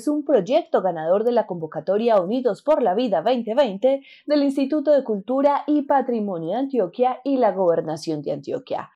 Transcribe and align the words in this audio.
Es 0.00 0.08
un 0.08 0.24
proyecto 0.24 0.80
ganador 0.80 1.24
de 1.24 1.32
la 1.32 1.46
convocatoria 1.46 2.18
Unidos 2.18 2.62
por 2.62 2.82
la 2.82 2.94
Vida 2.94 3.20
2020 3.20 4.02
del 4.24 4.42
Instituto 4.42 4.92
de 4.92 5.04
Cultura 5.04 5.62
y 5.66 5.82
Patrimonio 5.82 6.52
de 6.52 6.56
Antioquia 6.56 7.20
y 7.22 7.36
la 7.36 7.52
Gobernación 7.52 8.22
de 8.22 8.32
Antioquia. 8.32 8.90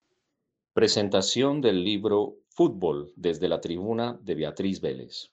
Presentación 0.72 1.60
del 1.60 1.84
libro 1.84 2.36
Fútbol 2.48 3.12
desde 3.16 3.48
la 3.48 3.60
tribuna 3.60 4.18
de 4.22 4.34
Beatriz 4.34 4.80
Vélez. 4.80 5.30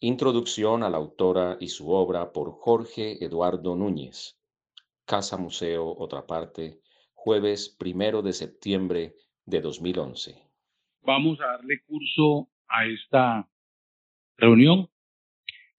Introducción 0.00 0.82
a 0.82 0.88
la 0.88 0.96
autora 0.96 1.58
y 1.60 1.68
su 1.68 1.90
obra 1.90 2.32
por 2.32 2.52
Jorge 2.52 3.22
Eduardo 3.22 3.76
Núñez. 3.76 4.38
Casa 5.04 5.36
Museo, 5.36 5.94
otra 5.98 6.26
parte, 6.26 6.80
jueves 7.12 7.68
primero 7.68 8.22
de 8.22 8.32
septiembre 8.32 9.16
de 9.44 9.60
2011. 9.60 10.42
Vamos 11.02 11.38
a 11.42 11.46
darle 11.46 11.82
curso 11.86 12.48
a 12.68 12.86
esta 12.86 13.48
reunión. 14.38 14.88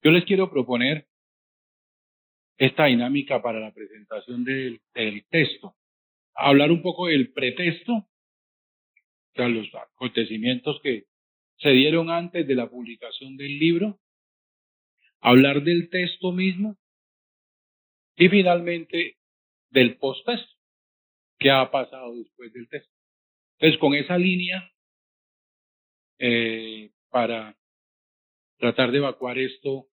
Yo 0.02 0.12
les 0.12 0.24
quiero 0.24 0.50
proponer 0.50 1.08
esta 2.58 2.86
dinámica 2.86 3.42
para 3.42 3.58
la 3.58 3.72
presentación 3.72 4.44
del, 4.44 4.80
texto. 5.30 5.74
Hablar 6.34 6.70
un 6.70 6.82
poco 6.82 7.06
del 7.06 7.32
pretexto 7.32 8.06
sea, 9.34 9.48
los 9.48 9.68
acontecimientos 9.74 10.80
que 10.82 11.06
se 11.58 11.70
dieron 11.70 12.10
antes 12.10 12.46
de 12.46 12.54
la 12.54 12.68
publicación 12.68 13.36
del 13.36 13.58
libro, 13.58 14.00
hablar 15.20 15.62
del 15.62 15.88
texto 15.90 16.32
mismo 16.32 16.76
y 18.16 18.28
finalmente 18.28 19.16
del 19.70 19.96
post-texto, 19.98 20.54
que 21.38 21.50
ha 21.50 21.70
pasado 21.70 22.16
después 22.16 22.52
del 22.52 22.68
texto. 22.68 22.92
Entonces, 23.58 23.78
con 23.78 23.94
esa 23.94 24.18
línea, 24.18 24.70
eh, 26.18 26.90
para 27.10 27.56
tratar 28.60 28.92
de 28.92 28.98
evacuar 28.98 29.38
esto 29.38 29.88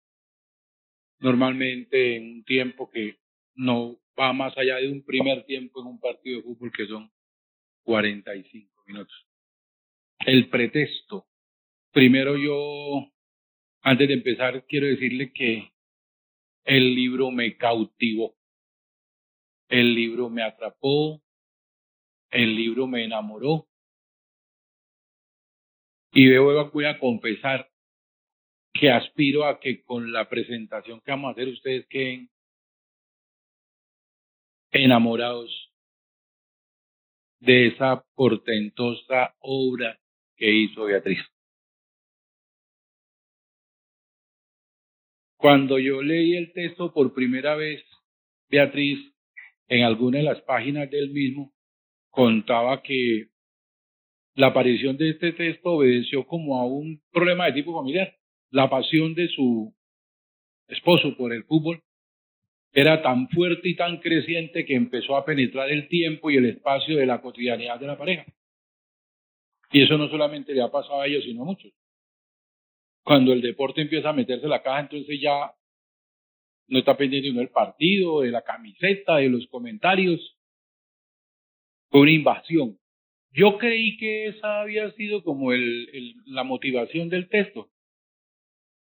normalmente 1.20 2.16
en 2.16 2.36
un 2.36 2.44
tiempo 2.46 2.90
que 2.90 3.20
no 3.56 4.00
va 4.20 4.34
más 4.34 4.58
allá 4.58 4.78
de 4.78 4.90
un 4.90 5.04
primer 5.04 5.46
tiempo 5.46 5.82
en 5.82 5.88
un 5.88 6.00
partido 6.00 6.38
de 6.38 6.44
fútbol 6.44 6.72
que 6.72 6.88
son 6.88 7.12
45 7.84 8.84
minutos. 8.88 9.28
El 10.20 10.50
pretexto. 10.50 11.28
Primero 11.92 12.38
yo, 12.38 13.12
antes 13.82 14.08
de 14.08 14.14
empezar, 14.14 14.66
quiero 14.66 14.88
decirle 14.88 15.34
que 15.34 15.74
el 16.64 16.96
libro 16.96 17.32
me 17.32 17.58
cautivó. 17.58 18.36
El 19.68 19.94
libro 19.94 20.30
me 20.30 20.42
atrapó. 20.42 21.22
El 22.30 22.56
libro 22.56 22.88
me 22.88 23.04
enamoró. 23.04 23.68
Y 26.14 26.28
luego 26.28 26.72
voy 26.72 26.86
a 26.86 26.98
confesar 27.00 27.73
que 28.74 28.90
aspiro 28.90 29.46
a 29.46 29.60
que 29.60 29.84
con 29.84 30.12
la 30.12 30.28
presentación 30.28 31.00
que 31.02 31.12
vamos 31.12 31.30
a 31.30 31.32
hacer 31.32 31.48
ustedes 31.48 31.86
queden 31.88 32.30
enamorados 34.72 35.72
de 37.40 37.68
esa 37.68 38.04
portentosa 38.16 39.36
obra 39.40 40.00
que 40.36 40.50
hizo 40.50 40.86
Beatriz. 40.86 41.20
Cuando 45.38 45.78
yo 45.78 46.02
leí 46.02 46.38
el 46.38 46.54
texto 46.54 46.94
por 46.94 47.14
primera 47.14 47.56
vez, 47.56 47.84
Beatriz, 48.50 48.98
en 49.68 49.84
alguna 49.84 50.20
de 50.20 50.24
las 50.24 50.42
páginas 50.42 50.90
del 50.90 51.10
mismo, 51.10 51.54
contaba 52.10 52.82
que 52.82 53.28
la 54.36 54.48
aparición 54.48 54.98
de 54.98 55.10
este 55.10 55.34
texto 55.34 55.72
obedeció 55.72 56.26
como 56.26 56.58
a 56.58 56.66
un 56.66 57.02
problema 57.12 57.46
de 57.46 57.54
tipo 57.54 57.76
familiar. 57.78 58.16
La 58.54 58.70
pasión 58.70 59.16
de 59.16 59.30
su 59.30 59.74
esposo 60.68 61.18
por 61.18 61.34
el 61.34 61.44
fútbol 61.46 61.82
era 62.72 63.02
tan 63.02 63.28
fuerte 63.30 63.68
y 63.68 63.76
tan 63.76 63.98
creciente 63.98 64.64
que 64.64 64.76
empezó 64.76 65.18
a 65.18 65.26
penetrar 65.26 65.72
el 65.72 65.88
tiempo 65.88 66.30
y 66.30 66.38
el 66.38 66.46
espacio 66.46 66.98
de 66.98 67.08
la 67.08 67.20
cotidianidad 67.20 67.80
de 67.80 67.88
la 67.88 67.98
pareja. 67.98 68.26
Y 69.72 69.82
eso 69.82 69.98
no 69.98 70.08
solamente 70.08 70.54
le 70.54 70.62
ha 70.62 70.70
pasado 70.70 71.02
a 71.02 71.08
ellos, 71.08 71.24
sino 71.24 71.42
a 71.42 71.46
muchos. 71.46 71.74
Cuando 73.04 73.34
el 73.34 73.42
deporte 73.42 73.82
empieza 73.82 74.10
a 74.10 74.14
meterse 74.14 74.48
la 74.48 74.62
caja, 74.62 74.82
entonces 74.82 75.20
ya 75.20 75.52
no 76.68 76.78
está 76.78 76.96
pendiente 76.96 77.32
uno 77.32 77.40
del 77.40 77.50
partido, 77.50 78.22
de 78.22 78.30
la 78.30 78.44
camiseta, 78.44 79.16
de 79.16 79.30
los 79.30 79.48
comentarios. 79.48 80.38
Fue 81.90 82.02
una 82.02 82.12
invasión. 82.12 82.78
Yo 83.32 83.58
creí 83.58 83.98
que 83.98 84.28
esa 84.28 84.62
había 84.62 84.92
sido 84.92 85.24
como 85.24 85.54
el, 85.54 86.14
la 86.28 86.44
motivación 86.44 87.10
del 87.10 87.30
texto. 87.30 87.73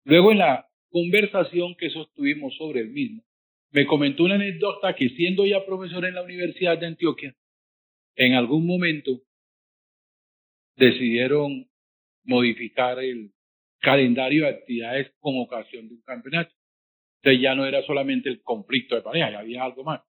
Luego 0.04 0.32
en 0.32 0.38
la 0.38 0.68
conversación 0.90 1.76
que 1.76 1.90
sostuvimos 1.90 2.56
sobre 2.56 2.80
el 2.80 2.90
mismo, 2.90 3.22
me 3.70 3.86
comentó 3.86 4.24
una 4.24 4.34
anécdota 4.34 4.94
que 4.94 5.10
siendo 5.10 5.46
ya 5.46 5.64
profesor 5.64 6.04
en 6.04 6.14
la 6.14 6.22
Universidad 6.22 6.78
de 6.78 6.86
Antioquia, 6.86 7.34
en 8.16 8.34
algún 8.34 8.66
momento 8.66 9.22
decidieron 10.76 11.68
modificar 12.24 12.98
el 12.98 13.32
calendario 13.80 14.44
de 14.44 14.50
actividades 14.50 15.12
con 15.20 15.38
ocasión 15.38 15.88
de 15.88 15.94
un 15.94 16.02
campeonato. 16.02 16.54
Entonces 17.22 17.42
ya 17.42 17.54
no 17.54 17.66
era 17.66 17.82
solamente 17.82 18.28
el 18.28 18.42
conflicto 18.42 18.94
de 18.94 19.02
pareja, 19.02 19.30
ya 19.30 19.38
había 19.40 19.62
algo 19.62 19.84
más. 19.84 20.00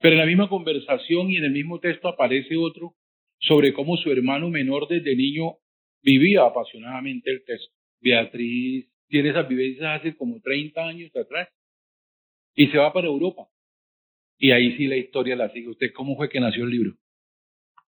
Pero 0.00 0.14
en 0.14 0.20
la 0.20 0.26
misma 0.26 0.48
conversación 0.48 1.30
y 1.30 1.36
en 1.36 1.44
el 1.44 1.52
mismo 1.52 1.80
texto 1.80 2.08
aparece 2.08 2.56
otro 2.56 2.94
sobre 3.38 3.72
cómo 3.72 3.96
su 3.96 4.10
hermano 4.10 4.50
menor 4.50 4.88
desde 4.88 5.16
niño 5.16 5.58
vivía 6.02 6.44
apasionadamente 6.44 7.30
el 7.30 7.44
texto. 7.44 7.74
Beatriz 8.04 8.86
tiene 9.08 9.30
esas 9.30 9.48
vivencias 9.48 10.00
hace 10.00 10.14
como 10.14 10.40
30 10.40 10.86
años 10.86 11.10
atrás 11.16 11.48
y 12.54 12.66
se 12.68 12.76
va 12.78 12.92
para 12.92 13.06
Europa. 13.06 13.48
Y 14.38 14.50
ahí 14.50 14.76
sí 14.76 14.86
la 14.86 14.96
historia 14.96 15.36
la 15.36 15.48
sigue. 15.50 15.70
¿Usted 15.70 15.92
cómo 15.94 16.16
fue 16.16 16.28
que 16.28 16.38
nació 16.38 16.64
el 16.64 16.70
libro? 16.70 16.92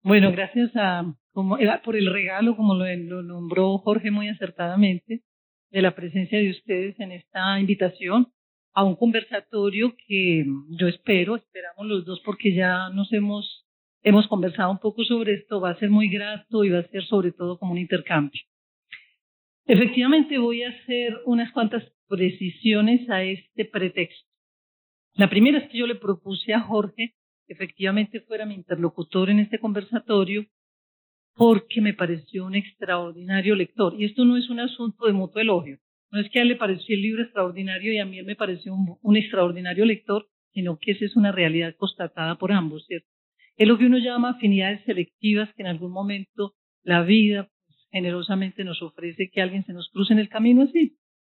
Bueno, 0.03 0.33
gracias 0.33 0.71
a 0.75 1.05
como, 1.33 1.59
por 1.85 1.97
el 1.97 2.11
regalo, 2.11 2.57
como 2.57 2.75
lo, 2.75 2.87
lo, 2.97 3.23
nombró 3.23 3.77
Jorge 3.79 4.11
muy 4.11 4.29
acertadamente, 4.29 5.21
de 5.71 5.83
la 5.83 5.95
presencia 5.95 6.39
de 6.39 6.51
ustedes 6.51 6.99
en 6.99 7.13
esta 7.13 7.61
invitación 7.61 8.29
a 8.73 8.85
un 8.85 8.97
conversatorio 8.97 9.95
que 10.07 10.47
yo 10.79 10.89
espero, 10.89 11.37
esperamos 11.37 11.87
los 11.87 12.07
dos 12.07 12.21
porque 12.25 12.55
ya 12.55 12.89
nos 12.91 13.13
hemos, 13.13 13.67
hemos 14.03 14.27
conversado 14.29 14.71
un 14.71 14.79
poco 14.79 15.05
sobre 15.05 15.35
esto, 15.35 15.61
va 15.61 15.71
a 15.71 15.79
ser 15.79 15.91
muy 15.91 16.09
grato 16.09 16.65
y 16.65 16.71
va 16.71 16.79
a 16.79 16.89
ser 16.89 17.05
sobre 17.05 17.33
todo 17.33 17.59
como 17.59 17.73
un 17.73 17.79
intercambio. 17.79 18.41
Efectivamente 19.67 20.39
voy 20.39 20.63
a 20.63 20.71
hacer 20.71 21.21
unas 21.25 21.51
cuantas 21.53 21.83
precisiones 22.09 23.09
a 23.11 23.25
este 23.25 23.65
pretexto. 23.65 24.31
La 25.15 25.29
primera 25.29 25.59
es 25.59 25.69
que 25.71 25.79
yo 25.79 25.87
le 25.87 25.97
propuse 25.97 26.55
a 26.55 26.61
Jorge 26.61 27.15
efectivamente 27.49 28.21
fuera 28.21 28.47
mi 28.47 28.55
interlocutor 28.55 29.31
en 29.31 29.41
este 29.41 29.59
conversatorio 29.59 30.47
porque 31.35 31.81
me 31.81 31.95
pareció 31.95 32.47
un 32.47 32.55
extraordinario 32.55 33.55
lector. 33.55 33.95
Y 33.99 34.05
esto 34.05 34.25
no 34.25 34.37
es 34.37 34.49
un 34.49 34.61
asunto 34.61 35.07
de 35.07 35.13
mutuo 35.13 35.41
elogio. 35.41 35.79
No 36.11 36.21
es 36.21 36.31
que 36.31 36.39
a 36.39 36.43
él 36.43 36.49
le 36.49 36.57
pareció 36.57 36.95
el 36.95 37.03
libro 37.03 37.23
extraordinario 37.23 37.93
y 37.93 37.99
a 37.99 38.07
mí 38.07 38.19
él 38.19 38.27
me 38.27 38.37
pareció 38.37 38.75
un, 38.75 39.17
extraordinario 39.17 39.85
lector, 39.85 40.29
sino 40.53 40.79
que 40.79 40.93
esa 40.93 41.05
es 41.05 41.17
una 41.17 41.33
realidad 41.33 41.75
constatada 41.77 42.37
por 42.39 42.53
ambos, 42.53 42.87
¿cierto? 42.87 43.09
Es 43.57 43.69
lo 43.69 43.77
que 43.77 43.87
uno 43.87 43.99
llama 43.99 44.31
afinidades 44.31 44.83
selectivas 44.85 45.53
que 45.55 45.63
en 45.63 45.69
algún 45.69 45.93
momento 45.93 46.55
la 46.83 47.03
vida 47.03 47.51
generosamente 47.97 48.63
nos 48.65 48.83
ofrece 48.83 49.31
que 49.33 49.43
alguien 49.43 49.65
se 49.65 49.73
nos 49.73 49.89
cruce 49.91 50.13
en 50.13 50.19
el 50.19 50.29
camino 50.29 50.63
así. 50.63 50.97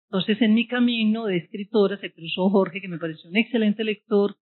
Entonces, 0.09 0.42
en 0.42 0.54
mi 0.54 0.68
camino 0.68 1.25
de 1.25 1.38
escritora 1.38 1.98
se 1.98 2.12
cruzó 2.12 2.50
Jorge, 2.50 2.81
que 2.81 2.88
me 2.88 2.98
pareció 2.98 3.30
un 3.30 3.38
excelente 3.38 3.83
lector, 3.83 4.36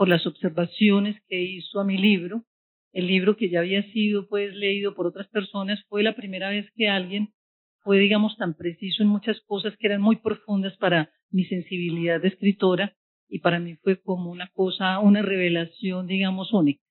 por 0.00 0.08
las 0.08 0.26
observaciones 0.26 1.20
que 1.28 1.42
hizo 1.42 1.78
a 1.78 1.84
mi 1.84 1.98
libro. 1.98 2.44
El 2.90 3.06
libro 3.06 3.36
que 3.36 3.50
ya 3.50 3.60
había 3.60 3.82
sido 3.92 4.28
pues 4.28 4.54
leído 4.54 4.94
por 4.94 5.06
otras 5.06 5.28
personas 5.28 5.84
fue 5.90 6.02
la 6.02 6.16
primera 6.16 6.48
vez 6.48 6.66
que 6.74 6.88
alguien 6.88 7.34
fue 7.82 7.98
digamos 7.98 8.34
tan 8.38 8.54
preciso 8.54 9.02
en 9.02 9.10
muchas 9.10 9.38
cosas 9.42 9.76
que 9.76 9.86
eran 9.86 10.00
muy 10.00 10.16
profundas 10.16 10.74
para 10.78 11.10
mi 11.30 11.44
sensibilidad 11.44 12.18
de 12.18 12.28
escritora 12.28 12.96
y 13.28 13.40
para 13.40 13.60
mí 13.60 13.76
fue 13.82 14.00
como 14.00 14.30
una 14.30 14.48
cosa, 14.54 14.98
una 15.00 15.20
revelación 15.20 16.06
digamos 16.06 16.50
única. 16.54 16.82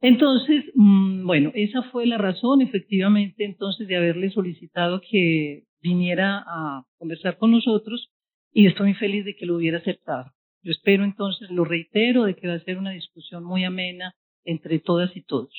Entonces, 0.00 0.64
mm, 0.74 1.26
bueno, 1.26 1.52
esa 1.54 1.82
fue 1.84 2.06
la 2.06 2.18
razón, 2.18 2.60
efectivamente, 2.60 3.44
entonces, 3.44 3.88
de 3.88 3.96
haberle 3.96 4.30
solicitado 4.30 5.00
que 5.00 5.64
viniera 5.80 6.44
a 6.46 6.84
conversar 6.98 7.38
con 7.38 7.50
nosotros 7.50 8.10
y 8.52 8.66
estoy 8.66 8.86
muy 8.86 8.94
feliz 8.94 9.24
de 9.24 9.36
que 9.36 9.46
lo 9.46 9.56
hubiera 9.56 9.78
aceptado. 9.78 10.32
Yo 10.62 10.72
espero 10.72 11.04
entonces, 11.04 11.50
lo 11.50 11.64
reitero, 11.64 12.24
de 12.24 12.34
que 12.34 12.48
va 12.48 12.54
a 12.54 12.60
ser 12.60 12.78
una 12.78 12.90
discusión 12.90 13.44
muy 13.44 13.64
amena 13.64 14.14
entre 14.44 14.78
todas 14.78 15.16
y 15.16 15.22
todos. 15.22 15.52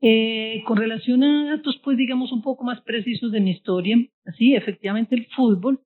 Eh, 0.00 0.62
con 0.66 0.76
relación 0.76 1.22
a 1.22 1.56
datos, 1.56 1.80
pues 1.84 1.96
digamos 1.96 2.32
un 2.32 2.42
poco 2.42 2.64
más 2.64 2.80
precisos 2.82 3.30
de 3.32 3.40
mi 3.40 3.52
historia, 3.52 3.96
sí, 4.36 4.54
efectivamente 4.54 5.14
el 5.14 5.26
fútbol, 5.26 5.80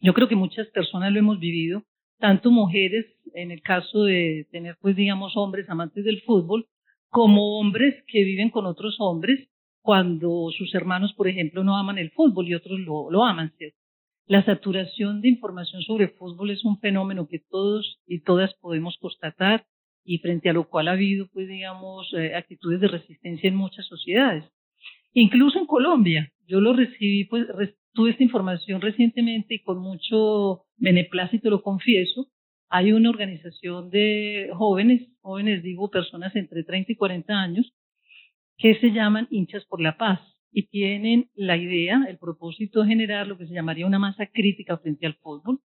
yo 0.00 0.14
creo 0.14 0.28
que 0.28 0.36
muchas 0.36 0.66
personas 0.68 1.12
lo 1.12 1.18
hemos 1.18 1.38
vivido, 1.38 1.84
tanto 2.18 2.50
mujeres, 2.50 3.06
en 3.34 3.50
el 3.50 3.62
caso 3.62 4.04
de 4.04 4.46
tener 4.50 4.76
pues 4.80 4.96
digamos 4.96 5.36
hombres 5.36 5.68
amantes 5.68 6.04
del 6.04 6.22
fútbol, 6.22 6.66
como 7.08 7.58
hombres 7.58 7.94
que 8.06 8.24
viven 8.24 8.50
con 8.50 8.66
otros 8.66 8.96
hombres 8.98 9.48
cuando 9.80 10.50
sus 10.50 10.74
hermanos, 10.74 11.12
por 11.14 11.28
ejemplo, 11.28 11.62
no 11.62 11.76
aman 11.76 11.98
el 11.98 12.10
fútbol 12.10 12.48
y 12.48 12.54
otros 12.54 12.80
lo, 12.80 13.10
lo 13.10 13.24
aman. 13.24 13.52
La 14.26 14.44
saturación 14.44 15.20
de 15.20 15.28
información 15.28 15.82
sobre 15.82 16.08
fútbol 16.08 16.50
es 16.50 16.64
un 16.64 16.80
fenómeno 16.80 17.28
que 17.28 17.38
todos 17.38 18.00
y 18.06 18.20
todas 18.22 18.54
podemos 18.54 18.98
constatar 18.98 19.64
y 20.04 20.18
frente 20.18 20.48
a 20.48 20.52
lo 20.52 20.68
cual 20.68 20.88
ha 20.88 20.92
habido, 20.92 21.28
pues, 21.32 21.48
digamos, 21.48 22.12
eh, 22.14 22.34
actitudes 22.34 22.80
de 22.80 22.88
resistencia 22.88 23.48
en 23.48 23.56
muchas 23.56 23.86
sociedades. 23.86 24.44
Incluso 25.12 25.58
en 25.58 25.66
Colombia, 25.66 26.32
yo 26.46 26.60
lo 26.60 26.72
recibí, 26.72 27.24
pues, 27.24 27.46
tuve 27.92 28.10
esta 28.10 28.22
información 28.22 28.80
recientemente 28.80 29.54
y 29.54 29.62
con 29.62 29.78
mucho 29.78 30.64
beneplácito 30.76 31.48
lo 31.50 31.62
confieso. 31.62 32.28
Hay 32.68 32.92
una 32.92 33.10
organización 33.10 33.90
de 33.90 34.50
jóvenes, 34.54 35.08
jóvenes 35.20 35.62
digo, 35.62 35.90
personas 35.90 36.34
entre 36.34 36.64
30 36.64 36.92
y 36.92 36.96
40 36.96 37.32
años, 37.34 37.72
que 38.56 38.74
se 38.80 38.90
llaman 38.90 39.28
hinchas 39.30 39.64
por 39.66 39.80
la 39.80 39.96
paz 39.96 40.20
y 40.50 40.68
tienen 40.68 41.30
la 41.34 41.56
idea, 41.56 42.06
el 42.08 42.18
propósito 42.18 42.82
de 42.82 42.88
generar 42.88 43.26
lo 43.26 43.36
que 43.36 43.46
se 43.46 43.54
llamaría 43.54 43.86
una 43.86 43.98
masa 43.98 44.26
crítica 44.26 44.78
frente 44.78 45.06
al 45.06 45.14
fútbol, 45.14 45.60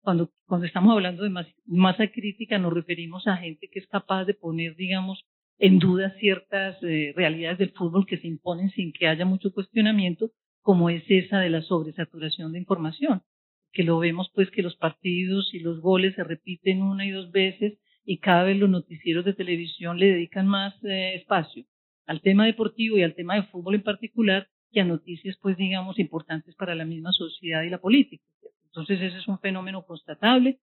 cuando, 0.00 0.30
estamos 0.64 0.92
hablando 0.92 1.24
de 1.24 1.44
masa 1.66 2.06
crítica 2.06 2.58
nos 2.58 2.72
referimos 2.72 3.26
a 3.26 3.38
gente 3.38 3.68
que 3.68 3.80
es 3.80 3.88
capaz 3.88 4.24
de 4.24 4.34
poner, 4.34 4.76
digamos, 4.76 5.24
en 5.58 5.80
duda 5.80 6.14
ciertas 6.20 6.80
eh, 6.82 7.12
realidades 7.16 7.58
del 7.58 7.72
fútbol 7.72 8.06
que 8.06 8.18
se 8.18 8.28
imponen 8.28 8.70
sin 8.70 8.92
que 8.92 9.08
haya 9.08 9.24
mucho 9.24 9.52
cuestionamiento, 9.52 10.30
como 10.62 10.90
es 10.90 11.02
esa 11.08 11.40
de 11.40 11.50
la 11.50 11.62
sobresaturación 11.62 12.52
de 12.52 12.60
información, 12.60 13.22
que 13.72 13.82
lo 13.82 13.98
vemos 13.98 14.30
pues 14.34 14.50
que 14.50 14.62
los 14.62 14.76
partidos 14.76 15.52
y 15.52 15.60
los 15.60 15.80
goles 15.80 16.14
se 16.14 16.24
repiten 16.24 16.82
una 16.82 17.06
y 17.06 17.10
dos 17.10 17.30
veces 17.30 17.78
y 18.04 18.18
cada 18.18 18.44
vez 18.44 18.56
los 18.56 18.70
noticieros 18.70 19.24
de 19.24 19.34
televisión 19.34 19.98
le 19.98 20.12
dedican 20.12 20.46
más 20.46 20.74
eh, 20.84 21.14
espacio 21.14 21.64
al 22.06 22.22
tema 22.22 22.46
deportivo 22.46 22.96
y 22.96 23.02
al 23.02 23.14
tema 23.14 23.34
de 23.34 23.42
fútbol 23.44 23.74
en 23.74 23.82
particular 23.82 24.48
que 24.70 24.80
a 24.80 24.84
noticias 24.84 25.36
pues 25.42 25.56
digamos 25.56 25.98
importantes 25.98 26.54
para 26.54 26.74
la 26.74 26.84
misma 26.84 27.12
sociedad 27.12 27.62
y 27.62 27.70
la 27.70 27.80
política. 27.80 28.24
Entonces 28.66 29.00
ese 29.00 29.18
es 29.18 29.28
un 29.28 29.38
fenómeno 29.40 29.84
constatable 29.84 30.60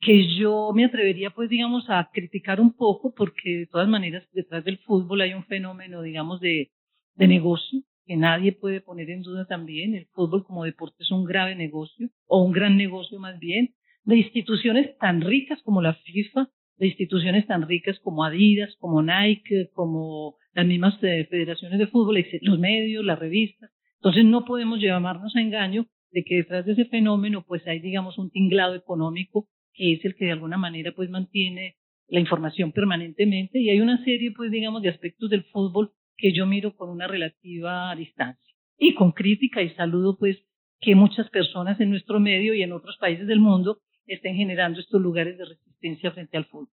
que 0.00 0.36
yo 0.36 0.72
me 0.74 0.84
atrevería 0.84 1.30
pues 1.30 1.48
digamos 1.48 1.88
a 1.88 2.10
criticar 2.12 2.60
un 2.60 2.74
poco 2.74 3.14
porque 3.14 3.58
de 3.58 3.66
todas 3.66 3.88
maneras 3.88 4.26
detrás 4.32 4.64
del 4.64 4.78
fútbol 4.78 5.20
hay 5.22 5.34
un 5.34 5.44
fenómeno 5.44 6.02
digamos 6.02 6.40
de, 6.40 6.70
de 7.14 7.28
negocio 7.28 7.82
que 8.06 8.16
nadie 8.16 8.52
puede 8.52 8.80
poner 8.80 9.10
en 9.10 9.22
duda 9.22 9.46
también. 9.46 9.94
El 9.94 10.06
fútbol 10.06 10.44
como 10.44 10.64
deporte 10.64 10.96
es 11.00 11.10
un 11.10 11.24
grave 11.24 11.54
negocio 11.54 12.08
o 12.26 12.42
un 12.42 12.52
gran 12.52 12.76
negocio 12.76 13.18
más 13.18 13.38
bien 13.38 13.74
de 14.04 14.16
instituciones 14.16 14.96
tan 14.98 15.20
ricas 15.20 15.62
como 15.62 15.80
la 15.80 15.94
FIFA, 15.94 16.50
de 16.76 16.86
instituciones 16.86 17.46
tan 17.46 17.66
ricas 17.66 17.98
como 18.00 18.24
Adidas, 18.24 18.76
como 18.78 19.02
Nike, 19.02 19.70
como 19.72 20.36
las 20.52 20.66
mismas 20.66 21.02
eh, 21.02 21.26
federaciones 21.30 21.78
de 21.78 21.86
fútbol, 21.86 22.24
los 22.42 22.58
medios, 22.58 23.04
las 23.04 23.18
revistas. 23.18 23.70
Entonces 23.96 24.24
no 24.24 24.44
podemos 24.44 24.80
llevarnos 24.80 25.34
a 25.34 25.40
engaño 25.40 25.86
de 26.10 26.24
que 26.24 26.36
detrás 26.36 26.64
de 26.64 26.72
ese 26.72 26.84
fenómeno 26.84 27.44
pues 27.46 27.66
hay 27.66 27.80
digamos 27.80 28.18
un 28.18 28.30
tinglado 28.30 28.74
económico 28.74 29.48
que 29.72 29.94
es 29.94 30.04
el 30.04 30.14
que 30.14 30.26
de 30.26 30.32
alguna 30.32 30.56
manera 30.56 30.92
pues 30.92 31.10
mantiene 31.10 31.76
la 32.06 32.20
información 32.20 32.70
permanentemente 32.70 33.58
y 33.58 33.70
hay 33.70 33.80
una 33.80 34.02
serie 34.04 34.30
pues 34.30 34.52
digamos 34.52 34.82
de 34.82 34.90
aspectos 34.90 35.28
del 35.30 35.44
fútbol 35.44 35.92
que 36.16 36.32
yo 36.32 36.46
miro 36.46 36.74
con 36.76 36.90
una 36.90 37.06
relativa 37.06 37.94
distancia 37.94 38.54
y 38.78 38.94
con 38.94 39.12
crítica 39.12 39.62
y 39.62 39.70
saludo 39.70 40.16
pues 40.18 40.38
que 40.80 40.94
muchas 40.94 41.28
personas 41.30 41.80
en 41.80 41.90
nuestro 41.90 42.20
medio 42.20 42.54
y 42.54 42.62
en 42.62 42.72
otros 42.72 42.96
países 42.98 43.26
del 43.26 43.40
mundo 43.40 43.78
estén 44.06 44.36
generando 44.36 44.80
estos 44.80 45.00
lugares 45.00 45.38
de 45.38 45.46
resistencia 45.46 46.10
frente 46.12 46.36
al 46.36 46.44
fútbol. 46.46 46.68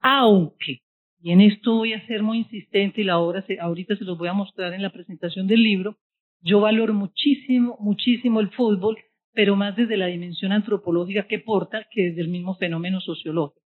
Aunque, 0.00 0.80
y 1.20 1.32
en 1.32 1.40
esto 1.40 1.74
voy 1.74 1.94
a 1.94 2.06
ser 2.06 2.22
muy 2.22 2.38
insistente 2.38 3.00
y 3.00 3.04
la 3.04 3.18
obra 3.18 3.42
se, 3.46 3.58
ahorita 3.58 3.96
se 3.96 4.04
los 4.04 4.18
voy 4.18 4.28
a 4.28 4.34
mostrar 4.34 4.74
en 4.74 4.82
la 4.82 4.92
presentación 4.92 5.46
del 5.46 5.62
libro, 5.62 5.96
yo 6.40 6.60
valoro 6.60 6.94
muchísimo, 6.94 7.76
muchísimo 7.80 8.40
el 8.40 8.50
fútbol, 8.50 8.98
pero 9.32 9.56
más 9.56 9.76
desde 9.76 9.96
la 9.96 10.06
dimensión 10.06 10.52
antropológica 10.52 11.26
que 11.26 11.38
porta 11.38 11.86
que 11.90 12.08
desde 12.10 12.20
el 12.20 12.28
mismo 12.28 12.56
fenómeno 12.56 13.00
sociológico. 13.00 13.60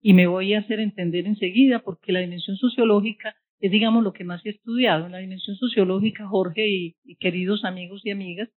Y 0.00 0.14
me 0.14 0.26
voy 0.26 0.54
a 0.54 0.60
hacer 0.60 0.80
entender 0.80 1.26
enseguida 1.26 1.80
porque 1.80 2.12
la 2.12 2.20
dimensión 2.20 2.56
sociológica 2.56 3.36
es, 3.62 3.70
digamos, 3.70 4.04
lo 4.04 4.12
que 4.12 4.24
más 4.24 4.44
he 4.44 4.50
estudiado. 4.50 5.06
En 5.06 5.12
la 5.12 5.18
dimensión 5.18 5.56
sociológica, 5.56 6.26
Jorge 6.26 6.68
y, 6.68 7.16
queridos 7.20 7.64
amigos 7.64 8.02
y 8.04 8.10
amigas, 8.10 8.50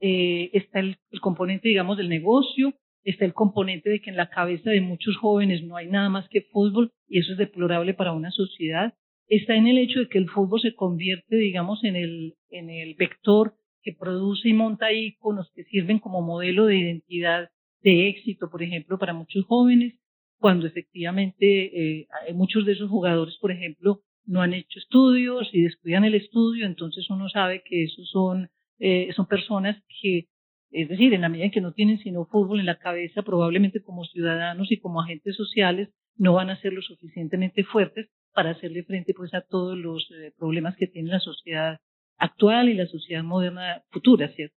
eh, 0.00 0.50
está 0.52 0.78
el, 0.78 0.98
componente, 1.20 1.68
digamos, 1.68 1.96
del 1.96 2.08
negocio, 2.08 2.74
está 3.02 3.24
el 3.24 3.34
componente 3.34 3.90
de 3.90 4.00
que 4.00 4.10
en 4.10 4.16
la 4.16 4.30
cabeza 4.30 4.70
de 4.70 4.80
muchos 4.80 5.16
jóvenes 5.16 5.64
no 5.64 5.76
hay 5.76 5.88
nada 5.88 6.08
más 6.08 6.28
que 6.28 6.42
fútbol 6.42 6.92
y 7.08 7.18
eso 7.18 7.32
es 7.32 7.38
deplorable 7.38 7.94
para 7.94 8.12
una 8.12 8.30
sociedad 8.30 8.94
está 9.36 9.54
en 9.54 9.66
el 9.66 9.78
hecho 9.78 10.00
de 10.00 10.08
que 10.08 10.18
el 10.18 10.28
fútbol 10.28 10.60
se 10.60 10.74
convierte, 10.74 11.36
digamos, 11.36 11.82
en 11.84 11.96
el, 11.96 12.34
en 12.50 12.68
el 12.68 12.94
vector 12.94 13.54
que 13.82 13.92
produce 13.92 14.48
y 14.50 14.52
monta 14.52 14.92
íconos 14.92 15.50
que 15.54 15.64
sirven 15.64 15.98
como 15.98 16.20
modelo 16.20 16.66
de 16.66 16.76
identidad 16.76 17.48
de 17.80 18.08
éxito, 18.08 18.50
por 18.50 18.62
ejemplo, 18.62 18.98
para 18.98 19.14
muchos 19.14 19.44
jóvenes, 19.46 19.94
cuando 20.38 20.66
efectivamente 20.66 22.00
eh, 22.00 22.06
muchos 22.34 22.66
de 22.66 22.72
esos 22.72 22.90
jugadores, 22.90 23.36
por 23.40 23.52
ejemplo, 23.52 24.02
no 24.26 24.42
han 24.42 24.54
hecho 24.54 24.78
estudios 24.78 25.48
y 25.52 25.62
descuidan 25.62 26.04
el 26.04 26.14
estudio, 26.14 26.66
entonces 26.66 27.08
uno 27.10 27.28
sabe 27.28 27.62
que 27.64 27.84
esos 27.84 28.08
son, 28.10 28.50
eh, 28.78 29.12
son 29.14 29.26
personas 29.26 29.82
que, 30.00 30.28
es 30.70 30.88
decir, 30.88 31.12
en 31.14 31.22
la 31.22 31.28
medida 31.28 31.46
en 31.46 31.50
que 31.50 31.60
no 31.60 31.72
tienen 31.72 31.98
sino 31.98 32.26
fútbol 32.26 32.60
en 32.60 32.66
la 32.66 32.78
cabeza, 32.78 33.22
probablemente 33.22 33.82
como 33.82 34.04
ciudadanos 34.04 34.70
y 34.70 34.78
como 34.78 35.00
agentes 35.00 35.36
sociales, 35.36 35.90
no 36.16 36.34
van 36.34 36.50
a 36.50 36.60
ser 36.60 36.72
lo 36.72 36.82
suficientemente 36.82 37.64
fuertes 37.64 38.08
para 38.32 38.50
hacerle 38.50 38.84
frente 38.84 39.14
pues 39.14 39.34
a 39.34 39.42
todos 39.42 39.76
los 39.76 40.08
eh, 40.10 40.32
problemas 40.38 40.76
que 40.76 40.86
tiene 40.86 41.10
la 41.10 41.20
sociedad 41.20 41.78
actual 42.16 42.68
y 42.68 42.74
la 42.74 42.86
sociedad 42.86 43.22
moderna 43.22 43.82
futura, 43.90 44.28
¿cierto? 44.28 44.56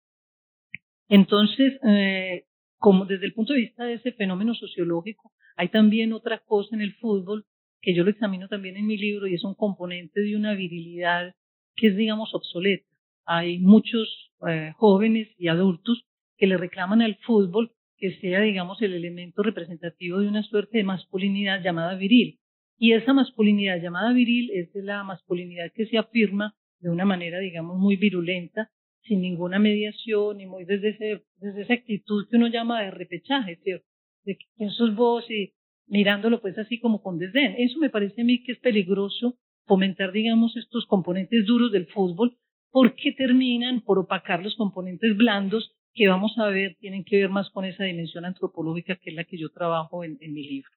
Entonces, 1.09 1.79
eh, 1.87 2.45
como 2.77 3.05
desde 3.05 3.25
el 3.25 3.33
punto 3.33 3.53
de 3.53 3.59
vista 3.59 3.85
de 3.85 3.93
ese 3.93 4.11
fenómeno 4.13 4.53
sociológico, 4.55 5.31
hay 5.55 5.69
también 5.69 6.13
otra 6.13 6.39
cosa 6.39 6.75
en 6.75 6.81
el 6.81 6.93
fútbol 6.95 7.45
que 7.83 7.93
yo 7.93 8.03
lo 8.05 8.11
examino 8.11 8.47
también 8.47 8.77
en 8.77 8.87
mi 8.87 8.97
libro 8.97 9.27
y 9.27 9.35
es 9.35 9.43
un 9.43 9.55
componente 9.55 10.21
de 10.21 10.37
una 10.37 10.55
virilidad 10.55 11.35
que 11.75 11.87
es, 11.87 11.97
digamos, 11.97 12.33
obsoleta. 12.33 12.87
Hay 13.25 13.59
muchos 13.59 14.31
eh, 14.47 14.71
jóvenes 14.77 15.27
y 15.37 15.49
adultos 15.49 16.05
que 16.37 16.47
le 16.47 16.57
reclaman 16.57 17.01
al 17.01 17.17
fútbol 17.17 17.73
que 17.97 18.15
sea, 18.19 18.39
digamos, 18.39 18.81
el 18.81 18.93
elemento 18.93 19.43
representativo 19.43 20.19
de 20.19 20.29
una 20.29 20.43
suerte 20.43 20.77
de 20.77 20.85
masculinidad 20.85 21.61
llamada 21.61 21.95
viril. 21.95 22.39
Y 22.77 22.93
esa 22.93 23.13
masculinidad 23.13 23.81
llamada 23.81 24.13
viril 24.13 24.49
es 24.53 24.69
la 24.75 25.03
masculinidad 25.03 25.71
que 25.73 25.85
se 25.85 25.97
afirma 25.97 26.55
de 26.79 26.89
una 26.89 27.05
manera, 27.05 27.39
digamos, 27.39 27.77
muy 27.77 27.97
virulenta, 27.97 28.71
sin 29.01 29.21
ninguna 29.21 29.59
mediación 29.59 30.39
y 30.39 30.45
muy 30.45 30.63
desde, 30.63 30.89
ese, 30.89 31.25
desde 31.35 31.63
esa 31.63 31.73
actitud 31.73 32.27
que 32.29 32.37
uno 32.37 32.47
llama 32.47 32.81
de 32.81 32.91
repechaje, 32.91 33.57
¿cierto? 33.57 33.85
De 34.23 34.37
quién 34.55 34.69
sos 34.69 34.95
vos 34.95 35.29
y 35.29 35.53
mirándolo 35.87 36.41
pues 36.41 36.57
así 36.57 36.79
como 36.79 37.01
con 37.01 37.17
desdén. 37.17 37.55
Eso 37.57 37.79
me 37.79 37.89
parece 37.89 38.21
a 38.21 38.25
mí 38.25 38.43
que 38.43 38.53
es 38.53 38.59
peligroso 38.59 39.37
fomentar, 39.65 40.11
digamos, 40.11 40.55
estos 40.57 40.85
componentes 40.85 41.45
duros 41.45 41.71
del 41.71 41.87
fútbol 41.87 42.37
porque 42.71 43.11
terminan 43.11 43.81
por 43.81 43.99
opacar 43.99 44.43
los 44.43 44.55
componentes 44.55 45.15
blandos 45.15 45.75
que 45.93 46.07
vamos 46.07 46.37
a 46.39 46.47
ver 46.47 46.75
tienen 46.79 47.03
que 47.03 47.17
ver 47.17 47.29
más 47.29 47.49
con 47.51 47.65
esa 47.65 47.83
dimensión 47.83 48.25
antropológica 48.25 48.95
que 48.95 49.11
es 49.11 49.15
la 49.15 49.25
que 49.25 49.37
yo 49.37 49.49
trabajo 49.51 50.03
en, 50.03 50.17
mi 50.19 50.47
libro. 50.47 50.69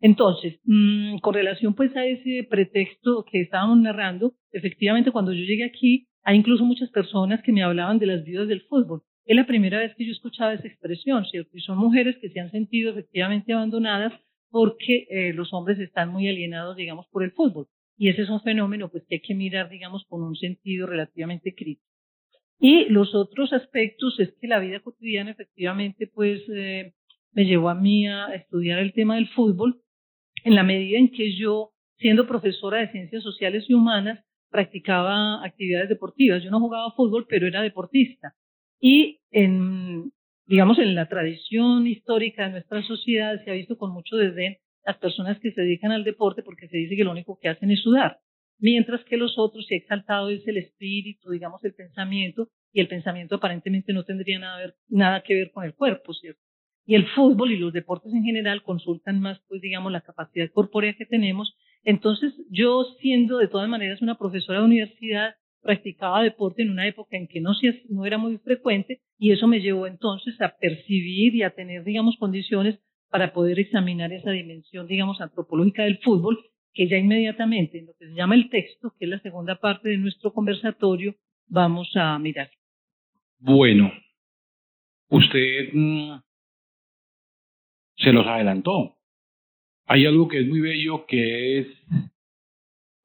Entonces, 0.00 0.58
mmm, 0.64 1.18
con 1.18 1.34
relación 1.34 1.74
pues 1.74 1.94
a 1.96 2.04
ese 2.04 2.44
pretexto 2.50 3.24
que 3.30 3.40
estábamos 3.40 3.78
narrando, 3.78 4.34
efectivamente 4.50 5.12
cuando 5.12 5.32
yo 5.32 5.44
llegué 5.44 5.64
aquí, 5.64 6.08
hay 6.24 6.38
incluso 6.38 6.64
muchas 6.64 6.90
personas 6.90 7.40
que 7.42 7.52
me 7.52 7.62
hablaban 7.62 8.00
de 8.00 8.06
las 8.06 8.24
viudas 8.24 8.48
del 8.48 8.62
fútbol. 8.62 9.02
Es 9.24 9.36
la 9.36 9.46
primera 9.46 9.78
vez 9.78 9.94
que 9.96 10.04
yo 10.04 10.12
escuchaba 10.12 10.54
esa 10.54 10.66
expresión, 10.66 11.24
¿cierto? 11.26 11.50
Y 11.56 11.60
son 11.60 11.78
mujeres 11.78 12.16
que 12.20 12.30
se 12.30 12.40
han 12.40 12.50
sentido 12.50 12.90
efectivamente 12.90 13.52
abandonadas 13.52 14.12
porque 14.50 15.06
eh, 15.10 15.32
los 15.32 15.52
hombres 15.52 15.78
están 15.78 16.10
muy 16.10 16.28
alienados, 16.28 16.76
digamos, 16.76 17.06
por 17.10 17.22
el 17.22 17.32
fútbol. 17.32 17.68
Y 17.96 18.08
ese 18.08 18.22
es 18.22 18.30
un 18.30 18.42
fenómeno 18.42 18.90
pues 18.90 19.04
que 19.08 19.16
hay 19.16 19.20
que 19.20 19.34
mirar, 19.34 19.68
digamos, 19.70 20.04
con 20.08 20.22
un 20.22 20.34
sentido 20.36 20.86
relativamente 20.86 21.54
crítico. 21.54 21.86
Y 22.58 22.86
los 22.86 23.14
otros 23.14 23.52
aspectos 23.52 24.18
es 24.20 24.34
que 24.40 24.46
la 24.46 24.60
vida 24.60 24.80
cotidiana 24.80 25.30
efectivamente 25.30 26.06
pues 26.06 26.42
eh, 26.54 26.94
me 27.32 27.44
llevó 27.44 27.70
a 27.70 27.74
mí 27.74 28.06
a 28.08 28.34
estudiar 28.34 28.78
el 28.78 28.92
tema 28.92 29.16
del 29.16 29.28
fútbol 29.28 29.82
en 30.44 30.54
la 30.54 30.62
medida 30.62 30.98
en 30.98 31.10
que 31.10 31.36
yo 31.36 31.72
siendo 32.02 32.26
profesora 32.26 32.78
de 32.78 32.90
ciencias 32.90 33.22
sociales 33.22 33.64
y 33.68 33.74
humanas, 33.74 34.18
practicaba 34.50 35.42
actividades 35.44 35.88
deportivas. 35.88 36.42
Yo 36.42 36.50
no 36.50 36.60
jugaba 36.60 36.92
fútbol, 36.96 37.26
pero 37.28 37.46
era 37.46 37.62
deportista. 37.62 38.34
Y 38.84 39.20
en, 39.30 40.10
digamos, 40.44 40.76
en 40.80 40.96
la 40.96 41.08
tradición 41.08 41.86
histórica 41.86 42.46
de 42.46 42.50
nuestra 42.50 42.82
sociedad 42.82 43.42
se 43.44 43.50
ha 43.50 43.54
visto 43.54 43.78
con 43.78 43.92
mucho 43.92 44.16
desdén 44.16 44.56
las 44.84 44.98
personas 44.98 45.38
que 45.38 45.52
se 45.52 45.60
dedican 45.60 45.92
al 45.92 46.02
deporte 46.02 46.42
porque 46.42 46.66
se 46.66 46.78
dice 46.78 46.96
que 46.96 47.04
lo 47.04 47.12
único 47.12 47.38
que 47.40 47.48
hacen 47.48 47.70
es 47.70 47.80
sudar, 47.80 48.18
mientras 48.58 49.04
que 49.04 49.16
los 49.16 49.38
otros 49.38 49.66
se 49.68 49.76
ha 49.76 49.78
exaltado 49.78 50.30
es 50.30 50.46
el 50.48 50.56
espíritu, 50.56 51.30
digamos, 51.30 51.62
el 51.62 51.74
pensamiento, 51.74 52.48
y 52.72 52.80
el 52.80 52.88
pensamiento 52.88 53.36
aparentemente 53.36 53.92
no 53.92 54.02
tendría 54.02 54.40
nada, 54.40 54.74
nada 54.88 55.22
que 55.22 55.34
ver 55.36 55.52
con 55.52 55.64
el 55.64 55.74
cuerpo, 55.74 56.12
¿cierto? 56.12 56.40
Y 56.84 56.96
el 56.96 57.06
fútbol 57.06 57.52
y 57.52 57.58
los 57.58 57.72
deportes 57.72 58.12
en 58.12 58.24
general 58.24 58.64
consultan 58.64 59.20
más, 59.20 59.40
pues, 59.46 59.60
digamos, 59.60 59.92
la 59.92 60.00
capacidad 60.00 60.50
corpórea 60.50 60.94
que 60.94 61.06
tenemos. 61.06 61.54
Entonces, 61.84 62.34
yo 62.50 62.84
siendo 63.00 63.38
de 63.38 63.46
todas 63.46 63.68
maneras 63.68 64.02
una 64.02 64.18
profesora 64.18 64.58
de 64.58 64.64
universidad, 64.64 65.36
practicaba 65.62 66.22
deporte 66.22 66.62
en 66.62 66.70
una 66.70 66.86
época 66.86 67.16
en 67.16 67.28
que 67.28 67.40
no, 67.40 67.52
no 67.88 68.04
era 68.04 68.18
muy 68.18 68.38
frecuente 68.38 69.00
y 69.18 69.30
eso 69.30 69.46
me 69.46 69.60
llevó 69.60 69.86
entonces 69.86 70.40
a 70.40 70.56
percibir 70.58 71.34
y 71.34 71.42
a 71.42 71.50
tener, 71.50 71.84
digamos, 71.84 72.16
condiciones 72.18 72.78
para 73.10 73.32
poder 73.32 73.58
examinar 73.60 74.12
esa 74.12 74.30
dimensión, 74.30 74.86
digamos, 74.86 75.20
antropológica 75.20 75.84
del 75.84 75.98
fútbol, 75.98 76.38
que 76.74 76.88
ya 76.88 76.96
inmediatamente 76.96 77.78
en 77.78 77.86
lo 77.86 77.94
que 77.94 78.06
se 78.06 78.14
llama 78.14 78.34
el 78.34 78.48
texto, 78.48 78.94
que 78.98 79.04
es 79.04 79.10
la 79.10 79.20
segunda 79.20 79.60
parte 79.60 79.90
de 79.90 79.98
nuestro 79.98 80.32
conversatorio, 80.32 81.14
vamos 81.46 81.90
a 81.94 82.18
mirar. 82.18 82.50
Bueno, 83.38 83.92
usted 85.08 85.68
mm, 85.72 86.20
se 87.96 88.12
los 88.12 88.26
adelantó. 88.26 88.96
Hay 89.86 90.06
algo 90.06 90.28
que 90.28 90.40
es 90.40 90.48
muy 90.48 90.60
bello, 90.60 91.04
que 91.06 91.58
es 91.58 91.66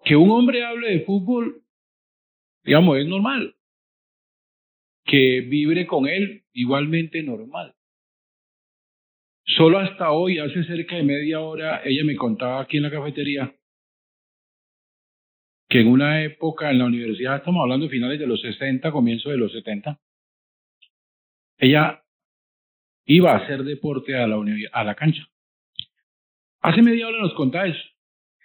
que 0.06 0.16
un 0.16 0.32
hombre 0.32 0.64
hable 0.64 0.90
de 0.90 1.02
fútbol, 1.02 1.64
digamos, 2.68 2.98
es 3.00 3.08
normal. 3.08 3.56
Que 5.06 5.42
vibre 5.42 5.88
con 5.88 6.08
él, 6.08 6.44
igualmente 6.54 7.24
normal. 7.24 7.74
Solo 9.46 9.80
hasta 9.80 10.12
hoy, 10.12 10.38
hace 10.38 10.64
cerca 10.66 10.98
de 10.98 11.04
media 11.04 11.40
hora, 11.40 11.82
ella 11.84 12.04
me 12.04 12.16
contaba 12.16 12.62
aquí 12.62 12.78
en 12.78 12.84
la 12.84 12.92
cafetería 12.92 13.54
que 15.70 15.82
en 15.82 15.88
una 15.88 16.24
época 16.24 16.72
en 16.72 16.80
la 16.80 16.86
universidad, 16.86 17.38
estamos 17.38 17.62
hablando 17.62 17.86
de 17.86 17.92
finales 17.92 18.20
de 18.20 18.28
los 18.28 18.40
60, 18.42 18.90
comienzo 18.92 19.30
de 19.30 19.38
los 19.38 19.52
70, 19.52 20.00
ella 21.58 22.04
iba 23.06 23.34
a 23.34 23.38
hacer 23.38 23.64
deporte 23.64 24.16
a 24.16 24.28
la, 24.28 24.38
a 24.72 24.84
la 24.84 24.96
cancha. 24.96 25.28
Hace 26.62 26.82
media 26.82 27.08
hora 27.08 27.20
nos 27.20 27.34
contaba 27.34 27.68
eso. 27.68 27.84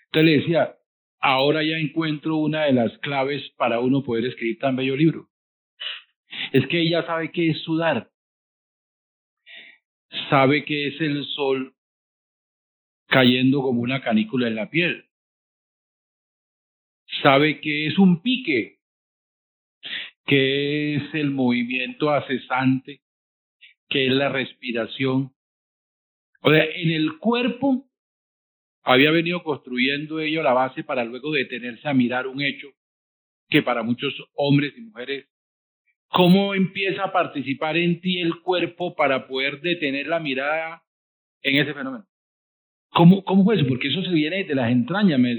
Entonces 0.06 0.24
le 0.24 0.38
decía, 0.38 0.76
ahora 1.22 1.62
ya 1.62 1.76
encuentro 1.76 2.36
una 2.36 2.64
de 2.64 2.72
las 2.72 2.98
claves 2.98 3.42
para 3.56 3.80
uno 3.80 4.02
poder 4.02 4.26
escribir 4.26 4.58
tan 4.58 4.76
bello 4.76 4.96
libro. 4.96 5.28
Es 6.52 6.66
que 6.66 6.80
ella 6.80 7.06
sabe 7.06 7.30
qué 7.30 7.50
es 7.50 7.62
sudar. 7.62 8.10
Sabe 10.28 10.64
que 10.64 10.88
es 10.88 11.00
el 11.00 11.24
sol 11.26 11.74
cayendo 13.06 13.62
como 13.62 13.80
una 13.80 14.02
canícula 14.02 14.48
en 14.48 14.56
la 14.56 14.68
piel. 14.68 15.06
Sabe 17.22 17.60
que 17.60 17.86
es 17.86 17.98
un 17.98 18.20
pique, 18.22 18.78
que 20.26 20.96
es 20.96 21.14
el 21.14 21.30
movimiento 21.30 22.10
acesante 22.10 23.02
que 23.92 24.06
es 24.06 24.12
la 24.12 24.30
respiración. 24.30 25.34
O 26.40 26.50
sea, 26.50 26.64
en 26.64 26.90
el 26.90 27.18
cuerpo 27.18 27.86
había 28.82 29.10
venido 29.10 29.42
construyendo 29.42 30.20
ello 30.20 30.42
la 30.42 30.52
base 30.52 30.84
para 30.84 31.04
luego 31.04 31.32
detenerse 31.32 31.88
a 31.88 31.94
mirar 31.94 32.26
un 32.26 32.42
hecho 32.42 32.68
que 33.48 33.62
para 33.62 33.82
muchos 33.82 34.14
hombres 34.34 34.72
y 34.76 34.80
mujeres, 34.80 35.26
¿cómo 36.08 36.54
empieza 36.54 37.04
a 37.04 37.12
participar 37.12 37.76
en 37.76 38.00
ti 38.00 38.18
el 38.18 38.40
cuerpo 38.40 38.94
para 38.94 39.28
poder 39.28 39.60
detener 39.60 40.06
la 40.06 40.20
mirada 40.20 40.82
en 41.42 41.56
ese 41.56 41.74
fenómeno? 41.74 42.06
¿Cómo, 42.90 43.22
cómo 43.24 43.44
fue 43.44 43.56
eso? 43.56 43.66
Porque 43.66 43.88
eso 43.88 44.02
se 44.02 44.10
viene 44.10 44.44
de 44.44 44.54
las 44.54 44.70
entrañas, 44.70 45.18
me. 45.18 45.32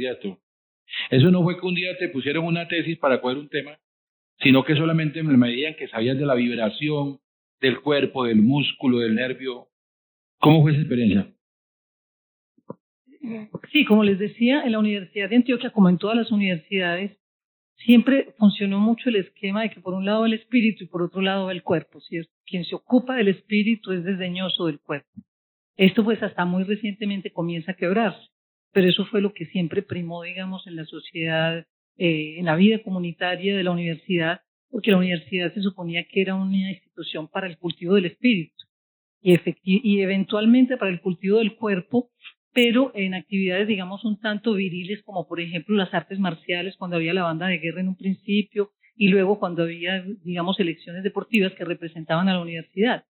Eso 1.09 1.31
no 1.31 1.43
fue 1.43 1.59
que 1.59 1.65
un 1.65 1.75
día 1.75 1.97
te 1.97 2.09
pusieron 2.09 2.45
una 2.45 2.67
tesis 2.67 2.97
para 2.97 3.19
coger 3.19 3.37
un 3.37 3.49
tema, 3.49 3.79
sino 4.39 4.63
que 4.63 4.75
solamente 4.75 5.23
me 5.23 5.37
medían 5.37 5.75
que 5.75 5.87
sabías 5.87 6.17
de 6.17 6.25
la 6.25 6.35
vibración, 6.35 7.19
del 7.61 7.81
cuerpo, 7.81 8.25
del 8.25 8.41
músculo, 8.41 8.99
del 8.99 9.15
nervio. 9.15 9.69
¿Cómo 10.39 10.61
fue 10.61 10.73
esa 10.73 10.81
experiencia? 10.81 11.32
Sí, 13.71 13.85
como 13.85 14.03
les 14.03 14.19
decía, 14.19 14.63
en 14.63 14.73
la 14.73 14.79
Universidad 14.79 15.29
de 15.29 15.37
Antioquia, 15.37 15.71
como 15.71 15.89
en 15.89 15.97
todas 15.97 16.17
las 16.17 16.31
universidades, 16.31 17.17
siempre 17.77 18.33
funcionó 18.37 18.79
mucho 18.79 19.09
el 19.09 19.15
esquema 19.15 19.61
de 19.63 19.69
que 19.69 19.79
por 19.79 19.93
un 19.93 20.05
lado 20.05 20.25
el 20.25 20.33
espíritu 20.33 20.83
y 20.83 20.87
por 20.87 21.01
otro 21.01 21.21
lado 21.21 21.49
el 21.49 21.63
cuerpo. 21.63 22.01
Si 22.01 22.19
quien 22.45 22.65
se 22.65 22.75
ocupa 22.75 23.15
del 23.15 23.29
espíritu 23.29 23.91
es 23.91 24.03
desdeñoso 24.03 24.65
del 24.67 24.79
cuerpo. 24.79 25.09
Esto 25.77 26.03
pues 26.03 26.21
hasta 26.21 26.45
muy 26.45 26.63
recientemente 26.63 27.31
comienza 27.31 27.71
a 27.71 27.75
quebrarse, 27.75 28.29
pero 28.71 28.87
eso 28.87 29.05
fue 29.05 29.21
lo 29.21 29.33
que 29.33 29.45
siempre 29.45 29.81
primó, 29.81 30.23
digamos, 30.23 30.67
en 30.67 30.75
la 30.75 30.85
sociedad, 30.85 31.65
eh, 31.97 32.35
en 32.37 32.45
la 32.45 32.55
vida 32.55 32.79
comunitaria 32.83 33.55
de 33.55 33.63
la 33.63 33.71
universidad, 33.71 34.41
porque 34.69 34.91
la 34.91 34.97
universidad 34.97 35.53
se 35.53 35.61
suponía 35.61 36.03
que 36.03 36.21
era 36.21 36.35
una 36.35 36.71
institución 36.71 37.27
para 37.27 37.47
el 37.47 37.57
cultivo 37.57 37.95
del 37.95 38.05
espíritu 38.05 38.63
y, 39.23 39.39
y 39.63 40.01
eventualmente 40.01 40.77
para 40.77 40.91
el 40.91 41.01
cultivo 41.01 41.39
del 41.39 41.55
cuerpo, 41.55 42.11
pero 42.53 42.91
en 42.95 43.15
actividades, 43.15 43.67
digamos, 43.67 44.05
un 44.05 44.19
tanto 44.19 44.53
viriles, 44.53 45.01
como 45.03 45.27
por 45.27 45.41
ejemplo 45.41 45.75
las 45.75 45.93
artes 45.93 46.19
marciales, 46.19 46.77
cuando 46.77 46.97
había 46.97 47.13
la 47.13 47.23
banda 47.23 47.47
de 47.47 47.57
guerra 47.57 47.81
en 47.81 47.89
un 47.89 47.97
principio, 47.97 48.71
y 48.95 49.07
luego 49.07 49.39
cuando 49.39 49.63
había, 49.63 50.03
digamos, 50.23 50.59
elecciones 50.59 51.03
deportivas 51.03 51.53
que 51.53 51.65
representaban 51.65 52.29
a 52.29 52.33
la 52.33 52.41
universidad. 52.41 53.05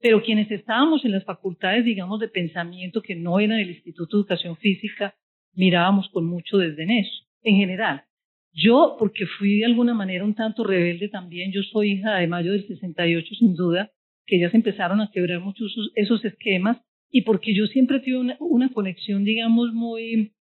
Pero 0.00 0.22
quienes 0.22 0.50
estábamos 0.50 1.04
en 1.04 1.12
las 1.12 1.24
facultades, 1.24 1.84
digamos, 1.84 2.20
de 2.20 2.28
pensamiento, 2.28 3.02
que 3.02 3.16
no 3.16 3.40
eran 3.40 3.58
el 3.58 3.70
Instituto 3.70 4.16
de 4.16 4.20
Educación 4.20 4.56
Física, 4.56 5.14
mirábamos 5.54 6.08
con 6.10 6.26
mucho 6.26 6.58
desdén 6.58 6.90
en 6.90 7.56
general. 7.56 8.04
Yo, 8.52 8.96
porque 8.98 9.26
fui 9.26 9.58
de 9.58 9.64
alguna 9.64 9.94
manera 9.94 10.24
un 10.24 10.34
tanto 10.34 10.62
rebelde 10.62 11.08
también, 11.08 11.50
yo 11.50 11.62
soy 11.62 11.92
hija 11.92 12.16
de 12.16 12.28
mayo 12.28 12.52
del 12.52 12.66
68 12.66 13.34
sin 13.34 13.54
duda, 13.56 13.90
que 14.26 14.38
ya 14.38 14.50
se 14.50 14.56
empezaron 14.56 15.00
a 15.00 15.10
quebrar 15.10 15.40
muchos 15.40 15.74
esos, 15.96 16.24
esquemas 16.24 16.78
y 17.14 17.22
porque 17.22 17.54
yo 17.54 17.68
siempre 17.68 18.00
tuve 18.00 18.36
una, 18.40 18.72
conexión, 18.72 19.22
digamos, 19.22 19.72
muy 19.72 20.34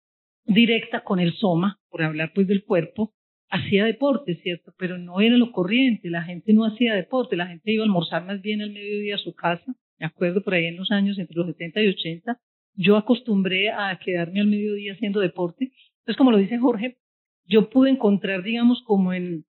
directa 0.44 1.02
con 1.02 1.18
el 1.18 1.32
soma, 1.32 1.80
por 1.88 2.00
hablar 2.04 2.30
pues 2.32 2.46
del 2.46 2.64
cuerpo, 2.64 3.12
hacía 3.48 3.84
deporte, 3.84 4.36
¿cierto? 4.36 4.72
Pero 4.78 4.96
no 4.96 5.20
era 5.20 5.36
lo 5.36 5.50
corriente, 5.50 6.08
la 6.10 6.22
gente 6.22 6.52
no 6.52 6.64
hacía 6.64 6.94
deporte, 6.94 7.34
la 7.34 7.48
gente 7.48 7.72
iba 7.72 7.82
a 7.82 7.86
almorzar 7.86 8.24
más 8.24 8.40
bien 8.40 8.62
al 8.62 8.70
mediodía 8.70 9.16
a 9.16 9.18
su 9.18 9.34
casa, 9.34 9.74
me 9.98 10.06
acuerdo 10.06 10.44
por 10.44 10.54
ahí 10.54 10.66
en 10.66 10.76
los 10.76 10.92
años 10.92 11.18
entre 11.18 11.34
los 11.34 11.48
70 11.48 11.82
y 11.82 11.88
80, 11.88 12.40
yo 12.74 12.96
acostumbré 12.96 13.70
a 13.70 13.98
quedarme 13.98 14.38
al 14.38 14.46
mediodía 14.46 14.92
haciendo 14.92 15.18
deporte. 15.18 15.72
Entonces, 16.02 16.16
como 16.16 16.30
lo 16.30 16.38
dice 16.38 16.56
Jorge, 16.58 16.98
yo 17.46 17.68
pude 17.68 17.90
encontrar, 17.90 18.44
digamos, 18.44 18.80
como 18.84 19.12
en, 19.12 19.44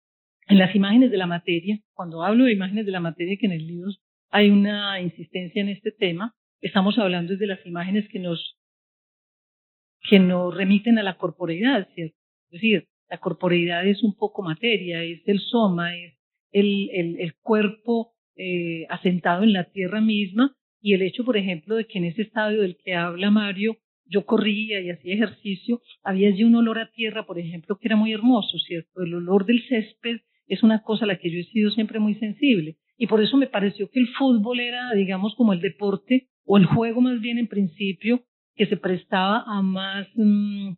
en 0.47 0.57
las 0.59 0.75
imágenes 0.75 1.09
de 1.09 1.17
la 1.17 1.25
materia, 1.25 1.79
cuando 1.93 2.21
hablo 2.21 2.43
de 2.43 2.53
imágenes 2.53 2.85
de 2.85 2.91
la 2.91 2.99
materia, 2.99 3.37
que 3.39 3.47
en 3.47 3.53
el 3.53 3.65
libro 3.65 3.89
hay 4.29 4.51
una 4.51 5.01
insistencia 5.01 5.63
en 5.63 5.69
este 5.69 5.91
tema, 5.91 6.36
estamos 6.61 6.97
hablando 6.97 7.35
de 7.35 7.47
las 7.47 7.65
imágenes 7.65 8.07
que 8.09 8.19
nos, 8.19 8.57
que 10.09 10.19
nos 10.19 10.55
remiten 10.55 10.97
a 10.99 11.03
la 11.03 11.17
corporeidad, 11.17 11.87
¿cierto? 11.95 12.17
Es 12.49 12.61
decir, 12.61 12.87
la 13.09 13.19
corporeidad 13.19 13.85
es 13.87 14.03
un 14.03 14.15
poco 14.15 14.41
materia, 14.41 15.03
es 15.03 15.21
el 15.25 15.39
soma, 15.39 15.95
es 15.95 16.17
el, 16.51 16.89
el, 16.91 17.19
el 17.19 17.35
cuerpo 17.35 18.13
eh, 18.35 18.85
asentado 18.89 19.43
en 19.43 19.53
la 19.53 19.65
tierra 19.71 20.01
misma 20.01 20.55
y 20.81 20.93
el 20.93 21.01
hecho, 21.01 21.25
por 21.25 21.37
ejemplo, 21.37 21.75
de 21.75 21.85
que 21.85 21.97
en 21.97 22.05
ese 22.05 22.21
estadio 22.23 22.61
del 22.61 22.77
que 22.77 22.93
habla 22.93 23.31
Mario, 23.31 23.77
yo 24.05 24.25
corría 24.25 24.79
y 24.79 24.89
hacía 24.89 25.15
ejercicio, 25.15 25.81
había 26.03 26.29
allí 26.29 26.43
un 26.43 26.55
olor 26.55 26.79
a 26.79 26.91
tierra, 26.91 27.25
por 27.25 27.39
ejemplo, 27.39 27.77
que 27.77 27.87
era 27.87 27.95
muy 27.95 28.13
hermoso, 28.13 28.57
¿cierto? 28.59 29.01
El 29.03 29.13
olor 29.15 29.45
del 29.45 29.61
césped 29.67 30.21
es 30.47 30.63
una 30.63 30.83
cosa 30.83 31.05
a 31.05 31.07
la 31.07 31.17
que 31.17 31.29
yo 31.29 31.39
he 31.39 31.43
sido 31.45 31.71
siempre 31.71 31.99
muy 31.99 32.15
sensible. 32.15 32.77
Y 32.97 33.07
por 33.07 33.21
eso 33.21 33.37
me 33.37 33.47
pareció 33.47 33.89
que 33.89 33.99
el 33.99 34.07
fútbol 34.17 34.59
era, 34.59 34.93
digamos, 34.93 35.35
como 35.35 35.53
el 35.53 35.61
deporte, 35.61 36.29
o 36.47 36.57
el 36.57 36.65
juego 36.65 37.01
más 37.01 37.19
bien 37.21 37.37
en 37.37 37.47
principio, 37.47 38.23
que 38.55 38.65
se 38.65 38.77
prestaba 38.77 39.43
a 39.45 39.61
más, 39.61 40.07
mm, 40.15 40.71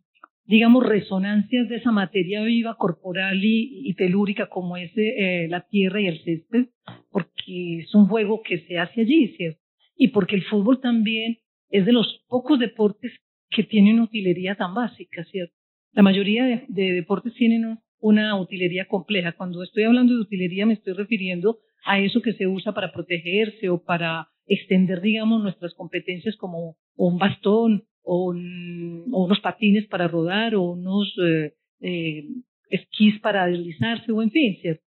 digamos, 0.44 0.84
resonancias 0.84 1.68
de 1.68 1.76
esa 1.76 1.92
materia 1.92 2.42
viva, 2.42 2.76
corporal 2.76 3.40
y, 3.42 3.94
telúrica 3.94 4.48
como 4.48 4.76
es 4.76 4.90
eh, 4.96 5.46
la 5.48 5.66
tierra 5.68 6.00
y 6.00 6.08
el 6.08 6.22
césped, 6.24 6.66
porque 7.10 7.80
es 7.80 7.94
un 7.94 8.08
juego 8.08 8.42
que 8.42 8.58
se 8.66 8.78
hace 8.78 9.02
allí, 9.02 9.28
¿cierto? 9.36 9.60
Y 9.96 10.08
porque 10.08 10.34
el 10.34 10.44
fútbol 10.44 10.80
también 10.80 11.38
es 11.70 11.86
de 11.86 11.92
los 11.92 12.24
pocos 12.28 12.58
deportes 12.58 13.12
que 13.50 13.62
tienen 13.62 13.94
una 13.94 14.04
utilería 14.04 14.56
tan 14.56 14.74
básica, 14.74 15.24
¿cierto? 15.24 15.54
La 15.92 16.02
mayoría 16.02 16.64
de, 16.68 16.92
deportes 16.92 17.34
tienen 17.34 17.78
una 17.98 18.40
utilería 18.40 18.86
compleja. 18.86 19.32
Cuando 19.32 19.62
estoy 19.62 19.84
hablando 19.84 20.14
de 20.14 20.20
utilería 20.20 20.66
me 20.66 20.74
estoy 20.74 20.94
refiriendo 20.94 21.58
a 21.84 21.98
eso 21.98 22.22
que 22.22 22.32
se 22.32 22.46
usa 22.46 22.72
para 22.72 22.92
protegerse 22.92 23.68
o 23.68 23.82
para 23.82 24.28
extender, 24.50 25.00
digamos, 25.00 25.42
nuestras 25.42 25.74
competencias 25.74 26.36
como 26.36 26.76
un 26.96 27.18
bastón 27.18 27.84
o, 28.02 28.30
unos 28.32 29.40
patines 29.40 29.86
para 29.86 30.08
rodar 30.08 30.56
o 30.56 30.62
unos 30.62 31.14
eh, 31.24 31.54
eh, 31.80 32.24
esquís 32.68 33.20
para 33.20 33.46
deslizarse 33.46 34.10
o 34.10 34.20
en 34.22 34.30
fin, 34.30 34.58
¿cierto? 34.60 34.82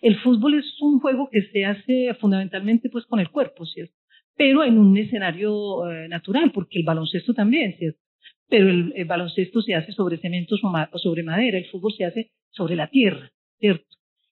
El 0.00 0.18
fútbol 0.20 0.54
es 0.54 0.64
un 0.80 0.98
juego 0.98 1.28
que 1.30 1.42
se 1.52 1.64
hace 1.64 2.14
fundamentalmente 2.20 2.88
pues 2.88 3.04
con 3.04 3.20
el 3.20 3.30
cuerpo, 3.30 3.66
¿cierto? 3.66 3.94
Pero 4.36 4.64
en 4.64 4.78
un 4.78 4.96
escenario 4.96 5.88
eh, 5.90 6.08
natural, 6.08 6.50
porque 6.50 6.78
el 6.78 6.84
baloncesto 6.84 7.34
también, 7.34 7.76
¿cierto? 7.76 8.00
Pero 8.48 8.70
el, 8.70 8.94
el, 8.96 9.04
baloncesto 9.04 9.60
se 9.60 9.74
hace 9.74 9.92
sobre 9.92 10.16
cementos 10.16 10.60
o 10.64 10.98
sobre 10.98 11.22
madera, 11.22 11.58
el 11.58 11.66
fútbol 11.66 11.92
se 11.92 12.06
hace 12.06 12.30
sobre 12.50 12.76
la 12.76 12.88
tierra, 12.88 13.30
¿cierto? 13.58 13.84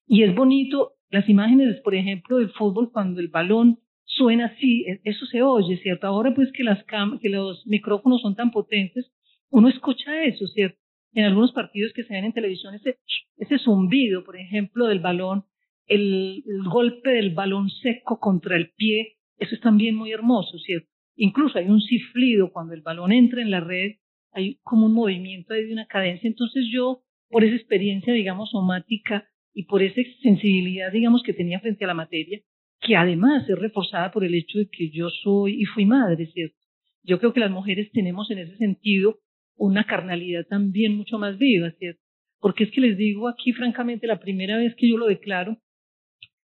Y 0.07 0.23
es 0.23 0.35
bonito 0.35 0.95
las 1.11 1.29
imágenes, 1.29 1.81
por 1.83 1.95
ejemplo, 1.95 2.39
del 2.39 2.51
fútbol 2.51 2.91
cuando 2.91 3.21
el 3.21 3.29
balón 3.29 3.79
suena 4.17 4.47
así, 4.47 4.85
e, 4.87 5.01
eso 5.05 5.27
se 5.27 5.43
oye, 5.43 5.79
¿cierto? 5.79 6.07
Ahora 6.07 6.35
pues 6.35 6.51
que, 6.53 6.65
las 6.65 6.85
los 7.23 7.67
micrófonos 7.67 8.21
son 8.21 8.35
tan 8.35 8.51
potentes, 8.51 9.11
uno 9.51 9.69
escucha 9.69 10.25
eso, 10.25 10.47
¿cierto? 10.49 10.79
En 11.13 11.25
algunos 11.25 11.53
partidos 11.53 11.93
que 11.93 12.05
se 12.05 12.15
ven 12.15 12.25
en 12.25 12.33
televisión, 12.33 12.75
ese, 12.75 12.99
ese 13.37 13.59
zumbido, 13.59 14.25
por 14.25 14.37
ejemplo, 14.37 14.87
del 14.87 15.01
balón, 15.01 15.45
el, 15.87 16.45
el 16.47 16.69
golpe 16.69 17.11
del 17.11 17.35
balón 17.35 17.69
seco 17.69 18.21
contra 18.21 18.57
el 18.57 18.71
pie, 18.77 19.17
eso 19.39 19.55
es 19.55 19.61
también 19.61 19.97
muy 19.97 20.13
hermoso, 20.13 20.59
¿cierto? 20.59 20.89
Incluso 21.17 21.59
hay 21.59 21.69
un 21.69 21.81
ciflido 21.81 22.53
cuando 22.53 22.75
el 22.75 22.83
balón 22.83 23.13
entra 23.13 23.43
en 23.43 23.51
la 23.51 23.61
red, 23.61 23.97
hay 24.33 24.59
como 24.63 24.87
un 24.87 24.95
movimiento 24.95 25.55
de 25.55 25.73
una 25.73 25.87
cadencia. 25.87 26.29
Entonces 26.29 26.67
yo, 26.73 27.03
por 27.29 27.45
esa 27.45 27.57
experiencia, 27.57 28.13
digamos, 28.13 28.51
somática 28.51 29.29
y 29.53 29.65
por 29.65 29.83
esa 29.83 30.01
sensibilidad, 30.23 30.93
digamos, 30.93 31.23
que 31.23 31.33
tenía 31.33 31.61
frente 31.61 31.85
a 31.85 31.89
la 31.89 31.95
materia, 31.95 32.41
que 32.81 32.97
además 32.97 33.49
es 33.49 33.59
reforzada 33.59 34.11
por 34.11 34.25
el 34.25 34.35
hecho 34.35 34.59
de 34.59 34.69
que 34.69 34.91
yo 34.91 35.09
soy 35.11 35.63
y 35.63 35.65
fui 35.65 35.85
madre, 35.85 36.27
¿cierto? 36.27 36.57
Yo 37.03 37.19
creo 37.19 37.33
que 37.33 37.41
las 37.41 37.51
mujeres 37.51 37.91
tenemos 37.93 38.31
en 38.31 38.39
ese 38.39 38.57
sentido 38.57 39.19
una 39.57 39.85
carnalidad 39.85 40.47
también 40.47 40.97
mucho 40.97 41.19
más 41.19 41.39
viva, 41.39 41.71
¿cierto? 41.73 42.01
Porque 42.41 42.65
es 42.65 42.71
que 42.71 42.81
les 42.81 42.97
digo 42.97 43.29
aquí, 43.29 43.53
francamente, 43.53 44.07
la 44.07 44.21
primera 44.21 44.57
vez 44.57 44.75
que 44.77 44.89
yo 44.89 44.97
lo 44.97 45.07
declaro, 45.07 45.59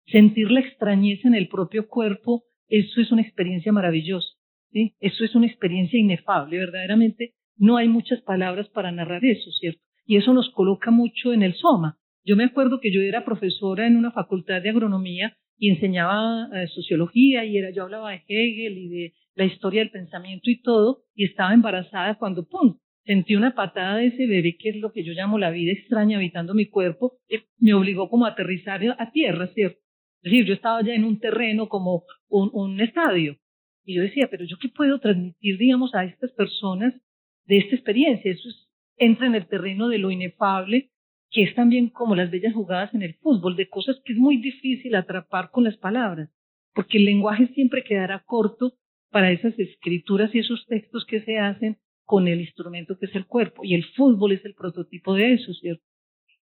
sentir 0.05 0.51
la 0.51 0.59
extrañeza 0.59 1.27
en 1.27 1.35
el 1.35 1.47
propio 1.47 1.87
cuerpo, 1.87 2.43
eso 2.67 3.01
es 3.01 3.11
una 3.11 3.23
experiencia 3.23 3.71
maravillosa, 3.71 4.29
¿sí? 4.71 4.95
Eso 4.99 5.25
es 5.25 5.33
una 5.33 5.47
experiencia 5.47 5.99
inefable, 5.99 6.57
verdaderamente 6.57 7.33
no 7.57 7.77
hay 7.77 7.89
muchas 7.89 8.21
palabras 8.21 8.69
para 8.69 8.91
narrar 8.91 9.25
eso, 9.25 9.51
¿cierto? 9.51 9.81
Y 10.05 10.17
eso 10.17 10.33
nos 10.33 10.49
coloca 10.51 10.91
mucho 10.91 11.33
en 11.33 11.43
el 11.43 11.55
soma. 11.55 11.97
Yo 12.23 12.35
me 12.35 12.45
acuerdo 12.45 12.79
que 12.79 12.91
yo 12.91 13.01
era 13.01 13.25
profesora 13.25 13.85
en 13.85 13.97
una 13.97 14.11
facultad 14.11 14.61
de 14.61 14.69
agronomía 14.69 15.35
y 15.59 15.69
enseñaba 15.69 16.49
eh, 16.53 16.67
sociología 16.67 17.43
y 17.43 17.57
era, 17.57 17.71
yo 17.71 17.83
hablaba 17.83 18.11
de 18.11 18.23
Hegel 18.27 18.77
y 18.77 18.87
de 18.87 19.13
la 19.35 19.45
historia 19.45 19.81
del 19.81 19.91
pensamiento 19.91 20.49
y 20.49 20.61
todo, 20.61 21.03
y 21.13 21.25
estaba 21.25 21.53
embarazada 21.53 22.17
cuando, 22.17 22.47
¡pum!, 22.47 22.77
sentí 23.05 23.35
una 23.35 23.53
patada 23.55 23.97
de 23.97 24.07
ese 24.07 24.25
bebé, 24.25 24.57
que 24.57 24.69
es 24.69 24.77
lo 24.77 24.91
que 24.91 25.03
yo 25.03 25.13
llamo 25.13 25.37
la 25.37 25.51
vida 25.51 25.73
extraña 25.73 26.17
habitando 26.17 26.53
mi 26.53 26.67
cuerpo, 26.67 27.19
me 27.57 27.73
obligó 27.73 28.09
como 28.09 28.25
a 28.25 28.29
aterrizar 28.29 28.81
a 28.97 29.11
tierra, 29.11 29.47
¿cierto? 29.47 29.79
Es 30.21 30.31
decir, 30.31 30.45
yo 30.45 30.53
estaba 30.53 30.81
ya 30.81 30.93
en 30.93 31.03
un 31.03 31.19
terreno 31.19 31.69
como 31.69 32.03
un, 32.27 32.49
un 32.53 32.79
estadio. 32.81 33.37
Y 33.83 33.95
yo 33.95 34.03
decía, 34.03 34.27
pero 34.29 34.45
yo 34.45 34.57
qué 34.61 34.69
puedo 34.69 34.99
transmitir, 34.99 35.57
digamos, 35.57 35.95
a 35.95 36.03
estas 36.03 36.31
personas 36.33 36.93
de 37.45 37.57
esta 37.57 37.75
experiencia? 37.75 38.31
Eso 38.31 38.47
es, 38.47 38.69
entra 38.97 39.27
en 39.27 39.35
el 39.35 39.47
terreno 39.47 39.87
de 39.87 39.97
lo 39.97 40.11
inefable 40.11 40.91
que 41.31 41.43
es 41.43 41.55
también 41.55 41.89
como 41.89 42.15
las 42.15 42.31
bellas 42.31 42.53
jugadas 42.53 42.93
en 42.93 43.03
el 43.03 43.15
fútbol, 43.15 43.55
de 43.55 43.69
cosas 43.69 43.97
que 44.03 44.13
es 44.13 44.19
muy 44.19 44.37
difícil 44.37 44.95
atrapar 44.95 45.51
con 45.51 45.63
las 45.63 45.77
palabras, 45.77 46.29
porque 46.73 46.97
el 46.97 47.05
lenguaje 47.05 47.47
siempre 47.53 47.83
quedará 47.83 48.23
corto 48.25 48.73
para 49.11 49.31
esas 49.31 49.57
escrituras 49.57 50.33
y 50.33 50.39
esos 50.39 50.65
textos 50.67 51.05
que 51.05 51.21
se 51.21 51.37
hacen 51.37 51.77
con 52.05 52.27
el 52.27 52.41
instrumento 52.41 52.97
que 52.97 53.05
es 53.05 53.15
el 53.15 53.27
cuerpo, 53.27 53.63
y 53.63 53.75
el 53.75 53.85
fútbol 53.95 54.31
es 54.31 54.43
el 54.45 54.55
prototipo 54.55 55.13
de 55.13 55.33
eso, 55.33 55.53
¿cierto? 55.53 55.83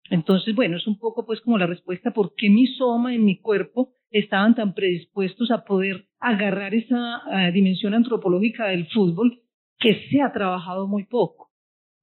Entonces, 0.09 0.53
bueno, 0.55 0.77
es 0.77 0.87
un 0.87 0.97
poco 0.99 1.25
pues 1.25 1.39
como 1.41 1.57
la 1.57 1.67
respuesta 1.67 2.11
por 2.11 2.33
qué 2.35 2.49
mi 2.49 2.67
soma 2.67 3.13
en 3.13 3.23
mi 3.23 3.39
cuerpo 3.39 3.93
estaban 4.09 4.53
tan 4.55 4.73
predispuestos 4.73 5.49
a 5.51 5.63
poder 5.63 6.07
agarrar 6.19 6.73
esa 6.75 7.21
uh, 7.25 7.51
dimensión 7.53 7.93
antropológica 7.93 8.67
del 8.67 8.87
fútbol 8.87 9.41
que 9.79 10.07
se 10.09 10.21
ha 10.21 10.31
trabajado 10.31 10.87
muy 10.87 11.05
poco. 11.05 11.52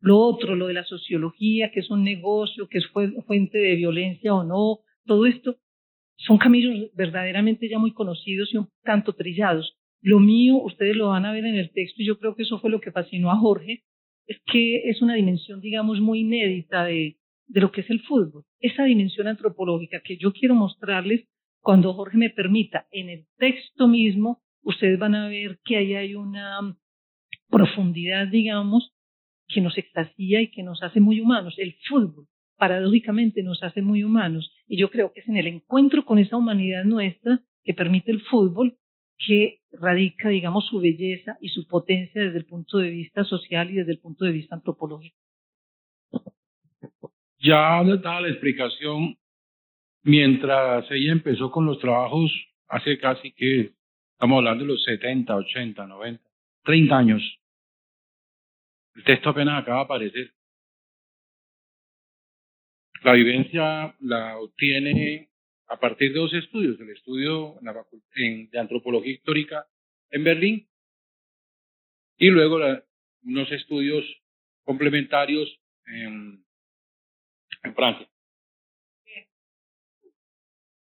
Lo 0.00 0.18
otro, 0.18 0.56
lo 0.56 0.66
de 0.66 0.74
la 0.74 0.84
sociología, 0.84 1.70
que 1.70 1.80
es 1.80 1.90
un 1.90 2.04
negocio, 2.04 2.68
que 2.68 2.78
es 2.78 2.86
fuente 2.88 3.58
de 3.58 3.74
violencia 3.76 4.34
o 4.34 4.44
no, 4.44 4.80
todo 5.04 5.26
esto 5.26 5.56
son 6.16 6.38
caminos 6.38 6.90
verdaderamente 6.94 7.68
ya 7.68 7.78
muy 7.78 7.92
conocidos 7.92 8.52
y 8.52 8.58
un 8.58 8.68
tanto 8.82 9.14
trillados. 9.14 9.76
Lo 10.02 10.20
mío, 10.20 10.56
ustedes 10.56 10.96
lo 10.96 11.08
van 11.08 11.26
a 11.26 11.32
ver 11.32 11.44
en 11.44 11.56
el 11.56 11.70
texto 11.72 12.02
y 12.02 12.06
yo 12.06 12.18
creo 12.18 12.34
que 12.34 12.42
eso 12.42 12.58
fue 12.60 12.70
lo 12.70 12.80
que 12.80 12.92
fascinó 12.92 13.30
a 13.30 13.38
Jorge, 13.38 13.84
es 14.26 14.38
que 14.46 14.88
es 14.88 15.02
una 15.02 15.14
dimensión, 15.14 15.60
digamos, 15.60 16.00
muy 16.00 16.20
inédita 16.20 16.84
de, 16.84 17.16
de 17.46 17.60
lo 17.60 17.72
que 17.72 17.80
es 17.82 17.90
el 17.90 18.00
fútbol. 18.02 18.44
Esa 18.60 18.84
dimensión 18.84 19.26
antropológica 19.26 20.00
que 20.02 20.16
yo 20.16 20.32
quiero 20.32 20.54
mostrarles 20.54 21.26
cuando 21.60 21.94
Jorge 21.94 22.16
me 22.16 22.30
permita 22.30 22.86
en 22.90 23.10
el 23.10 23.26
texto 23.36 23.88
mismo, 23.88 24.42
ustedes 24.62 24.98
van 24.98 25.14
a 25.14 25.28
ver 25.28 25.58
que 25.64 25.76
ahí 25.76 25.94
hay 25.94 26.14
una 26.14 26.76
profundidad, 27.48 28.28
digamos, 28.28 28.94
que 29.52 29.60
nos 29.60 29.76
extasía 29.78 30.40
y 30.40 30.50
que 30.50 30.62
nos 30.62 30.82
hace 30.82 31.00
muy 31.00 31.20
humanos. 31.20 31.54
El 31.58 31.74
fútbol, 31.88 32.26
paradójicamente, 32.56 33.42
nos 33.42 33.62
hace 33.62 33.82
muy 33.82 34.04
humanos. 34.04 34.52
Y 34.66 34.78
yo 34.78 34.90
creo 34.90 35.12
que 35.12 35.20
es 35.20 35.28
en 35.28 35.36
el 35.36 35.46
encuentro 35.46 36.04
con 36.04 36.18
esa 36.18 36.36
humanidad 36.36 36.84
nuestra 36.84 37.40
que 37.64 37.74
permite 37.74 38.10
el 38.10 38.20
fútbol 38.22 38.76
que 39.26 39.60
radica, 39.72 40.30
digamos, 40.30 40.66
su 40.66 40.80
belleza 40.80 41.36
y 41.40 41.48
su 41.48 41.66
potencia 41.66 42.22
desde 42.22 42.38
el 42.38 42.46
punto 42.46 42.78
de 42.78 42.90
vista 42.90 43.24
social 43.24 43.70
y 43.70 43.74
desde 43.74 43.92
el 43.92 43.98
punto 43.98 44.24
de 44.24 44.32
vista 44.32 44.54
antropológico. 44.54 45.16
Ya 47.38 47.82
dada 47.84 48.20
la 48.20 48.28
explicación, 48.28 49.16
mientras 50.02 50.90
ella 50.90 51.12
empezó 51.12 51.50
con 51.50 51.66
los 51.66 51.78
trabajos 51.78 52.30
hace 52.68 52.98
casi 52.98 53.32
que, 53.32 53.72
estamos 54.12 54.38
hablando 54.38 54.64
de 54.64 54.72
los 54.72 54.84
70, 54.84 55.34
80, 55.34 55.86
90, 55.86 56.22
30 56.64 56.96
años, 56.96 57.39
el 59.00 59.04
texto 59.04 59.30
apenas 59.30 59.62
acaba 59.62 59.78
de 59.78 59.84
aparecer. 59.84 60.34
La 63.02 63.14
vivencia 63.14 63.96
la 64.00 64.38
obtiene 64.38 65.30
a 65.68 65.80
partir 65.80 66.12
de 66.12 66.18
dos 66.18 66.34
estudios, 66.34 66.78
el 66.78 66.90
estudio 66.90 67.56
de 67.62 68.58
antropología 68.58 69.12
histórica 69.12 69.66
en 70.10 70.24
Berlín 70.24 70.68
y 72.18 72.28
luego 72.28 72.58
unos 73.22 73.50
estudios 73.52 74.04
complementarios 74.64 75.48
en, 75.86 76.44
en 77.62 77.74
Francia. 77.74 78.06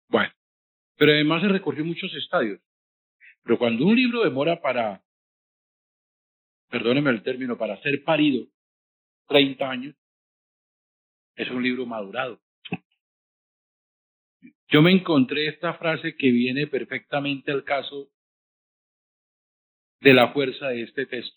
Bueno, 0.09 0.33
pero 0.97 1.13
además 1.13 1.43
se 1.43 1.49
recorrió 1.49 1.85
muchos 1.85 2.13
estadios. 2.15 2.61
Pero 3.45 3.59
cuando 3.59 3.87
un 3.87 3.95
libro 3.95 4.25
demora 4.25 4.61
para 4.61 5.05
perdóneme 6.73 7.11
el 7.11 7.23
término, 7.23 7.59
para 7.59 7.81
ser 7.83 8.03
parido 8.03 8.47
30 9.29 9.71
años, 9.71 9.95
es 11.37 11.51
un 11.51 11.63
libro 11.63 11.85
madurado. 11.85 12.41
Yo 14.69 14.81
me 14.81 14.91
encontré 14.91 15.49
esta 15.49 15.75
frase 15.75 16.17
que 16.17 16.31
viene 16.31 16.67
perfectamente 16.67 17.53
al 17.53 17.63
caso 17.63 18.11
de 20.01 20.15
la 20.15 20.33
fuerza 20.33 20.69
de 20.69 20.85
este 20.85 21.05
texto. 21.05 21.37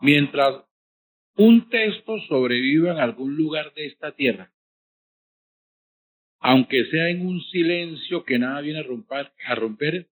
Mientras 0.00 0.64
un 1.36 1.68
texto 1.68 2.18
sobreviva 2.20 2.92
en 2.92 2.98
algún 2.98 3.36
lugar 3.36 3.74
de 3.74 3.88
esta 3.88 4.12
tierra, 4.12 4.50
aunque 6.38 6.86
sea 6.86 7.10
en 7.10 7.26
un 7.26 7.42
silencio 7.42 8.24
que 8.24 8.38
nada 8.38 8.62
viene 8.62 8.80
a 8.80 8.84
romper, 8.84 9.30
a 9.44 9.54
romper 9.54 10.08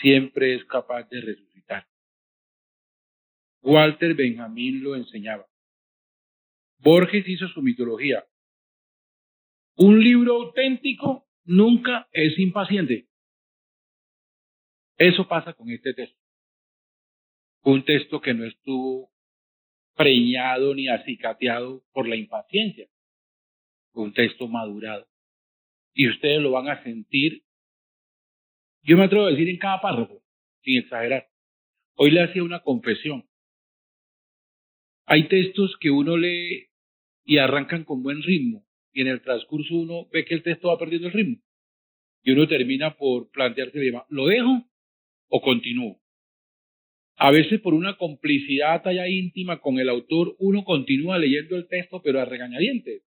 siempre 0.00 0.54
es 0.54 0.64
capaz 0.66 1.08
de 1.08 1.20
resucitar. 1.22 1.55
Walter 3.66 4.14
Benjamin 4.14 4.80
lo 4.80 4.94
enseñaba. 4.94 5.44
Borges 6.78 7.26
hizo 7.26 7.48
su 7.48 7.62
mitología. 7.62 8.24
Un 9.74 9.98
libro 9.98 10.36
auténtico 10.36 11.26
nunca 11.44 12.08
es 12.12 12.38
impaciente. 12.38 13.08
Eso 14.96 15.26
pasa 15.26 15.52
con 15.52 15.68
este 15.70 15.94
texto. 15.94 16.16
Un 17.64 17.84
texto 17.84 18.20
que 18.20 18.34
no 18.34 18.44
estuvo 18.44 19.10
preñado 19.96 20.72
ni 20.72 20.86
acicateado 20.86 21.82
por 21.92 22.06
la 22.06 22.14
impaciencia. 22.14 22.86
Un 23.94 24.14
texto 24.14 24.46
madurado. 24.46 25.08
Y 25.92 26.08
ustedes 26.08 26.40
lo 26.40 26.52
van 26.52 26.68
a 26.68 26.84
sentir, 26.84 27.42
yo 28.82 28.96
me 28.96 29.04
atrevo 29.06 29.26
a 29.26 29.30
decir 29.30 29.48
en 29.48 29.58
cada 29.58 29.80
párrafo, 29.80 30.22
sin 30.62 30.78
exagerar. 30.78 31.26
Hoy 31.96 32.12
le 32.12 32.22
hacía 32.22 32.44
una 32.44 32.60
confesión. 32.60 33.28
Hay 35.06 35.28
textos 35.28 35.76
que 35.80 35.90
uno 35.90 36.16
lee 36.16 36.66
y 37.24 37.38
arrancan 37.38 37.84
con 37.84 38.02
buen 38.02 38.22
ritmo 38.22 38.66
y 38.92 39.02
en 39.02 39.08
el 39.08 39.22
transcurso 39.22 39.74
uno 39.74 40.08
ve 40.12 40.24
que 40.24 40.34
el 40.34 40.42
texto 40.42 40.68
va 40.68 40.78
perdiendo 40.78 41.08
el 41.08 41.14
ritmo 41.14 41.42
y 42.22 42.32
uno 42.32 42.48
termina 42.48 42.96
por 42.96 43.30
plantearse, 43.30 43.78
¿lo 44.08 44.26
dejo 44.26 44.68
o 45.28 45.40
continúo? 45.40 46.00
a 47.16 47.30
veces 47.30 47.60
por 47.60 47.74
una 47.74 47.96
complicidad 47.96 48.86
allá 48.86 49.08
íntima 49.08 49.60
con 49.60 49.78
el 49.78 49.88
autor, 49.88 50.36
uno 50.38 50.64
continúa 50.64 51.18
leyendo 51.18 51.56
el 51.56 51.66
texto, 51.66 52.02
pero 52.02 52.20
a 52.20 52.26
regañadientes, 52.26 53.02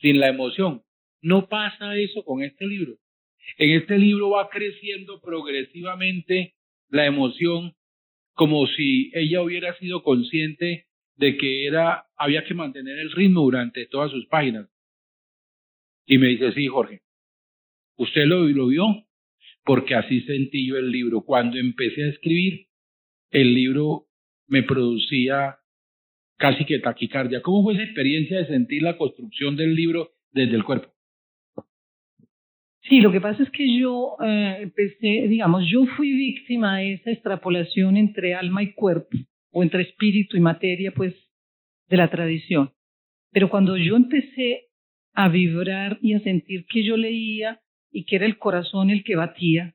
sin 0.00 0.20
la 0.20 0.28
emoción. 0.28 0.82
No 1.20 1.48
pasa 1.48 1.96
eso 1.96 2.24
con 2.24 2.42
este 2.42 2.66
libro. 2.66 2.98
En 3.58 3.70
este 3.70 3.98
libro 3.98 4.30
va 4.30 4.48
creciendo 4.48 5.20
progresivamente 5.20 6.54
la 6.88 7.06
emoción 7.06 7.74
como 8.34 8.66
si 8.68 9.10
ella 9.14 9.42
hubiera 9.42 9.76
sido 9.78 10.02
consciente 10.02 10.86
de 11.16 11.36
que 11.36 11.66
era, 11.66 12.06
había 12.16 12.44
que 12.44 12.54
mantener 12.54 12.98
el 12.98 13.12
ritmo 13.12 13.42
durante 13.42 13.86
todas 13.86 14.10
sus 14.10 14.26
páginas. 14.26 14.68
Y 16.06 16.18
me 16.18 16.28
dice, 16.28 16.52
sí, 16.52 16.66
Jorge, 16.66 17.02
usted 17.96 18.24
lo, 18.26 18.44
lo 18.48 18.66
vio 18.68 18.86
porque 19.64 19.94
así 19.94 20.20
sentí 20.22 20.66
yo 20.66 20.76
el 20.76 20.90
libro. 20.90 21.22
Cuando 21.22 21.58
empecé 21.58 22.04
a 22.04 22.08
escribir, 22.08 22.66
el 23.30 23.54
libro 23.54 24.06
me 24.48 24.62
producía 24.62 25.58
casi 26.36 26.64
que 26.64 26.80
taquicardia. 26.80 27.40
¿Cómo 27.40 27.62
fue 27.62 27.74
esa 27.74 27.84
experiencia 27.84 28.38
de 28.38 28.46
sentir 28.46 28.82
la 28.82 28.96
construcción 28.96 29.56
del 29.56 29.74
libro 29.74 30.10
desde 30.32 30.56
el 30.56 30.64
cuerpo? 30.64 30.92
Sí, 32.88 33.00
lo 33.00 33.12
que 33.12 33.20
pasa 33.20 33.44
es 33.44 33.50
que 33.50 33.78
yo 33.78 34.16
eh, 34.24 34.58
empecé, 34.60 35.28
digamos, 35.28 35.64
yo 35.70 35.86
fui 35.96 36.12
víctima 36.12 36.78
de 36.78 36.94
esa 36.94 37.12
extrapolación 37.12 37.96
entre 37.96 38.34
alma 38.34 38.64
y 38.64 38.72
cuerpo, 38.72 39.16
o 39.52 39.62
entre 39.62 39.82
espíritu 39.82 40.36
y 40.36 40.40
materia, 40.40 40.92
pues, 40.92 41.14
de 41.88 41.96
la 41.96 42.10
tradición. 42.10 42.72
Pero 43.30 43.48
cuando 43.48 43.76
yo 43.76 43.96
empecé 43.96 44.68
a 45.14 45.28
vibrar 45.28 45.98
y 46.02 46.14
a 46.14 46.20
sentir 46.20 46.64
que 46.66 46.84
yo 46.84 46.96
leía 46.96 47.60
y 47.90 48.04
que 48.04 48.16
era 48.16 48.26
el 48.26 48.38
corazón 48.38 48.90
el 48.90 49.04
que 49.04 49.16
batía, 49.16 49.74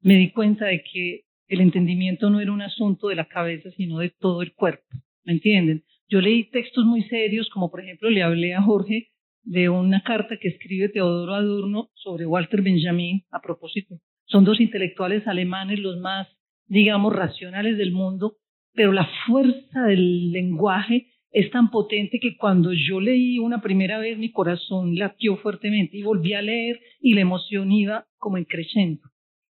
me 0.00 0.16
di 0.16 0.30
cuenta 0.30 0.66
de 0.66 0.82
que 0.82 1.24
el 1.48 1.60
entendimiento 1.60 2.30
no 2.30 2.40
era 2.40 2.52
un 2.52 2.62
asunto 2.62 3.08
de 3.08 3.14
la 3.14 3.26
cabeza, 3.26 3.70
sino 3.72 3.98
de 3.98 4.10
todo 4.10 4.42
el 4.42 4.52
cuerpo. 4.54 4.84
¿Me 5.24 5.32
entienden? 5.32 5.84
Yo 6.08 6.20
leí 6.20 6.50
textos 6.50 6.84
muy 6.84 7.02
serios, 7.04 7.48
como 7.50 7.70
por 7.70 7.80
ejemplo 7.80 8.10
le 8.10 8.22
hablé 8.22 8.54
a 8.54 8.62
Jorge 8.62 9.08
de 9.42 9.68
una 9.68 10.02
carta 10.02 10.36
que 10.40 10.48
escribe 10.48 10.88
Teodoro 10.88 11.34
Adorno 11.34 11.90
sobre 11.94 12.26
Walter 12.26 12.62
Benjamin 12.62 13.24
a 13.30 13.40
propósito. 13.40 14.00
Son 14.26 14.44
dos 14.44 14.60
intelectuales 14.60 15.26
alemanes, 15.26 15.78
los 15.78 15.98
más, 15.98 16.28
digamos, 16.66 17.14
racionales 17.14 17.78
del 17.78 17.92
mundo, 17.92 18.36
pero 18.76 18.92
la 18.92 19.08
fuerza 19.26 19.84
del 19.84 20.30
lenguaje 20.30 21.08
es 21.32 21.50
tan 21.50 21.70
potente 21.70 22.20
que 22.20 22.36
cuando 22.36 22.72
yo 22.72 23.00
leí 23.00 23.38
una 23.38 23.60
primera 23.60 23.98
vez 23.98 24.18
mi 24.18 24.30
corazón 24.30 24.96
latió 24.96 25.36
fuertemente 25.38 25.96
y 25.96 26.02
volví 26.02 26.34
a 26.34 26.42
leer 26.42 26.80
y 27.00 27.14
la 27.14 27.22
emoción 27.22 27.72
iba 27.72 28.06
como 28.18 28.36
en 28.36 28.44
creciendo. 28.44 29.02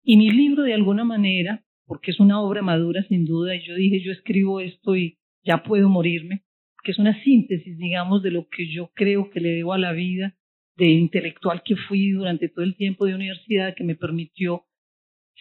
Y 0.03 0.17
mi 0.17 0.29
libro 0.29 0.63
de 0.63 0.73
alguna 0.73 1.05
manera, 1.05 1.63
porque 1.85 2.11
es 2.11 2.19
una 2.19 2.41
obra 2.41 2.61
madura 2.61 3.03
sin 3.07 3.25
duda, 3.25 3.55
y 3.55 3.65
yo 3.65 3.75
dije 3.75 4.01
yo 4.01 4.11
escribo 4.11 4.59
esto 4.59 4.95
y 4.95 5.17
ya 5.43 5.63
puedo 5.63 5.89
morirme, 5.89 6.43
que 6.83 6.91
es 6.91 6.99
una 6.99 7.21
síntesis, 7.23 7.77
digamos, 7.77 8.21
de 8.23 8.31
lo 8.31 8.47
que 8.49 8.71
yo 8.71 8.91
creo 8.93 9.29
que 9.29 9.39
le 9.39 9.49
debo 9.49 9.73
a 9.73 9.77
la 9.77 9.93
vida 9.93 10.35
de 10.75 10.87
intelectual 10.89 11.63
que 11.63 11.75
fui 11.75 12.11
durante 12.11 12.49
todo 12.49 12.65
el 12.65 12.75
tiempo 12.75 13.05
de 13.05 13.15
universidad, 13.15 13.73
que 13.75 13.83
me 13.85 13.95
permitió 13.95 14.65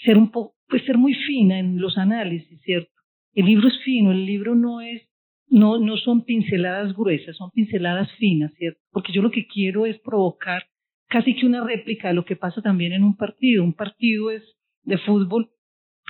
ser 0.05 0.19
un 0.19 0.31
poco, 0.31 0.55
pues 0.69 0.85
ser 0.85 0.99
muy 0.99 1.15
fina 1.15 1.59
en 1.59 1.81
los 1.81 1.99
análisis, 1.99 2.61
¿cierto? 2.63 2.92
El 3.35 3.47
libro 3.47 3.69
es 3.69 3.79
fino, 3.85 4.13
el 4.13 4.27
libro 4.27 4.55
no 4.55 4.81
es, 4.81 5.03
no, 5.49 5.79
no 5.79 5.97
son 5.97 6.25
pinceladas 6.25 6.95
gruesas, 6.95 7.37
son 7.37 7.51
pinceladas 7.51 8.11
finas, 8.19 8.53
¿cierto? 8.59 8.81
Porque 8.91 9.13
yo 9.13 9.23
lo 9.23 9.31
que 9.31 9.47
quiero 9.47 9.87
es 9.87 9.99
provocar 10.01 10.65
casi 11.09 11.35
que 11.35 11.47
una 11.47 11.65
réplica 11.65 12.09
de 12.09 12.15
lo 12.15 12.25
que 12.25 12.37
pasa 12.37 12.63
también 12.63 12.93
en 12.93 13.05
un 13.05 13.17
partido. 13.17 13.63
Un 13.63 13.75
partido 13.75 14.31
es 14.31 14.43
de 14.83 14.99
fútbol, 14.99 15.51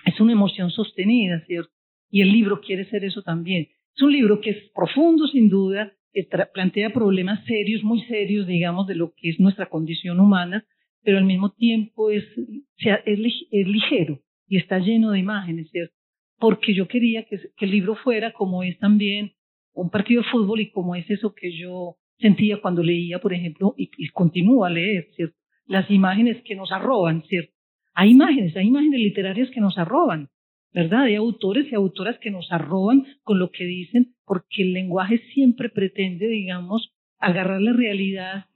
es 0.07 0.21
una 0.21 0.33
emoción 0.33 0.71
sostenida, 0.71 1.45
¿cierto? 1.47 1.73
Y 2.11 2.23
el 2.23 2.33
libro 2.33 2.61
quiere 2.61 2.89
ser 2.89 3.05
eso 3.05 3.23
también. 3.23 3.69
Es 3.95 4.03
un 4.03 4.13
libro 4.13 4.41
que 4.41 4.51
es 4.51 4.71
profundo, 4.75 5.27
sin 5.27 5.49
duda, 5.49 5.93
que 6.13 6.29
plantea 6.53 6.93
problemas 6.93 7.45
serios, 7.47 7.83
muy 7.83 8.03
serios, 8.03 8.47
digamos, 8.47 8.87
de 8.87 8.95
lo 8.95 9.13
que 9.17 9.31
es 9.31 9.41
nuestra 9.41 9.67
condición 9.67 10.21
humana, 10.21 10.65
pero 11.03 11.19
al 11.19 11.25
mismo 11.25 11.53
tiempo 11.53 12.11
es, 12.11 12.25
es, 12.79 13.19
ligero 13.69 14.21
y 14.47 14.59
está 14.59 14.79
lleno 14.79 15.11
de 15.11 15.19
imágenes, 15.19 15.71
¿cierto? 15.71 15.95
Porque 16.43 16.75
yo 16.75 16.89
quería 16.89 17.23
que, 17.23 17.39
el 17.61 17.71
libro 17.71 17.95
fuera 17.95 18.33
como 18.33 18.65
es 18.65 18.77
también 18.81 19.31
un 19.75 19.91
partido 19.91 20.23
de 20.23 20.29
fútbol 20.29 20.59
y 20.61 20.73
como 20.73 20.97
es 20.97 21.09
eso 21.09 21.33
que 21.37 21.57
yo 21.57 21.99
sentía 22.19 22.61
cuando 22.61 22.83
leía, 22.83 23.21
por 23.21 23.33
ejemplo, 23.33 23.75
y, 23.77 24.09
continúo 24.09 24.65
a 24.65 24.71
leer, 24.71 25.07
¿cierto? 25.15 25.37
Las 25.67 25.89
imágenes 25.89 26.43
que 26.45 26.57
nos 26.57 26.73
arroban, 26.73 27.23
¿cierto? 27.29 27.53
Hay 27.95 28.11
imágenes, 28.11 28.57
hay 28.57 28.67
imágenes 28.67 28.99
literarias 28.99 29.51
que 29.51 29.61
nos 29.61 29.79
arroban, 29.79 30.31
¿verdad? 30.73 31.03
Hay 31.03 31.15
autores 31.15 31.71
y 31.71 31.77
autoras 31.77 32.19
que 32.19 32.33
nos 32.33 32.51
arroban 32.51 33.07
con 33.23 33.39
lo 33.39 33.53
que 33.53 33.65
dicen 33.65 34.17
porque 34.27 34.63
el 34.65 34.73
lenguaje 34.73 35.19
siempre 35.35 35.69
pretende, 35.69 36.27
digamos, 36.27 36.93
agarrar 37.21 37.61
la 37.61 37.73
realidad 37.73 38.47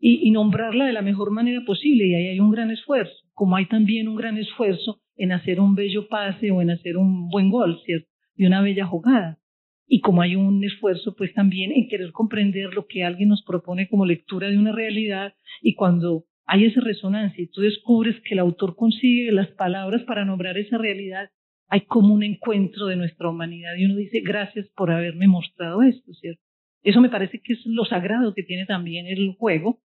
y, 0.00 0.32
nombrarla 0.32 0.86
de 0.86 0.92
la 0.92 1.02
mejor 1.02 1.30
manera 1.30 1.60
posible 1.64 2.08
y 2.08 2.14
ahí 2.16 2.26
hay 2.26 2.40
un 2.40 2.50
gran 2.50 2.72
esfuerzo, 2.72 3.24
como 3.36 3.56
hay 3.56 3.66
también 3.66 4.08
un 4.08 4.16
gran 4.16 4.38
esfuerzo 4.38 5.02
en 5.14 5.30
hacer 5.30 5.60
un 5.60 5.74
bello 5.74 6.08
pase 6.08 6.50
o 6.50 6.62
en 6.62 6.70
hacer 6.70 6.96
un 6.96 7.28
buen 7.28 7.50
gol, 7.50 7.78
¿cierto? 7.84 8.08
Y 8.34 8.46
una 8.46 8.62
bella 8.62 8.86
jugada. 8.86 9.38
Y 9.86 10.00
como 10.00 10.22
hay 10.22 10.36
un 10.36 10.64
esfuerzo, 10.64 11.14
pues 11.14 11.34
también 11.34 11.70
en 11.70 11.86
querer 11.88 12.12
comprender 12.12 12.72
lo 12.72 12.86
que 12.86 13.04
alguien 13.04 13.28
nos 13.28 13.44
propone 13.44 13.88
como 13.88 14.06
lectura 14.06 14.48
de 14.48 14.56
una 14.56 14.72
realidad 14.72 15.34
y 15.60 15.74
cuando 15.74 16.24
hay 16.46 16.64
esa 16.64 16.80
resonancia 16.80 17.44
y 17.44 17.48
tú 17.48 17.60
descubres 17.60 18.16
que 18.22 18.32
el 18.32 18.40
autor 18.40 18.74
consigue 18.74 19.30
las 19.32 19.48
palabras 19.48 20.02
para 20.04 20.24
nombrar 20.24 20.56
esa 20.56 20.78
realidad, 20.78 21.28
hay 21.68 21.82
como 21.82 22.14
un 22.14 22.22
encuentro 22.22 22.86
de 22.86 22.96
nuestra 22.96 23.28
humanidad 23.28 23.76
y 23.76 23.84
uno 23.84 23.96
dice, 23.96 24.20
gracias 24.20 24.66
por 24.74 24.90
haberme 24.90 25.28
mostrado 25.28 25.82
esto, 25.82 26.14
¿cierto? 26.14 26.40
Eso 26.82 27.02
me 27.02 27.10
parece 27.10 27.42
que 27.44 27.52
es 27.52 27.66
lo 27.66 27.84
sagrado 27.84 28.32
que 28.32 28.44
tiene 28.44 28.64
también 28.64 29.06
el 29.06 29.34
juego, 29.38 29.82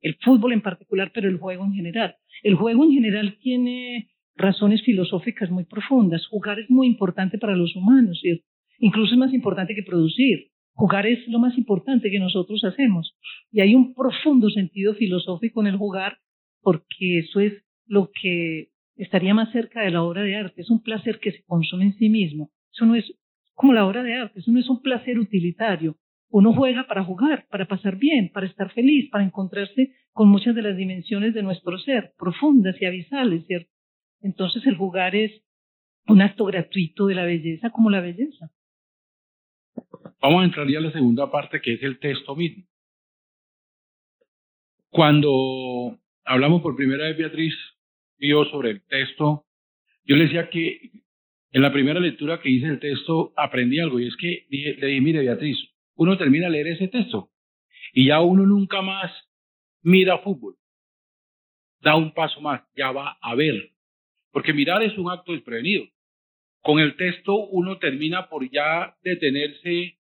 el 0.00 0.16
fútbol 0.22 0.52
en 0.52 0.62
particular, 0.62 1.10
pero 1.14 1.28
el 1.28 1.38
juego 1.38 1.64
en 1.64 1.72
general. 1.72 2.16
El 2.42 2.54
juego 2.54 2.84
en 2.84 2.92
general 2.92 3.38
tiene 3.42 4.10
razones 4.36 4.82
filosóficas 4.82 5.50
muy 5.50 5.64
profundas. 5.64 6.26
Jugar 6.26 6.58
es 6.58 6.70
muy 6.70 6.86
importante 6.86 7.38
para 7.38 7.56
los 7.56 7.76
humanos, 7.76 8.18
¿cierto? 8.20 8.44
Incluso 8.78 9.12
es 9.12 9.18
más 9.18 9.34
importante 9.34 9.74
que 9.74 9.82
producir. 9.82 10.48
Jugar 10.72 11.06
es 11.06 11.26
lo 11.28 11.38
más 11.38 11.58
importante 11.58 12.10
que 12.10 12.18
nosotros 12.18 12.64
hacemos. 12.64 13.14
Y 13.52 13.60
hay 13.60 13.74
un 13.74 13.94
profundo 13.94 14.48
sentido 14.48 14.94
filosófico 14.94 15.60
en 15.60 15.66
el 15.66 15.76
jugar 15.76 16.18
porque 16.62 17.18
eso 17.18 17.40
es 17.40 17.52
lo 17.86 18.10
que 18.10 18.68
estaría 18.96 19.34
más 19.34 19.52
cerca 19.52 19.82
de 19.82 19.90
la 19.90 20.02
obra 20.02 20.22
de 20.22 20.36
arte. 20.36 20.62
Es 20.62 20.70
un 20.70 20.82
placer 20.82 21.18
que 21.20 21.32
se 21.32 21.42
consume 21.44 21.84
en 21.84 21.98
sí 21.98 22.08
mismo. 22.08 22.50
Eso 22.72 22.86
no 22.86 22.94
es 22.94 23.12
como 23.54 23.74
la 23.74 23.86
obra 23.86 24.02
de 24.02 24.14
arte, 24.14 24.40
eso 24.40 24.50
no 24.50 24.58
es 24.58 24.70
un 24.70 24.80
placer 24.80 25.18
utilitario. 25.18 25.96
Uno 26.30 26.54
juega 26.54 26.86
para 26.86 27.04
jugar, 27.04 27.46
para 27.50 27.66
pasar 27.66 27.96
bien, 27.96 28.30
para 28.32 28.46
estar 28.46 28.72
feliz, 28.72 29.10
para 29.10 29.24
encontrarse 29.24 29.94
con 30.12 30.28
muchas 30.28 30.54
de 30.54 30.62
las 30.62 30.76
dimensiones 30.76 31.34
de 31.34 31.42
nuestro 31.42 31.78
ser, 31.78 32.12
profundas 32.18 32.80
y 32.80 32.86
abisales, 32.86 33.46
¿cierto? 33.46 33.70
Entonces 34.22 34.64
el 34.66 34.76
jugar 34.76 35.16
es 35.16 35.32
un 36.06 36.22
acto 36.22 36.44
gratuito 36.44 37.06
de 37.06 37.14
la 37.14 37.24
belleza 37.24 37.70
como 37.70 37.90
la 37.90 38.00
belleza. 38.00 38.50
Vamos 40.20 40.42
a 40.42 40.44
entrar 40.44 40.68
ya 40.68 40.78
a 40.78 40.82
la 40.82 40.92
segunda 40.92 41.30
parte 41.30 41.60
que 41.60 41.74
es 41.74 41.82
el 41.82 41.98
texto 41.98 42.36
mismo. 42.36 42.64
Cuando 44.90 45.98
hablamos 46.24 46.62
por 46.62 46.76
primera 46.76 47.04
vez, 47.04 47.16
Beatriz, 47.16 47.54
sobre 48.50 48.70
el 48.70 48.82
texto, 48.82 49.46
yo 50.04 50.16
le 50.16 50.24
decía 50.24 50.50
que 50.50 50.90
en 51.52 51.62
la 51.62 51.72
primera 51.72 52.00
lectura 52.00 52.40
que 52.40 52.50
hice 52.50 52.66
el 52.66 52.80
texto 52.80 53.32
aprendí 53.36 53.80
algo 53.80 53.98
y 53.98 54.06
es 54.06 54.16
que 54.16 54.46
le 54.48 54.86
dije, 54.86 55.00
mire 55.00 55.20
Beatriz, 55.20 55.58
uno 56.00 56.16
termina 56.16 56.46
de 56.46 56.52
leer 56.52 56.68
ese 56.68 56.88
texto 56.88 57.30
y 57.92 58.06
ya 58.06 58.22
uno 58.22 58.46
nunca 58.46 58.80
más 58.80 59.12
mira 59.82 60.16
fútbol, 60.18 60.56
da 61.80 61.94
un 61.94 62.14
paso 62.14 62.40
más, 62.40 62.62
ya 62.74 62.90
va 62.90 63.18
a 63.20 63.34
ver, 63.34 63.72
porque 64.32 64.54
mirar 64.54 64.82
es 64.82 64.96
un 64.96 65.10
acto 65.10 65.32
desprevenido. 65.32 65.84
Con 66.62 66.78
el 66.78 66.96
texto 66.96 67.34
uno 67.48 67.78
termina 67.78 68.30
por 68.30 68.50
ya 68.50 68.96
detenerse 69.02 69.98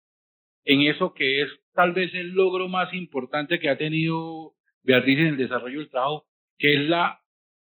en 0.65 0.81
eso 0.81 1.13
que 1.13 1.43
es 1.43 1.49
tal 1.73 1.93
vez 1.93 2.13
el 2.13 2.31
logro 2.31 2.67
más 2.67 2.93
importante 2.93 3.59
que 3.59 3.69
ha 3.69 3.77
tenido 3.77 4.53
Beatriz 4.83 5.19
en 5.19 5.27
el 5.27 5.37
desarrollo 5.37 5.79
del 5.79 5.89
trabajo, 5.89 6.25
que 6.57 6.73
es 6.73 6.89
la 6.89 7.21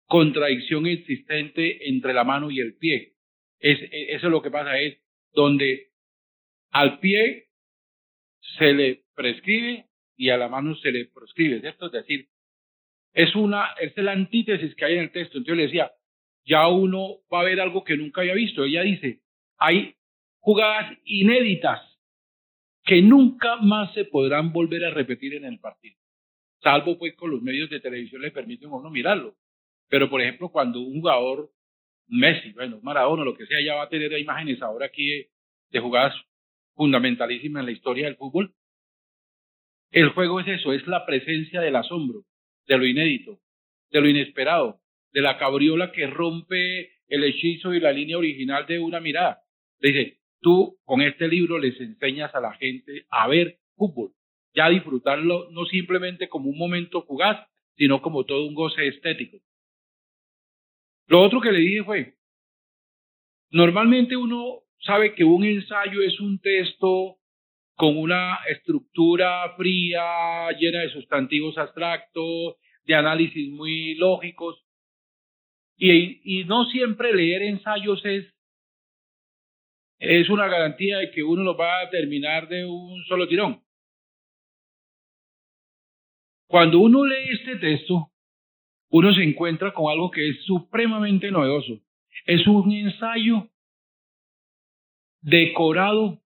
contradicción 0.06 0.86
existente 0.86 1.88
entre 1.88 2.14
la 2.14 2.22
mano 2.22 2.52
y 2.52 2.60
el 2.60 2.76
pie. 2.76 3.14
E, 3.58 3.72
eso 4.14 4.26
es 4.26 4.30
lo 4.30 4.42
que 4.42 4.50
pasa, 4.50 4.78
es 4.78 4.98
donde 5.32 5.88
al 6.70 7.00
pie 7.00 7.48
se 8.58 8.72
le 8.72 9.04
prescribe 9.14 9.86
y 10.16 10.30
a 10.30 10.36
la 10.36 10.48
mano 10.48 10.74
se 10.76 10.92
le 10.92 11.06
proscribe, 11.06 11.60
¿cierto? 11.60 11.86
Es 11.86 11.92
decir, 11.92 12.28
es 13.12 13.34
una, 13.34 13.72
es 13.80 13.96
la 13.96 14.12
antítesis 14.12 14.74
que 14.74 14.84
hay 14.84 14.94
en 14.94 15.04
el 15.04 15.12
texto. 15.12 15.38
Entonces 15.38 15.56
le 15.56 15.64
decía, 15.64 15.92
ya 16.44 16.68
uno 16.68 17.18
va 17.32 17.40
a 17.40 17.44
ver 17.44 17.60
algo 17.60 17.84
que 17.84 17.96
nunca 17.96 18.20
había 18.20 18.34
visto. 18.34 18.64
Ella 18.64 18.82
dice, 18.82 19.20
hay 19.58 19.94
jugadas 20.38 20.96
inéditas 21.04 21.80
que 22.84 23.00
nunca 23.00 23.56
más 23.56 23.92
se 23.94 24.04
podrán 24.04 24.52
volver 24.52 24.84
a 24.84 24.90
repetir 24.90 25.34
en 25.34 25.44
el 25.44 25.58
partido. 25.60 25.96
Salvo 26.62 26.98
pues 26.98 27.14
con 27.16 27.30
los 27.30 27.42
medios 27.42 27.70
de 27.70 27.80
televisión 27.80 28.22
le 28.22 28.30
permiten 28.30 28.70
a 28.70 28.76
uno 28.76 28.90
mirarlo. 28.90 29.36
Pero, 29.88 30.08
por 30.08 30.20
ejemplo, 30.20 30.48
cuando 30.50 30.80
un 30.80 31.00
jugador 31.00 31.50
Messi, 32.08 32.52
bueno, 32.52 32.78
Maradona, 32.82 33.24
lo 33.24 33.34
que 33.34 33.46
sea, 33.46 33.60
ya 33.64 33.74
va 33.74 33.84
a 33.84 33.88
tener 33.88 34.12
imágenes 34.18 34.60
ahora 34.60 34.86
aquí 34.86 35.26
de, 35.70 35.80
jugadas 35.80 36.14
fundamentalísimas 36.74 37.60
en 37.60 37.66
la 37.66 37.72
historia 37.72 38.06
del 38.06 38.16
fútbol. 38.16 38.54
El 39.90 40.10
juego 40.10 40.40
es 40.40 40.48
eso, 40.48 40.72
es 40.72 40.86
la 40.86 41.04
presencia 41.04 41.60
del 41.60 41.76
asombro, 41.76 42.24
de 42.66 42.78
lo 42.78 42.86
inédito, 42.86 43.40
de 43.90 44.00
lo 44.00 44.08
inesperado, 44.08 44.80
de 45.12 45.20
la 45.20 45.38
cabriola 45.38 45.92
que 45.92 46.06
rompe 46.06 46.92
el 47.08 47.24
hechizo 47.24 47.74
y 47.74 47.80
la 47.80 47.92
línea 47.92 48.16
original 48.16 48.66
de 48.66 48.78
una 48.78 49.00
mirada. 49.00 49.42
Dice, 49.80 50.18
tú 50.40 50.78
con 50.84 51.02
este 51.02 51.28
libro 51.28 51.58
les 51.58 51.78
enseñas 51.78 52.34
a 52.34 52.40
la 52.40 52.54
gente 52.54 53.04
a 53.10 53.28
ver 53.28 53.58
fútbol, 53.76 54.12
ya 54.54 54.70
disfrutarlo 54.70 55.50
no 55.50 55.66
simplemente 55.66 56.28
como 56.28 56.48
un 56.48 56.58
momento 56.58 57.02
fugaz, 57.02 57.46
sino 57.76 58.00
como 58.00 58.24
todo 58.24 58.46
un 58.46 58.54
goce 58.54 58.86
estético. 58.86 59.38
Lo 61.06 61.20
otro 61.20 61.40
que 61.40 61.52
le 61.52 61.58
dije 61.58 61.84
fue, 61.84 62.14
normalmente 63.50 64.16
uno 64.16 64.61
sabe 64.82 65.14
que 65.14 65.24
un 65.24 65.44
ensayo 65.44 66.02
es 66.02 66.20
un 66.20 66.38
texto 66.40 67.18
con 67.74 67.96
una 67.96 68.38
estructura 68.48 69.54
fría, 69.56 70.50
llena 70.58 70.80
de 70.80 70.90
sustantivos 70.90 71.56
abstractos, 71.58 72.56
de 72.84 72.94
análisis 72.94 73.50
muy 73.52 73.94
lógicos, 73.94 74.62
y, 75.76 76.40
y 76.40 76.44
no 76.44 76.66
siempre 76.66 77.14
leer 77.14 77.42
ensayos 77.42 78.04
es, 78.04 78.26
es 79.98 80.28
una 80.28 80.46
garantía 80.48 80.98
de 80.98 81.10
que 81.10 81.22
uno 81.22 81.42
lo 81.42 81.56
va 81.56 81.80
a 81.80 81.90
terminar 81.90 82.48
de 82.48 82.64
un 82.64 83.02
solo 83.04 83.26
tirón. 83.26 83.62
Cuando 86.46 86.80
uno 86.80 87.06
lee 87.06 87.30
este 87.32 87.56
texto, 87.56 88.10
uno 88.90 89.14
se 89.14 89.22
encuentra 89.22 89.72
con 89.72 89.90
algo 89.90 90.10
que 90.10 90.28
es 90.28 90.44
supremamente 90.44 91.30
novedoso. 91.30 91.80
Es 92.26 92.46
un 92.46 92.70
ensayo 92.72 93.48
decorado 95.22 96.20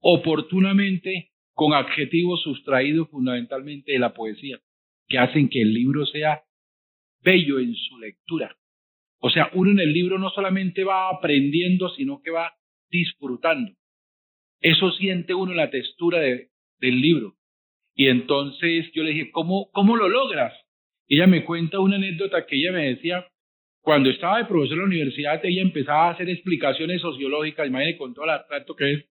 oportunamente 0.00 1.30
con 1.52 1.74
adjetivos 1.74 2.42
sustraídos 2.42 3.08
fundamentalmente 3.10 3.92
de 3.92 3.98
la 3.98 4.14
poesía, 4.14 4.58
que 5.06 5.18
hacen 5.18 5.48
que 5.48 5.60
el 5.62 5.72
libro 5.72 6.06
sea 6.06 6.42
bello 7.22 7.60
en 7.60 7.74
su 7.74 7.98
lectura. 7.98 8.56
O 9.20 9.30
sea, 9.30 9.50
uno 9.54 9.70
en 9.70 9.78
el 9.78 9.92
libro 9.92 10.18
no 10.18 10.30
solamente 10.30 10.82
va 10.82 11.08
aprendiendo, 11.10 11.90
sino 11.90 12.20
que 12.22 12.32
va 12.32 12.54
disfrutando. 12.90 13.72
Eso 14.60 14.90
siente 14.92 15.34
uno 15.34 15.52
en 15.52 15.58
la 15.58 15.70
textura 15.70 16.18
de, 16.18 16.50
del 16.80 17.00
libro. 17.00 17.36
Y 17.94 18.08
entonces 18.08 18.90
yo 18.92 19.04
le 19.04 19.12
dije, 19.12 19.30
¿cómo, 19.30 19.70
¿cómo 19.72 19.96
lo 19.96 20.08
logras? 20.08 20.52
Ella 21.06 21.26
me 21.26 21.44
cuenta 21.44 21.78
una 21.78 21.96
anécdota 21.96 22.46
que 22.46 22.56
ella 22.56 22.72
me 22.72 22.88
decía, 22.88 23.26
cuando 23.82 24.10
estaba 24.10 24.38
de 24.38 24.44
profesor 24.44 24.74
en 24.74 24.80
la 24.80 24.86
universidad, 24.86 25.44
ella 25.44 25.60
empezaba 25.60 26.08
a 26.08 26.12
hacer 26.12 26.28
explicaciones 26.28 27.00
sociológicas, 27.00 27.66
imagínate 27.66 27.98
con 27.98 28.14
todo 28.14 28.24
el 28.24 28.30
abstracto 28.30 28.76
que 28.76 28.92
es, 28.92 29.04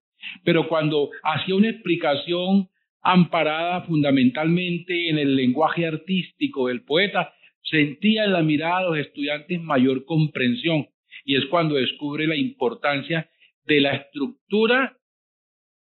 pero 0.44 0.68
cuando 0.68 1.10
hacía 1.24 1.56
una 1.56 1.70
explicación 1.70 2.70
amparada 3.02 3.82
fundamentalmente 3.82 5.10
en 5.10 5.18
el 5.18 5.36
lenguaje 5.36 5.86
artístico 5.86 6.68
del 6.68 6.84
poeta, 6.84 7.34
sentía 7.64 8.26
en 8.26 8.34
la 8.34 8.44
mirada 8.44 8.82
de 8.82 8.88
los 8.88 8.98
estudiantes 9.08 9.62
mayor 9.62 10.06
comprensión 10.06 10.88
y 11.26 11.36
es 11.36 11.46
cuando 11.48 11.76
descubre 11.76 12.26
la 12.28 12.36
importancia 12.36 13.30
de 13.66 13.82
la 13.82 13.96
estructura, 13.96 14.98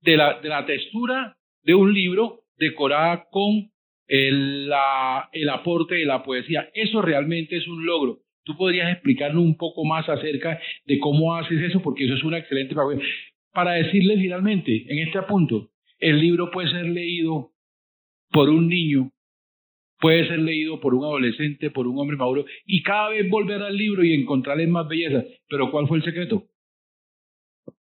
de 0.00 0.16
la, 0.16 0.40
de 0.40 0.48
la 0.48 0.66
textura 0.66 1.36
de 1.62 1.74
un 1.74 1.94
libro 1.94 2.40
decorada 2.56 3.26
con 3.30 3.70
el, 4.06 4.68
la, 4.68 5.28
el 5.32 5.48
aporte 5.48 5.94
de 5.94 6.04
la 6.04 6.22
poesía. 6.22 6.68
Eso 6.74 7.00
realmente 7.00 7.56
es 7.56 7.66
un 7.68 7.86
logro. 7.86 8.21
¿Tú 8.44 8.56
podrías 8.56 8.90
explicarnos 8.90 9.44
un 9.44 9.56
poco 9.56 9.84
más 9.84 10.08
acerca 10.08 10.60
de 10.86 10.98
cómo 10.98 11.36
haces 11.36 11.60
eso? 11.62 11.80
Porque 11.80 12.04
eso 12.04 12.14
es 12.14 12.24
una 12.24 12.38
excelente 12.38 12.74
Para 13.52 13.72
decirle 13.72 14.16
finalmente, 14.16 14.84
en 14.88 14.98
este 15.06 15.22
punto, 15.22 15.70
el 15.98 16.20
libro 16.20 16.50
puede 16.50 16.68
ser 16.70 16.86
leído 16.86 17.52
por 18.32 18.48
un 18.48 18.68
niño, 18.68 19.12
puede 20.00 20.26
ser 20.26 20.40
leído 20.40 20.80
por 20.80 20.94
un 20.94 21.04
adolescente, 21.04 21.70
por 21.70 21.86
un 21.86 21.98
hombre 21.98 22.16
maduro, 22.16 22.44
y 22.66 22.82
cada 22.82 23.10
vez 23.10 23.28
volver 23.30 23.62
al 23.62 23.76
libro 23.76 24.02
y 24.02 24.14
encontrarle 24.14 24.66
más 24.66 24.88
belleza. 24.88 25.22
Pero 25.48 25.70
¿cuál 25.70 25.86
fue 25.86 25.98
el 25.98 26.04
secreto? 26.04 26.48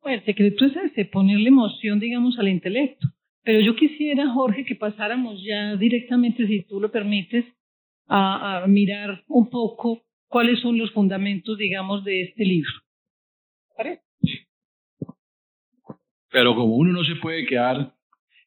El 0.04 0.24
secreto 0.24 0.64
es 0.64 0.76
ese, 0.76 1.04
ponerle 1.04 1.48
emoción, 1.48 2.00
digamos, 2.00 2.38
al 2.38 2.48
intelecto. 2.48 3.08
Pero 3.42 3.60
yo 3.60 3.76
quisiera, 3.76 4.32
Jorge, 4.32 4.64
que 4.64 4.76
pasáramos 4.76 5.44
ya 5.44 5.76
directamente, 5.76 6.46
si 6.46 6.62
tú 6.62 6.80
lo 6.80 6.90
permites, 6.90 7.44
a 8.08 8.64
mirar 8.68 9.24
un 9.26 9.50
poco 9.50 10.05
cuáles 10.28 10.60
son 10.60 10.78
los 10.78 10.90
fundamentos, 10.92 11.58
digamos, 11.58 12.04
de 12.04 12.22
este 12.22 12.44
libro. 12.44 12.70
Pero 16.30 16.54
como 16.54 16.76
uno 16.76 16.92
no 16.92 17.04
se 17.04 17.16
puede 17.16 17.46
quedar, 17.46 17.94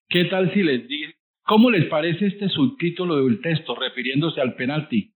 ¿qué 0.07 0.25
tal 0.25 0.53
si 0.53 0.63
les 0.63 0.87
digo, 0.87 1.11
cómo 1.43 1.71
les 1.71 1.85
parece 1.85 2.27
este 2.27 2.49
subtítulo 2.49 3.23
del 3.23 3.41
texto 3.41 3.75
refiriéndose 3.75 4.41
al 4.41 4.55
penalti? 4.55 5.13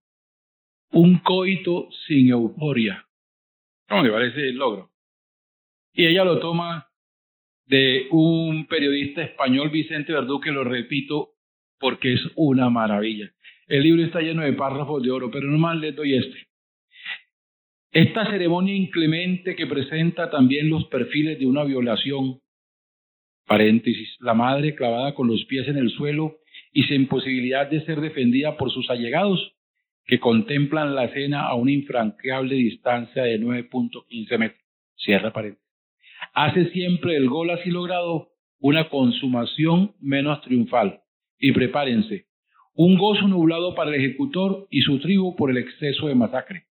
Un 0.90 1.18
coito 1.18 1.88
sin 2.06 2.30
euforia. 2.30 3.06
¿Cómo 3.88 4.02
le 4.02 4.10
parece 4.10 4.48
el 4.48 4.56
logro? 4.56 4.90
Y 5.92 6.06
ella 6.06 6.24
lo 6.24 6.40
toma 6.40 6.88
de 7.66 8.08
un 8.10 8.66
periodista 8.66 9.22
español, 9.22 9.70
Vicente 9.70 10.12
Verdú, 10.12 10.40
que 10.40 10.50
lo 10.50 10.64
repito 10.64 11.34
porque 11.78 12.14
es 12.14 12.20
una 12.34 12.70
maravilla. 12.70 13.32
El 13.66 13.82
libro 13.82 14.04
está 14.04 14.20
lleno 14.20 14.42
de 14.42 14.52
párrafos 14.52 15.02
de 15.02 15.10
oro, 15.10 15.30
pero 15.30 15.48
nomás 15.48 15.76
les 15.78 15.94
doy 15.94 16.16
este. 16.16 16.48
Esta 17.94 18.28
ceremonia 18.28 18.74
inclemente 18.74 19.54
que 19.54 19.68
presenta 19.68 20.28
también 20.28 20.68
los 20.68 20.84
perfiles 20.86 21.38
de 21.38 21.46
una 21.46 21.62
violación, 21.62 22.40
paréntesis, 23.46 24.16
la 24.18 24.34
madre 24.34 24.74
clavada 24.74 25.14
con 25.14 25.28
los 25.28 25.44
pies 25.44 25.68
en 25.68 25.76
el 25.76 25.90
suelo 25.90 26.38
y 26.72 26.82
sin 26.82 27.06
posibilidad 27.06 27.70
de 27.70 27.84
ser 27.84 28.00
defendida 28.00 28.56
por 28.56 28.72
sus 28.72 28.90
allegados, 28.90 29.54
que 30.06 30.18
contemplan 30.18 30.96
la 30.96 31.04
escena 31.04 31.46
a 31.46 31.54
una 31.54 31.70
infranqueable 31.70 32.56
distancia 32.56 33.22
de 33.22 33.40
9.15 33.40 34.38
metros. 34.38 34.60
Cierra 34.96 35.32
paréntesis. 35.32 35.64
Hace 36.32 36.70
siempre 36.72 37.14
el 37.14 37.28
gol 37.28 37.50
así 37.50 37.70
logrado 37.70 38.30
una 38.58 38.88
consumación 38.88 39.94
menos 40.00 40.40
triunfal. 40.40 41.02
Y 41.38 41.52
prepárense, 41.52 42.26
un 42.74 42.98
gozo 42.98 43.28
nublado 43.28 43.76
para 43.76 43.94
el 43.94 44.02
ejecutor 44.02 44.66
y 44.68 44.80
su 44.80 44.98
tribu 44.98 45.36
por 45.36 45.52
el 45.52 45.58
exceso 45.58 46.08
de 46.08 46.16
masacre. 46.16 46.64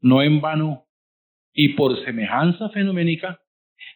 No 0.00 0.22
en 0.22 0.40
vano, 0.40 0.86
y 1.52 1.70
por 1.70 2.02
semejanza 2.04 2.68
fenoménica, 2.70 3.40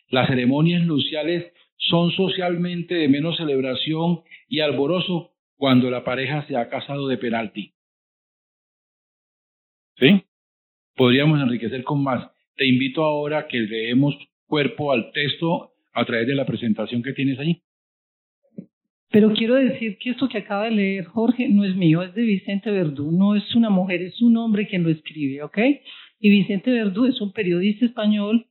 las 0.08 0.28
ceremonias 0.28 0.84
nupciales 0.84 1.52
son 1.76 2.10
socialmente 2.12 2.94
de 2.94 3.08
menos 3.08 3.36
celebración 3.36 4.22
y 4.48 4.60
alborozo 4.60 5.32
cuando 5.56 5.90
la 5.90 6.04
pareja 6.04 6.46
se 6.46 6.56
ha 6.56 6.68
casado 6.68 7.08
de 7.08 7.18
penalti. 7.18 7.74
¿Sí? 9.96 10.24
Podríamos 10.96 11.40
enriquecer 11.40 11.84
con 11.84 12.02
más. 12.02 12.30
Te 12.56 12.66
invito 12.66 13.02
ahora 13.02 13.38
a 13.40 13.48
que 13.48 13.60
leemos 13.60 14.14
cuerpo 14.46 14.92
al 14.92 15.12
texto 15.12 15.72
a 15.92 16.04
través 16.04 16.26
de 16.26 16.34
la 16.34 16.46
presentación 16.46 17.02
que 17.02 17.12
tienes 17.12 17.38
allí. 17.38 17.62
Pero 19.14 19.32
quiero 19.32 19.54
decir 19.54 19.96
que 19.98 20.10
esto 20.10 20.28
que 20.28 20.38
acaba 20.38 20.64
de 20.64 20.72
leer 20.72 21.04
Jorge 21.04 21.48
no 21.48 21.64
es 21.64 21.76
mío, 21.76 22.02
es 22.02 22.12
de 22.16 22.22
Vicente 22.22 22.68
Verdú, 22.72 23.12
no 23.12 23.36
es 23.36 23.54
una 23.54 23.70
mujer, 23.70 24.02
es 24.02 24.20
un 24.20 24.36
hombre 24.36 24.66
quien 24.66 24.82
lo 24.82 24.90
escribe, 24.90 25.40
¿ok? 25.44 25.56
Y 26.18 26.30
Vicente 26.30 26.72
Verdú 26.72 27.06
es 27.06 27.20
un 27.20 27.32
periodista 27.32 27.86
español. 27.86 28.48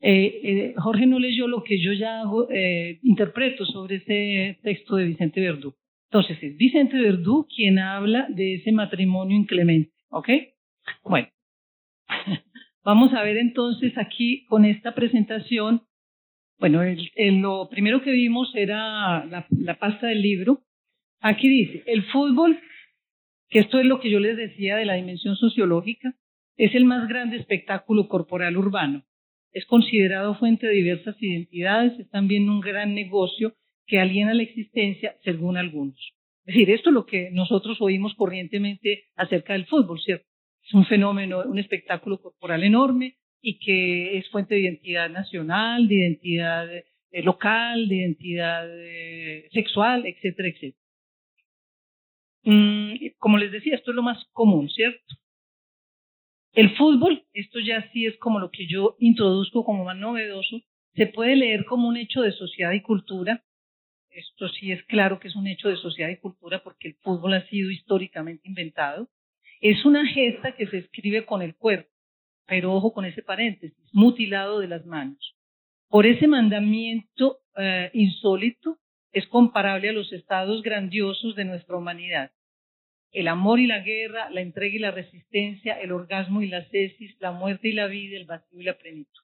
Eh, 0.00 0.40
eh, 0.44 0.74
Jorge 0.78 1.04
no 1.04 1.18
leyó 1.18 1.46
lo 1.46 1.62
que 1.62 1.78
yo 1.78 1.92
ya 1.92 2.22
hago, 2.22 2.48
eh, 2.50 3.00
interpreto 3.02 3.66
sobre 3.66 3.96
ese 3.96 4.58
texto 4.62 4.96
de 4.96 5.04
Vicente 5.04 5.42
Verdú. 5.42 5.74
Entonces, 6.10 6.42
es 6.42 6.56
Vicente 6.56 6.98
Verdú 6.98 7.46
quien 7.54 7.78
habla 7.78 8.28
de 8.30 8.54
ese 8.54 8.72
matrimonio 8.72 9.36
inclemente, 9.36 9.92
¿ok? 10.08 10.30
Bueno, 11.04 11.28
vamos 12.82 13.12
a 13.12 13.22
ver 13.24 13.36
entonces 13.36 13.92
aquí 13.98 14.46
con 14.46 14.64
esta 14.64 14.94
presentación 14.94 15.82
bueno, 16.58 16.82
lo 17.16 17.68
primero 17.68 18.02
que 18.02 18.10
vimos 18.10 18.52
era 18.54 19.24
la, 19.26 19.46
la 19.50 19.78
pasta 19.78 20.08
del 20.08 20.22
libro. 20.22 20.62
Aquí 21.20 21.48
dice, 21.48 21.82
el 21.86 22.04
fútbol, 22.04 22.58
que 23.48 23.60
esto 23.60 23.78
es 23.78 23.86
lo 23.86 24.00
que 24.00 24.10
yo 24.10 24.20
les 24.20 24.36
decía 24.36 24.76
de 24.76 24.84
la 24.84 24.94
dimensión 24.94 25.36
sociológica, 25.36 26.14
es 26.56 26.74
el 26.74 26.84
más 26.84 27.08
grande 27.08 27.36
espectáculo 27.36 28.08
corporal 28.08 28.56
urbano. 28.56 29.04
Es 29.52 29.64
considerado 29.66 30.34
fuente 30.34 30.66
de 30.66 30.74
diversas 30.74 31.16
identidades, 31.20 31.98
es 31.98 32.10
también 32.10 32.50
un 32.50 32.60
gran 32.60 32.94
negocio 32.94 33.54
que 33.86 34.00
aliena 34.00 34.34
la 34.34 34.42
existencia, 34.42 35.16
según 35.24 35.56
algunos. 35.56 36.12
Es 36.44 36.54
decir, 36.54 36.70
esto 36.70 36.90
es 36.90 36.94
lo 36.94 37.06
que 37.06 37.30
nosotros 37.30 37.80
oímos 37.80 38.14
corrientemente 38.14 39.04
acerca 39.16 39.52
del 39.52 39.66
fútbol, 39.66 40.00
¿cierto? 40.00 40.26
Es 40.62 40.74
un 40.74 40.84
fenómeno, 40.84 41.42
un 41.46 41.58
espectáculo 41.58 42.20
corporal 42.20 42.64
enorme, 42.64 43.16
y 43.40 43.58
que 43.58 44.18
es 44.18 44.28
fuente 44.30 44.54
de 44.54 44.62
identidad 44.62 45.10
nacional, 45.10 45.88
de 45.88 45.94
identidad 45.94 46.68
eh, 46.76 47.22
local, 47.22 47.88
de 47.88 47.96
identidad 47.96 48.66
eh, 48.68 49.48
sexual, 49.52 50.06
etcétera, 50.06 50.48
etcétera. 50.48 50.84
Mm, 52.44 52.94
como 53.18 53.38
les 53.38 53.52
decía, 53.52 53.74
esto 53.74 53.90
es 53.90 53.94
lo 53.94 54.02
más 54.02 54.24
común, 54.32 54.68
¿cierto? 54.70 55.14
El 56.52 56.76
fútbol, 56.76 57.24
esto 57.34 57.60
ya 57.60 57.88
sí 57.92 58.06
es 58.06 58.16
como 58.18 58.38
lo 58.38 58.50
que 58.50 58.66
yo 58.66 58.96
introduzco 58.98 59.64
como 59.64 59.84
más 59.84 59.96
novedoso, 59.96 60.60
se 60.94 61.06
puede 61.06 61.36
leer 61.36 61.64
como 61.64 61.88
un 61.88 61.96
hecho 61.96 62.22
de 62.22 62.32
sociedad 62.32 62.72
y 62.72 62.80
cultura. 62.80 63.44
Esto 64.10 64.48
sí 64.48 64.72
es 64.72 64.82
claro 64.84 65.20
que 65.20 65.28
es 65.28 65.36
un 65.36 65.46
hecho 65.46 65.68
de 65.68 65.76
sociedad 65.76 66.08
y 66.08 66.16
cultura 66.16 66.62
porque 66.64 66.88
el 66.88 66.94
fútbol 66.96 67.34
ha 67.34 67.46
sido 67.48 67.70
históricamente 67.70 68.48
inventado. 68.48 69.08
Es 69.60 69.84
una 69.84 70.06
gesta 70.06 70.56
que 70.56 70.66
se 70.66 70.78
escribe 70.78 71.24
con 71.24 71.42
el 71.42 71.54
cuerpo, 71.54 71.90
pero 72.48 72.72
ojo 72.72 72.92
con 72.92 73.04
ese 73.04 73.22
paréntesis, 73.22 73.78
mutilado 73.92 74.58
de 74.58 74.68
las 74.68 74.86
manos. 74.86 75.36
Por 75.88 76.06
ese 76.06 76.26
mandamiento 76.26 77.38
eh, 77.56 77.90
insólito 77.92 78.78
es 79.12 79.26
comparable 79.26 79.90
a 79.90 79.92
los 79.92 80.12
estados 80.12 80.62
grandiosos 80.62 81.36
de 81.36 81.44
nuestra 81.44 81.76
humanidad. 81.76 82.32
El 83.12 83.28
amor 83.28 83.60
y 83.60 83.66
la 83.66 83.80
guerra, 83.80 84.30
la 84.30 84.40
entrega 84.40 84.76
y 84.76 84.78
la 84.78 84.90
resistencia, 84.90 85.78
el 85.80 85.92
orgasmo 85.92 86.42
y 86.42 86.48
la 86.48 86.64
cesis, 86.70 87.16
la 87.20 87.32
muerte 87.32 87.68
y 87.68 87.72
la 87.72 87.86
vida, 87.86 88.16
el 88.16 88.26
vacío 88.26 88.60
y 88.60 88.64
la 88.64 88.78
plenitud. 88.78 89.22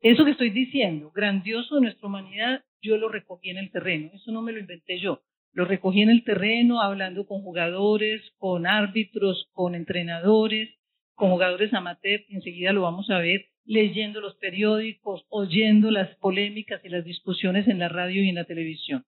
Eso 0.00 0.24
que 0.24 0.32
estoy 0.32 0.50
diciendo, 0.50 1.10
grandioso 1.14 1.76
de 1.76 1.80
nuestra 1.82 2.06
humanidad, 2.06 2.62
yo 2.82 2.96
lo 2.98 3.08
recogí 3.08 3.50
en 3.50 3.58
el 3.58 3.70
terreno, 3.70 4.10
eso 4.14 4.30
no 4.30 4.42
me 4.42 4.52
lo 4.52 4.60
inventé 4.60 5.00
yo. 5.00 5.22
Lo 5.52 5.64
recogí 5.64 6.02
en 6.02 6.10
el 6.10 6.22
terreno 6.22 6.80
hablando 6.82 7.26
con 7.26 7.42
jugadores, 7.42 8.22
con 8.36 8.66
árbitros, 8.66 9.48
con 9.52 9.74
entrenadores, 9.74 10.77
con 11.18 11.30
jugadores 11.30 11.74
amateurs, 11.74 12.24
enseguida 12.28 12.72
lo 12.72 12.82
vamos 12.82 13.10
a 13.10 13.18
ver, 13.18 13.46
leyendo 13.64 14.20
los 14.20 14.36
periódicos, 14.36 15.26
oyendo 15.28 15.90
las 15.90 16.16
polémicas 16.16 16.80
y 16.84 16.88
las 16.88 17.04
discusiones 17.04 17.66
en 17.66 17.80
la 17.80 17.88
radio 17.88 18.22
y 18.22 18.28
en 18.28 18.36
la 18.36 18.44
televisión. 18.44 19.04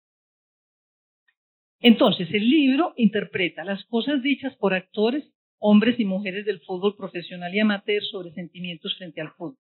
Entonces, 1.78 2.28
el 2.34 2.50
libro 2.50 2.92
interpreta 2.96 3.64
las 3.64 3.84
cosas 3.84 4.22
dichas 4.22 4.54
por 4.56 4.74
actores, 4.74 5.24
hombres 5.58 6.00
y 6.00 6.04
mujeres 6.04 6.44
del 6.44 6.60
fútbol 6.60 6.96
profesional 6.96 7.54
y 7.54 7.60
amateur 7.60 8.02
sobre 8.02 8.32
sentimientos 8.32 8.96
frente 8.98 9.20
al 9.20 9.30
fútbol. 9.30 9.56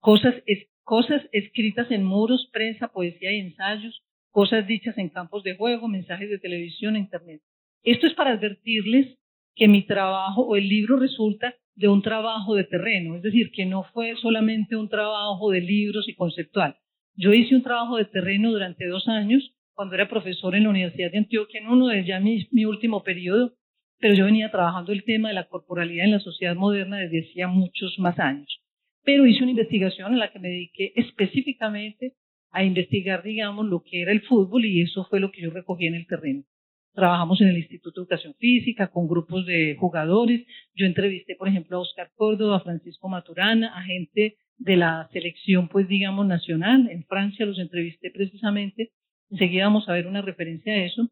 Cosas, 0.00 1.22
escritas 1.32 1.90
en 1.90 2.02
muros, 2.02 2.48
prensa, 2.50 2.88
poesía 2.88 3.32
y 3.32 3.40
ensayos, 3.40 4.02
cosas 4.30 4.66
dichas 4.66 4.96
en 4.96 5.10
campos 5.10 5.44
de 5.44 5.54
juego, 5.54 5.86
mensajes 5.86 6.30
de 6.30 6.38
televisión, 6.38 6.96
internet. 6.96 7.42
Esto 7.82 8.06
es 8.06 8.14
para 8.14 8.32
advertirles 8.32 9.18
que 9.54 9.68
mi 9.68 9.82
trabajo 9.86 10.42
o 10.42 10.56
el 10.56 10.66
libro 10.66 10.96
resulta 10.96 11.54
de 11.74 11.88
un 11.88 12.02
trabajo 12.02 12.54
de 12.54 12.64
terreno, 12.64 13.16
es 13.16 13.22
decir, 13.22 13.50
que 13.52 13.66
no 13.66 13.84
fue 13.92 14.14
solamente 14.16 14.76
un 14.76 14.88
trabajo 14.88 15.50
de 15.50 15.60
libros 15.60 16.08
y 16.08 16.14
conceptual. 16.14 16.76
Yo 17.16 17.32
hice 17.32 17.54
un 17.54 17.62
trabajo 17.62 17.96
de 17.96 18.04
terreno 18.04 18.50
durante 18.50 18.86
dos 18.86 19.08
años 19.08 19.54
cuando 19.74 19.94
era 19.94 20.08
profesor 20.08 20.54
en 20.54 20.64
la 20.64 20.70
Universidad 20.70 21.10
de 21.10 21.18
Antioquia, 21.18 21.60
en 21.60 21.68
uno 21.68 21.86
de 21.88 22.04
ya 22.04 22.20
mi, 22.20 22.64
último 22.66 23.02
periodo, 23.02 23.54
pero 23.98 24.14
yo 24.14 24.26
venía 24.26 24.50
trabajando 24.50 24.92
el 24.92 25.04
tema 25.04 25.28
de 25.28 25.34
la 25.34 25.48
corporalidad 25.48 26.04
en 26.04 26.12
la 26.12 26.20
sociedad 26.20 26.54
moderna 26.54 26.98
desde 26.98 27.22
hacía 27.22 27.48
muchos 27.48 27.98
más 27.98 28.18
años. 28.18 28.60
Pero 29.04 29.26
hice 29.26 29.42
una 29.42 29.52
investigación 29.52 30.12
en 30.12 30.18
la 30.18 30.30
que 30.30 30.38
me 30.38 30.48
dediqué 30.48 30.92
específicamente 30.96 32.14
a 32.50 32.64
investigar, 32.64 33.22
digamos, 33.22 33.66
lo 33.66 33.82
que 33.82 34.02
era 34.02 34.12
el 34.12 34.20
fútbol 34.22 34.66
y 34.66 34.82
eso 34.82 35.06
fue 35.08 35.20
lo 35.20 35.30
que 35.30 35.42
yo 35.42 35.50
recogí 35.50 35.86
en 35.86 35.94
el 35.94 36.06
terreno. 36.06 36.44
Trabajamos 36.92 37.40
en 37.40 37.48
el 37.48 37.58
Instituto 37.58 38.00
de 38.00 38.04
Educación 38.04 38.34
Física 38.38 38.88
con 38.88 39.08
grupos 39.08 39.46
de 39.46 39.76
jugadores. 39.78 40.46
Yo 40.74 40.86
entrevisté, 40.86 41.36
por 41.36 41.48
ejemplo, 41.48 41.76
a 41.76 41.80
Oscar 41.80 42.10
Córdoba, 42.14 42.56
a 42.56 42.60
Francisco 42.60 43.08
Maturana, 43.08 43.76
a 43.78 43.82
gente 43.82 44.36
de 44.58 44.76
la 44.76 45.08
selección, 45.12 45.68
pues 45.68 45.88
digamos, 45.88 46.26
nacional. 46.26 46.88
En 46.90 47.04
Francia 47.04 47.46
los 47.46 47.58
entrevisté 47.58 48.10
precisamente 48.10 48.92
Enseguida 49.30 49.64
vamos 49.64 49.88
a 49.88 49.92
ver 49.92 50.06
una 50.06 50.22
referencia 50.22 50.72
a 50.72 50.84
eso. 50.84 51.08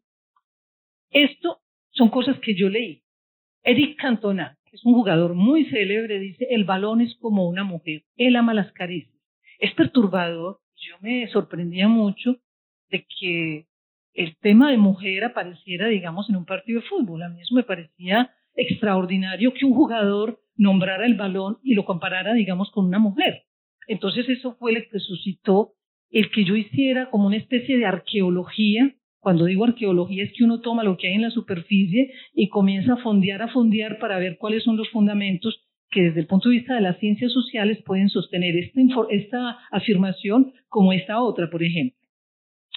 Esto 1.09 1.61
son 1.91 2.09
cosas 2.09 2.37
que 2.39 2.53
yo 2.53 2.69
leí. 2.69 3.03
Eric 3.63 3.97
Cantona, 3.97 4.57
que 4.65 4.75
es 4.75 4.85
un 4.85 4.93
jugador 4.93 5.33
muy 5.35 5.65
célebre, 5.65 6.19
dice, 6.19 6.47
el 6.49 6.65
balón 6.65 7.01
es 7.01 7.15
como 7.15 7.47
una 7.47 7.63
mujer, 7.63 8.03
él 8.15 8.35
ama 8.35 8.53
las 8.53 8.71
caricias. 8.73 9.15
Es 9.59 9.73
perturbador, 9.73 10.59
yo 10.75 10.95
me 11.01 11.27
sorprendía 11.29 11.87
mucho 11.87 12.37
de 12.89 13.05
que 13.05 13.67
el 14.19 14.35
tema 14.35 14.69
de 14.69 14.77
mujer 14.77 15.23
apareciera, 15.23 15.87
digamos, 15.87 16.29
en 16.29 16.35
un 16.35 16.43
partido 16.43 16.81
de 16.81 16.87
fútbol. 16.87 17.23
A 17.23 17.29
mí 17.29 17.39
eso 17.39 17.55
me 17.55 17.63
parecía 17.63 18.31
extraordinario 18.53 19.53
que 19.53 19.65
un 19.65 19.73
jugador 19.73 20.41
nombrara 20.57 21.05
el 21.05 21.13
balón 21.13 21.59
y 21.63 21.73
lo 21.73 21.85
comparara, 21.85 22.33
digamos, 22.33 22.69
con 22.71 22.85
una 22.85 22.99
mujer. 22.99 23.43
Entonces 23.87 24.27
eso 24.27 24.57
fue 24.59 24.73
lo 24.73 24.81
que 24.91 24.99
suscitó 24.99 25.71
el 26.11 26.29
que 26.31 26.43
yo 26.43 26.57
hiciera 26.57 27.09
como 27.09 27.27
una 27.27 27.37
especie 27.37 27.77
de 27.77 27.85
arqueología. 27.85 28.93
Cuando 29.21 29.45
digo 29.45 29.63
arqueología 29.63 30.25
es 30.25 30.33
que 30.37 30.43
uno 30.43 30.59
toma 30.59 30.83
lo 30.83 30.97
que 30.97 31.07
hay 31.07 31.13
en 31.13 31.21
la 31.21 31.31
superficie 31.31 32.11
y 32.33 32.49
comienza 32.49 32.95
a 32.95 32.97
fondear, 32.97 33.41
a 33.41 33.47
fondear 33.47 33.99
para 33.99 34.19
ver 34.19 34.37
cuáles 34.37 34.63
son 34.63 34.75
los 34.75 34.89
fundamentos 34.89 35.63
que 35.91 36.03
desde 36.03 36.19
el 36.19 36.27
punto 36.27 36.49
de 36.49 36.55
vista 36.55 36.75
de 36.75 36.81
las 36.81 36.99
ciencias 36.99 37.31
sociales 37.31 37.81
pueden 37.85 38.09
sostener 38.09 38.57
esta, 38.57 38.81
esta 39.11 39.57
afirmación 39.71 40.51
como 40.67 40.91
esta 40.91 41.21
otra, 41.21 41.49
por 41.49 41.63
ejemplo. 41.63 41.97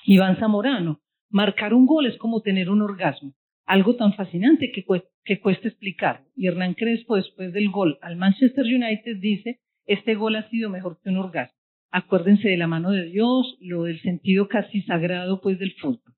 Iván 0.05 0.37
Zamorano, 0.37 1.02
marcar 1.33 1.75
un 1.75 1.87
gol 1.87 2.07
es 2.07 2.17
como 2.19 2.43
tener 2.43 2.71
un 2.71 2.83
orgasmo, 2.83 3.35
algo 3.67 3.97
tan 3.97 4.15
fascinante 4.15 4.71
que, 4.71 4.85
que 5.25 5.41
cuesta 5.41 5.69
explicar. 5.69 6.25
Y 6.37 6.47
Hernán 6.47 6.75
Crespo, 6.75 7.17
después 7.17 7.53
del 7.53 7.71
gol 7.71 7.99
al 8.03 8.17
Manchester 8.17 8.65
United, 8.65 9.17
dice, 9.19 9.61
este 9.87 10.15
gol 10.15 10.37
ha 10.37 10.49
sido 10.51 10.71
mejor 10.71 11.01
que 11.03 11.11
un 11.11 11.17
orgasmo 11.17 11.63
acuérdense 11.93 12.49
de 12.49 12.57
la 12.57 12.67
mano 12.67 12.91
de 12.91 13.05
Dios, 13.05 13.57
lo 13.61 13.85
del 13.85 14.01
sentido 14.01 14.49
casi 14.49 14.83
sagrado 14.83 15.41
pues 15.41 15.59
del 15.59 15.75
fútbol. 15.75 16.15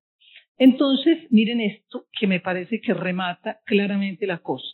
Entonces, 0.57 1.27
miren 1.29 1.59
esto 1.59 2.07
que 2.17 2.27
me 2.27 2.39
parece 2.39 2.79
que 2.79 2.93
remata 2.93 3.59
claramente 3.65 4.25
la 4.25 4.37
cosa. 4.37 4.65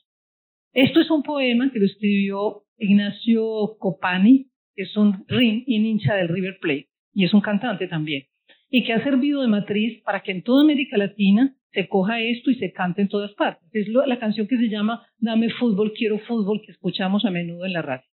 Esto 0.74 1.02
es 1.02 1.10
un 1.10 1.24
poema 1.24 1.72
que 1.74 1.80
lo 1.80 1.88
escribió 1.88 2.64
Ignacio 2.78 3.78
Copani, 3.80 4.52
que 4.76 4.84
es 4.84 4.96
un 4.96 5.26
ring 5.28 5.64
y 5.66 5.78
hincha 5.78 6.16
del 6.16 6.30
River 6.30 6.60
Plate, 6.62 6.90
y 7.14 7.26
es 7.26 7.34
un 7.34 7.42
cantante 7.42 7.88
también, 7.88 8.28
y 8.72 8.86
que 8.86 8.94
ha 8.94 9.04
servido 9.04 9.42
de 9.42 9.50
matriz 9.50 10.02
para 10.02 10.22
que 10.22 10.32
en 10.32 10.42
toda 10.42 10.64
América 10.64 10.98
Latina 10.98 11.56
se 11.74 11.88
coja 11.88 12.22
esto 12.22 12.50
y 12.50 12.56
se 12.56 12.72
cante 12.72 13.02
en 13.02 13.10
todas 13.10 13.34
partes. 13.34 13.70
Es 13.74 13.88
la 13.90 14.18
canción 14.18 14.48
que 14.48 14.58
se 14.58 14.70
llama 14.70 15.06
Dame 15.20 15.50
fútbol, 15.52 15.94
quiero 15.94 16.20
fútbol, 16.20 16.62
que 16.66 16.72
escuchamos 16.72 17.26
a 17.26 17.32
menudo 17.32 17.66
en 17.66 17.74
la 17.74 17.82
radio. 17.82 18.06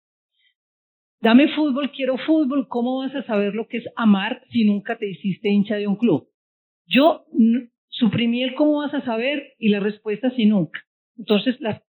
Dame 1.21 1.49
fútbol, 1.49 1.91
quiero 1.93 2.19
fútbol. 2.19 2.69
¿Cómo 2.69 2.99
vas 2.99 3.15
a 3.15 3.25
saber 3.25 3.55
lo 3.55 3.67
que 3.69 3.79
es 3.79 3.85
amar 3.97 4.43
si 4.51 4.65
nunca 4.65 4.99
te 4.99 5.09
hiciste 5.09 5.49
hincha 5.49 5.77
de 5.77 5.87
un 5.87 5.97
club? 5.97 6.29
Yo 6.87 7.25
suprimí 7.89 8.43
el 8.43 8.55
cómo 8.55 8.79
vas 8.79 8.95
a 8.95 9.05
saber 9.05 9.55
y 9.59 9.69
la 9.69 9.81
respuesta 9.81 10.31
si 10.31 10.47
nunca. 10.47 10.81
Entonces, 11.17 11.57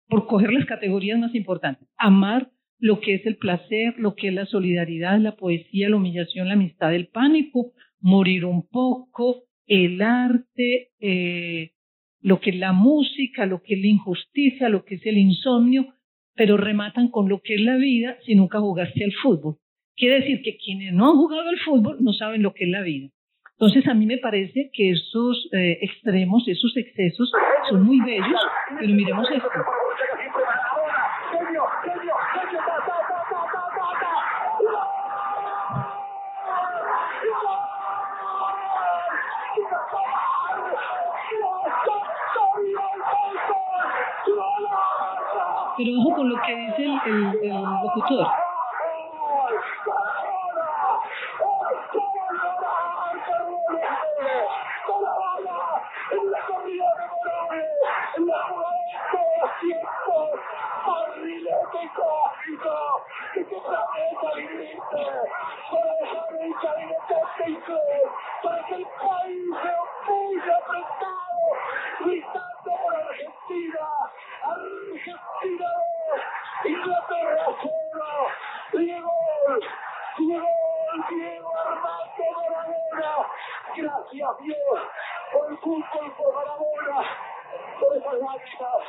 por 0.08 0.28
coger 0.28 0.52
las 0.52 0.65
categorías 0.65 1.19
más 1.19 1.36
importantes. 1.36 1.88
Amar 1.98 2.50
lo 2.80 3.02
que 3.02 3.15
es 3.15 3.26
el 3.26 3.36
placer, 3.36 3.95
lo 3.98 4.15
que 4.15 4.30
es 4.30 4.34
la 4.34 4.45
solidaridad, 4.45 5.19
la 5.19 5.36
poesía, 5.36 5.89
la 5.89 5.98
humillación, 5.98 6.48
la 6.48 6.54
amistad, 6.54 6.95
el 6.95 7.08
pánico, 7.08 7.74
morir 8.01 8.45
un 8.45 8.67
poco, 8.67 9.43
el 9.65 10.01
arte, 10.01 10.89
eh, 10.99 11.71
lo 12.21 12.39
que 12.39 12.51
es 12.51 12.57
la 12.57 12.73
música, 12.73 13.45
lo 13.45 13.62
que 13.62 13.75
es 13.75 13.81
la 13.81 13.88
injusticia, 13.88 14.69
lo 14.69 14.83
que 14.83 14.95
es 14.95 15.05
el 15.05 15.17
insomnio, 15.17 15.88
pero 16.35 16.57
rematan 16.57 17.09
con 17.09 17.29
lo 17.29 17.41
que 17.41 17.55
es 17.55 17.62
la 17.62 17.77
vida 17.77 18.17
si 18.25 18.35
nunca 18.35 18.59
jugaste 18.59 19.03
al 19.03 19.13
fútbol. 19.13 19.57
Quiere 19.95 20.21
decir 20.21 20.41
que 20.41 20.57
quienes 20.57 20.93
no 20.93 21.12
han 21.12 21.17
jugado 21.17 21.49
al 21.49 21.59
fútbol 21.59 21.97
no 21.99 22.13
saben 22.13 22.41
lo 22.41 22.53
que 22.53 22.65
es 22.65 22.69
la 22.69 22.81
vida. 22.81 23.09
Entonces 23.59 23.85
a 23.88 23.93
mí 23.93 24.05
me 24.05 24.17
parece 24.17 24.69
que 24.71 24.91
esos 24.91 25.49
eh, 25.51 25.79
extremos, 25.81 26.47
esos 26.47 26.75
excesos 26.77 27.29
son 27.69 27.83
muy 27.83 27.99
bellos, 27.99 28.39
pero 28.79 28.93
miremos 28.93 29.29
esto. 29.29 29.49
Pero 45.80 45.91
ojo 45.97 46.13
con 46.13 46.30
lo 46.30 46.41
que 46.41 46.53
dice 46.53 46.84
el, 46.84 47.39
el, 47.41 47.63
locutor. 47.63 48.27
para 68.43 68.65
que 68.65 68.75
el 68.75 68.86
país 68.86 69.45
se 69.61 70.11
muy 70.11 70.39
apretado, 70.39 71.41
gritando 71.99 72.71
por 72.82 72.95
Argentina, 72.95 73.88
Argentina, 74.43 75.69
Inglaterra 76.65 77.45
cero, 77.61 78.27
Diego, 78.73 79.11
Diego, 80.17 80.47
Diego 81.09 81.57
Armando 81.57 82.23
Maradona, 82.36 83.27
gracias 83.75 84.38
Dios 84.39 84.80
por 85.32 85.51
el 85.51 85.57
fútbol, 85.57 86.13
por 86.17 86.34
Maradona, 86.34 86.99
por 87.80 87.97
esas 87.97 88.13
lágrimas, 88.13 88.84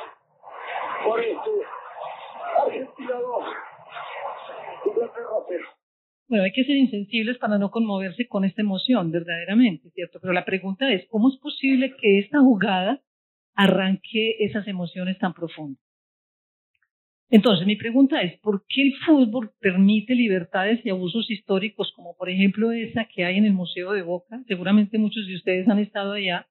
por 1.03 1.19
este 1.19 1.67
Argentina 2.57 3.15
2. 3.15 3.45
Inglaterra 4.85 5.29
0. 5.47 5.65
Bueno, 6.31 6.45
hay 6.45 6.53
que 6.53 6.63
ser 6.63 6.77
insensibles 6.77 7.37
para 7.39 7.57
no 7.57 7.71
conmoverse 7.71 8.25
con 8.29 8.45
esta 8.45 8.61
emoción, 8.61 9.11
verdaderamente, 9.11 9.89
¿cierto? 9.89 10.17
Pero 10.21 10.31
la 10.31 10.45
pregunta 10.45 10.89
es, 10.89 11.05
¿cómo 11.09 11.27
es 11.27 11.37
posible 11.39 11.93
que 11.99 12.19
esta 12.19 12.39
jugada 12.39 13.01
arranque 13.53 14.37
esas 14.39 14.65
emociones 14.69 15.19
tan 15.19 15.33
profundas? 15.33 15.83
Entonces, 17.29 17.67
mi 17.67 17.75
pregunta 17.75 18.21
es, 18.21 18.39
¿por 18.39 18.63
qué 18.65 18.81
el 18.81 18.93
fútbol 19.05 19.51
permite 19.59 20.15
libertades 20.15 20.79
y 20.85 20.89
abusos 20.89 21.29
históricos, 21.29 21.91
como 21.97 22.15
por 22.15 22.29
ejemplo 22.29 22.71
esa 22.71 23.09
que 23.13 23.25
hay 23.25 23.35
en 23.35 23.43
el 23.43 23.53
Museo 23.53 23.91
de 23.91 24.03
Boca? 24.03 24.41
Seguramente 24.47 24.97
muchos 24.97 25.27
de 25.27 25.35
ustedes 25.35 25.67
han 25.67 25.79
estado 25.79 26.13
allá, 26.13 26.47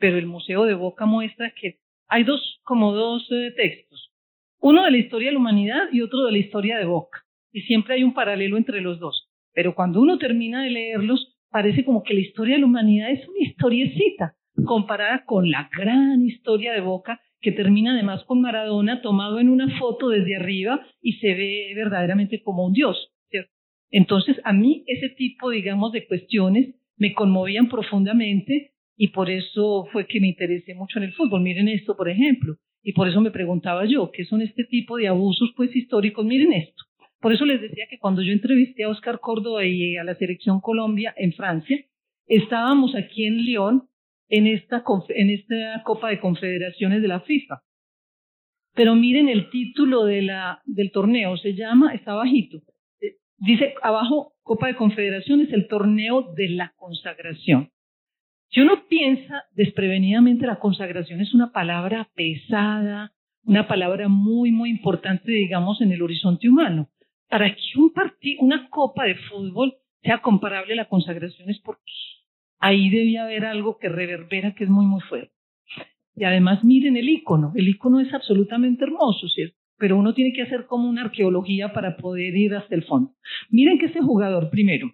pero 0.00 0.18
el 0.18 0.26
Museo 0.26 0.64
de 0.64 0.74
Boca 0.74 1.06
muestra 1.06 1.52
que 1.54 1.78
hay 2.08 2.24
dos, 2.24 2.58
como 2.64 2.92
dos 2.94 3.28
eh, 3.30 3.52
textos, 3.56 4.10
uno 4.58 4.84
de 4.84 4.90
la 4.90 4.98
historia 4.98 5.28
de 5.28 5.34
la 5.34 5.38
humanidad 5.38 5.84
y 5.92 6.00
otro 6.00 6.24
de 6.24 6.32
la 6.32 6.38
historia 6.38 6.78
de 6.78 6.84
Boca, 6.86 7.24
y 7.52 7.62
siempre 7.62 7.94
hay 7.94 8.04
un 8.04 8.14
paralelo 8.14 8.56
entre 8.56 8.80
los 8.80 8.98
dos. 8.98 9.28
Pero 9.52 9.74
cuando 9.74 10.00
uno 10.00 10.18
termina 10.18 10.62
de 10.62 10.70
leerlos, 10.70 11.36
parece 11.50 11.84
como 11.84 12.02
que 12.02 12.14
la 12.14 12.20
historia 12.20 12.54
de 12.54 12.60
la 12.60 12.66
humanidad 12.66 13.10
es 13.10 13.26
una 13.28 13.40
historiecita 13.40 14.34
comparada 14.64 15.24
con 15.24 15.50
la 15.50 15.68
gran 15.76 16.22
historia 16.22 16.72
de 16.72 16.80
Boca 16.80 17.20
que 17.40 17.52
termina 17.52 17.92
además 17.92 18.22
con 18.24 18.40
Maradona 18.40 19.00
tomado 19.00 19.40
en 19.40 19.48
una 19.48 19.78
foto 19.78 20.10
desde 20.10 20.36
arriba 20.36 20.86
y 21.00 21.14
se 21.14 21.34
ve 21.34 21.72
verdaderamente 21.74 22.42
como 22.42 22.66
un 22.66 22.72
dios. 22.72 23.12
¿cierto? 23.30 23.50
Entonces, 23.90 24.36
a 24.44 24.52
mí 24.52 24.84
ese 24.86 25.08
tipo, 25.10 25.50
digamos, 25.50 25.92
de 25.92 26.06
cuestiones 26.06 26.74
me 26.96 27.14
conmovían 27.14 27.68
profundamente 27.68 28.72
y 28.96 29.08
por 29.08 29.30
eso 29.30 29.86
fue 29.90 30.06
que 30.06 30.20
me 30.20 30.28
interesé 30.28 30.74
mucho 30.74 30.98
en 30.98 31.04
el 31.04 31.14
fútbol. 31.14 31.40
Miren 31.40 31.68
esto, 31.68 31.96
por 31.96 32.10
ejemplo, 32.10 32.56
y 32.82 32.92
por 32.92 33.08
eso 33.08 33.22
me 33.22 33.30
preguntaba 33.30 33.86
yo, 33.86 34.10
¿qué 34.12 34.24
son 34.26 34.42
este 34.42 34.64
tipo 34.64 34.98
de 34.98 35.08
abusos 35.08 35.50
pues 35.56 35.74
históricos? 35.74 36.26
Miren 36.26 36.52
esto. 36.52 36.84
Por 37.20 37.34
eso 37.34 37.44
les 37.44 37.60
decía 37.60 37.86
que 37.88 37.98
cuando 37.98 38.22
yo 38.22 38.32
entrevisté 38.32 38.84
a 38.84 38.88
Oscar 38.88 39.20
Córdoba 39.20 39.64
y 39.64 39.96
a 39.96 40.04
la 40.04 40.14
selección 40.14 40.60
Colombia 40.60 41.14
en 41.16 41.32
Francia, 41.34 41.78
estábamos 42.26 42.94
aquí 42.94 43.26
en 43.26 43.38
Lyon 43.44 43.88
en 44.28 44.46
esta, 44.46 44.82
en 45.10 45.30
esta 45.30 45.82
Copa 45.84 46.08
de 46.08 46.20
Confederaciones 46.20 47.02
de 47.02 47.08
la 47.08 47.20
FIFA. 47.20 47.62
Pero 48.74 48.94
miren 48.94 49.28
el 49.28 49.50
título 49.50 50.04
del 50.04 50.92
torneo, 50.92 51.36
se 51.36 51.54
llama, 51.54 51.92
está 51.92 52.14
bajito, 52.14 52.62
eh, 53.00 53.16
dice 53.36 53.74
abajo 53.82 54.34
Copa 54.42 54.68
de 54.68 54.76
Confederaciones, 54.76 55.52
el 55.52 55.66
torneo 55.68 56.32
de 56.34 56.48
la 56.50 56.72
consagración. 56.76 57.70
Si 58.48 58.60
uno 58.60 58.86
piensa 58.88 59.44
desprevenidamente, 59.52 60.46
la 60.46 60.58
consagración 60.58 61.20
es 61.20 61.34
una 61.34 61.52
palabra 61.52 62.08
pesada, 62.14 63.12
una 63.44 63.68
palabra 63.68 64.08
muy, 64.08 64.50
muy 64.52 64.70
importante, 64.70 65.30
digamos, 65.30 65.80
en 65.80 65.92
el 65.92 66.02
horizonte 66.02 66.48
humano. 66.48 66.88
Para 67.30 67.54
que 67.54 67.78
un 67.78 67.92
partido, 67.92 68.42
una 68.42 68.68
copa 68.68 69.04
de 69.04 69.14
fútbol 69.14 69.76
sea 70.02 70.18
comparable 70.18 70.72
a 70.72 70.76
la 70.76 70.88
consagración 70.88 71.48
es 71.48 71.60
porque 71.60 71.92
ahí 72.58 72.90
debía 72.90 73.22
haber 73.22 73.44
algo 73.44 73.78
que 73.78 73.88
reverbera 73.88 74.54
que 74.54 74.64
es 74.64 74.70
muy, 74.70 74.84
muy 74.84 75.00
fuerte. 75.02 75.32
Y 76.16 76.24
además 76.24 76.64
miren 76.64 76.96
el 76.96 77.08
icono, 77.08 77.52
el 77.54 77.68
icono 77.68 78.00
es 78.00 78.12
absolutamente 78.12 78.84
hermoso, 78.84 79.28
¿cierto? 79.28 79.56
Pero 79.78 79.96
uno 79.96 80.12
tiene 80.12 80.32
que 80.32 80.42
hacer 80.42 80.66
como 80.66 80.88
una 80.88 81.02
arqueología 81.02 81.72
para 81.72 81.96
poder 81.96 82.36
ir 82.36 82.52
hasta 82.54 82.74
el 82.74 82.82
fondo. 82.82 83.14
Miren 83.48 83.78
que 83.78 83.86
este 83.86 84.00
jugador, 84.00 84.50
primero, 84.50 84.90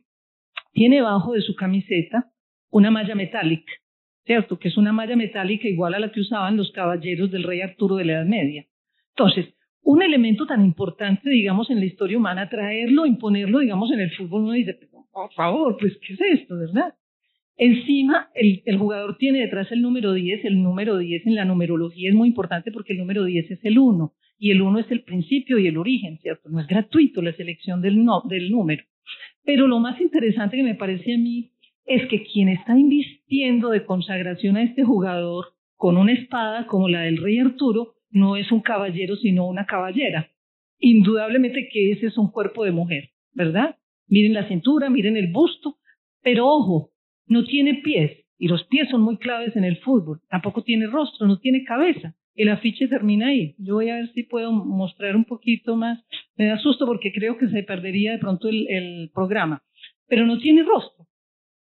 tiene 0.73 1.01
bajo 1.01 1.33
de 1.33 1.41
su 1.41 1.57
camiseta 1.57 2.31
una 2.71 2.91
malla 2.91 3.15
metálica, 3.15 3.73
¿cierto? 4.27 4.59
Que 4.59 4.69
es 4.69 4.77
una 4.77 4.93
malla 4.93 5.17
metálica 5.17 5.67
igual 5.67 5.95
a 5.95 6.01
la 6.01 6.13
que 6.13 6.21
usaban 6.21 6.59
los 6.59 6.71
caballeros 6.73 7.31
del 7.31 7.45
rey 7.45 7.63
Arturo 7.63 7.97
de 7.97 8.05
la 8.05 8.13
Edad 8.13 8.27
Media. 8.27 8.67
Entonces, 9.17 9.55
un 9.87 10.03
elemento 10.03 10.47
tan 10.47 10.65
importante, 10.65 11.31
digamos, 11.31 11.71
en 11.71 11.79
la 11.79 11.87
historia 11.87 12.19
humana, 12.19 12.49
traerlo, 12.49 13.07
imponerlo, 13.07 13.61
digamos, 13.61 13.93
en 13.93 14.01
el 14.01 14.11
fútbol, 14.11 14.43
uno 14.43 14.53
dice, 14.53 14.77
por 15.13 15.33
favor, 15.33 15.77
pues, 15.79 15.97
¿qué 16.05 16.15
es 16.15 16.41
esto, 16.41 16.59
verdad? 16.59 16.93
Encima, 17.57 18.29
el, 18.35 18.79
jugador 18.79 19.17
tiene 19.17 19.43
detrás 19.43 19.71
el 19.71 19.83
número 19.83 20.13
10. 20.13 20.45
El 20.45 20.61
número 20.61 20.99
10 20.99 21.27
en 21.29 21.37
la 21.37 21.45
numerología 21.45 22.11
es 22.11 22.17
muy 22.17 22.29
importante 22.29 22.73
porque 22.73 22.95
el 22.95 22.99
número 22.99 23.25
10 23.25 23.49
es 23.49 23.65
el 23.65 23.79
1 23.79 24.13
y 24.41 24.51
el 24.51 24.61
1 24.61 24.81
es 24.81 24.91
el 24.91 25.05
principio 25.05 25.57
y 25.59 25.69
el 25.69 25.79
origen, 25.79 26.19
¿cierto? 26.19 26.49
No 26.49 26.61
es 26.61 26.67
gratuito 26.67 27.23
la 27.23 27.33
selección 27.35 27.81
del, 27.81 28.05
no, 28.05 28.23
del 28.29 28.51
número. 28.51 28.83
Pero 29.45 29.69
lo 29.69 29.79
más 29.79 30.01
interesante 30.01 30.57
que 30.57 30.65
me 30.65 30.75
parece 30.75 31.15
a 31.15 31.19
mí 31.19 31.53
es 31.87 32.09
que 32.09 32.25
quien 32.25 32.49
está 32.49 32.77
invistiendo 32.77 33.71
de 33.71 33.85
consagración 33.85 34.57
a 34.57 34.65
este 34.65 34.83
jugador 34.83 35.55
con 35.77 35.97
una 35.97 36.13
espada 36.13 36.67
como 36.67 36.89
la 36.89 37.03
del 37.03 37.19
rey 37.19 37.39
Arturo 37.39 37.96
no 38.11 38.37
es 38.37 38.51
un 38.53 38.61
caballero 38.61 39.17
sino 39.17 39.47
una 39.47 39.67
caballera. 39.67 40.31
Indudablemente 40.79 41.69
que 41.73 41.93
ese 41.93 42.07
es 42.07 42.19
un 42.19 42.31
cuerpo 42.31 42.65
de 42.65 42.73
mujer, 42.73 43.11
¿verdad? 43.33 43.77
Miren 44.09 44.35
la 44.35 44.49
cintura, 44.49 44.91
miren 44.91 45.17
el 45.17 45.33
busto, 45.33 45.79
pero 46.23 46.47
ojo, 46.47 46.91
no 47.27 47.45
tiene 47.45 47.81
pies, 47.83 48.27
y 48.39 48.49
los 48.49 48.65
pies 48.65 48.89
son 48.91 49.03
muy 49.03 49.17
claves 49.17 49.57
en 49.57 49.65
el 49.65 49.79
fútbol, 49.79 50.21
tampoco 50.29 50.63
tiene 50.63 50.87
rostro, 50.87 51.27
no 51.27 51.39
tiene 51.39 51.65
cabeza. 51.65 52.15
El 52.35 52.51
afiche 52.51 52.87
termina 52.87 53.29
ahí. 53.29 53.55
Yo 53.59 53.77
voy 53.77 53.89
a 53.89 53.97
ver 53.97 54.13
si 54.13 54.23
puedo 54.23 54.53
mostrar 54.53 55.17
un 55.17 55.25
poquito 55.25 55.75
más. 55.75 56.05
Me 56.37 56.45
da 56.45 56.59
susto 56.59 56.85
porque 56.85 57.11
creo 57.11 57.39
que 57.39 57.49
se 57.49 57.63
perdería 57.63 58.13
de 58.13 58.19
pronto 58.19 58.49
el, 58.49 59.11
programa. 59.15 59.63
Pero 60.07 60.27
no 60.27 60.39
tiene 60.39 60.63
rostro. 60.63 61.07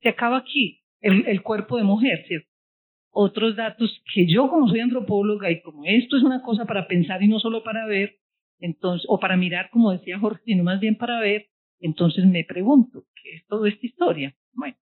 Se 0.02 0.10
acaba 0.10 0.38
aquí 0.38 0.82
el, 1.00 1.26
el 1.28 1.42
cuerpo 1.44 1.78
de 1.78 1.84
mujer, 1.84 2.26
¿cierto? 2.28 2.49
Otros 3.12 3.56
datos 3.56 4.02
que 4.14 4.28
yo 4.28 4.50
como 4.50 4.68
soy 4.68 4.82
antropóloga 4.82 5.50
y 5.52 5.62
como 5.62 5.84
esto 5.86 6.18
es 6.18 6.24
una 6.24 6.42
cosa 6.42 6.66
para 6.66 6.88
pensar 6.88 7.22
y 7.24 7.28
no 7.28 7.40
solo 7.40 7.64
para 7.64 7.86
ver, 7.86 8.18
entonces, 8.60 9.06
o 9.10 9.20
para 9.20 9.38
mirar, 9.38 9.70
como 9.72 9.92
decía 9.92 10.20
Jorge, 10.20 10.44
sino 10.46 10.64
más 10.64 10.80
bien 10.80 10.96
para 10.96 11.20
ver, 11.20 11.48
entonces 11.80 12.26
me 12.26 12.44
pregunto, 12.44 13.06
¿qué 13.22 13.36
es 13.36 13.48
toda 13.48 13.70
esta 13.70 13.86
historia? 13.86 14.36
Bueno, 14.54 14.76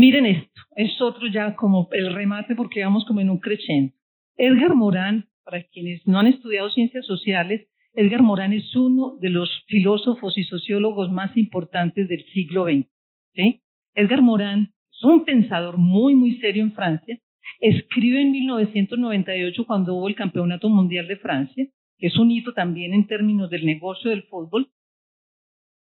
Miren 0.00 0.24
esto, 0.24 0.62
es 0.76 0.98
otro 1.02 1.26
ya 1.26 1.54
como 1.56 1.88
el 1.92 2.14
remate 2.14 2.54
porque 2.54 2.82
vamos 2.82 3.04
como 3.04 3.20
en 3.20 3.28
un 3.28 3.38
crescendo. 3.38 3.92
Edgar 4.38 4.74
Morán, 4.74 5.28
para 5.44 5.62
quienes 5.64 6.06
no 6.06 6.18
han 6.18 6.26
estudiado 6.26 6.70
ciencias 6.70 7.04
sociales, 7.04 7.68
Edgar 7.92 8.22
Morán 8.22 8.54
es 8.54 8.74
uno 8.74 9.18
de 9.20 9.28
los 9.28 9.50
filósofos 9.66 10.38
y 10.38 10.44
sociólogos 10.44 11.10
más 11.10 11.36
importantes 11.36 12.08
del 12.08 12.24
siglo 12.32 12.64
XX. 12.64 12.88
Edgar 13.94 14.22
Morán 14.22 14.72
un 15.02 15.24
pensador 15.24 15.78
muy, 15.78 16.14
muy 16.14 16.36
serio 16.40 16.62
en 16.62 16.72
Francia. 16.72 17.18
Escribe 17.60 18.20
en 18.20 18.32
1998 18.32 19.64
cuando 19.66 19.94
hubo 19.94 20.08
el 20.08 20.14
Campeonato 20.14 20.68
Mundial 20.68 21.08
de 21.08 21.16
Francia, 21.16 21.66
que 21.98 22.06
es 22.06 22.16
un 22.18 22.30
hito 22.30 22.52
también 22.52 22.94
en 22.94 23.06
términos 23.06 23.50
del 23.50 23.66
negocio 23.66 24.10
del 24.10 24.22
fútbol, 24.24 24.70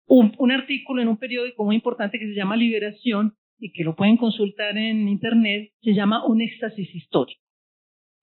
un, 0.08 0.52
artículo 0.52 1.02
en 1.02 1.10
un 1.10 1.18
periódico 1.18 1.66
muy 1.66 1.76
importante 1.76 2.18
que 2.18 2.28
se 2.28 2.34
llama 2.34 2.56
Liberación, 2.56 3.36
y 3.60 3.72
que 3.72 3.84
lo 3.84 3.96
pueden 3.96 4.18
consultar 4.18 4.78
en 4.78 5.08
internet, 5.08 5.72
se 5.82 5.94
llama 5.94 6.26
Un 6.26 6.42
éxtasis 6.42 6.94
histórico. 6.94 7.42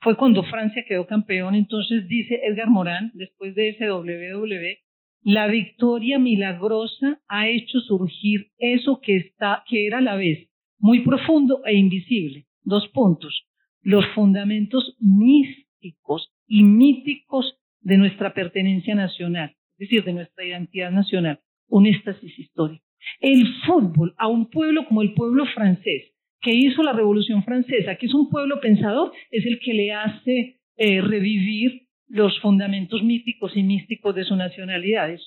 Fue 0.01 0.17
cuando 0.17 0.45
Francia 0.45 0.85
quedó 0.87 1.07
campeón, 1.07 1.55
entonces 1.55 2.07
dice 2.09 2.41
Edgar 2.45 2.71
Morán, 2.71 3.11
después 3.15 3.55
de 3.55 3.71
ese 3.71 3.87
WW, 3.87 4.79
la 5.23 5.47
victoria 5.49 6.19
milagrosa 6.19 7.21
ha 7.27 7.49
hecho 7.49 7.81
surgir 7.81 8.53
eso 8.59 9.01
que, 9.01 9.17
está, 9.17 9.65
que 9.69 9.87
era 9.87 10.01
la 10.01 10.15
vez 10.17 10.49
muy 10.85 11.01
profundo 11.01 11.63
e 11.65 11.75
invisible. 11.75 12.45
Dos 12.63 12.87
puntos. 12.89 13.47
Los 13.81 14.07
fundamentos 14.15 14.97
místicos 15.01 16.31
y 16.47 16.63
míticos 16.63 17.57
de 17.81 17.97
nuestra 17.97 18.35
pertenencia 18.35 18.95
nacional, 18.95 19.57
es 19.79 19.89
decir, 19.89 20.05
de 20.05 20.13
nuestra 20.13 20.45
identidad 20.45 20.91
nacional. 20.91 21.41
Un 21.69 21.87
éxtasis 21.87 22.39
histórico 22.39 22.85
el 23.21 23.47
fútbol 23.67 24.15
a 24.19 24.29
un 24.29 24.51
pueblo 24.51 24.87
como 24.87 25.03
el 25.03 25.15
pueblo 25.15 25.47
francés, 25.47 26.13
que 26.41 26.53
hizo 26.53 26.83
la 26.83 26.93
Revolución 26.93 27.45
Francesa, 27.45 27.97
que 27.97 28.07
es 28.07 28.15
un 28.15 28.29
pueblo 28.31 28.61
pensador, 28.61 29.13
es 29.31 29.47
el 29.47 29.61
que 29.61 29.75
le 29.75 29.93
hace 29.93 30.61
eh, 30.77 31.01
revivir 31.01 31.87
los 32.09 32.39
fundamentos 32.41 33.03
míticos 33.03 33.57
y 33.57 33.63
místicos 33.63 34.15
de 34.15 34.25
su 34.25 34.37
nacionalidad. 34.37 35.11
Es, 35.11 35.23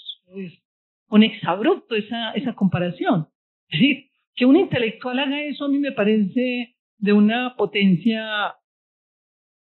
un 1.10 1.24
exabrupto 1.24 1.96
esa, 1.96 2.32
esa 2.34 2.54
comparación. 2.54 3.28
Es 3.70 4.07
que 4.38 4.46
un 4.46 4.56
intelectual 4.56 5.20
haga 5.20 5.42
eso 5.42 5.66
a 5.66 5.68
mí 5.68 5.80
me 5.80 5.92
parece 5.92 6.76
de 7.00 7.14
una 7.14 7.56
potencia 7.58 8.56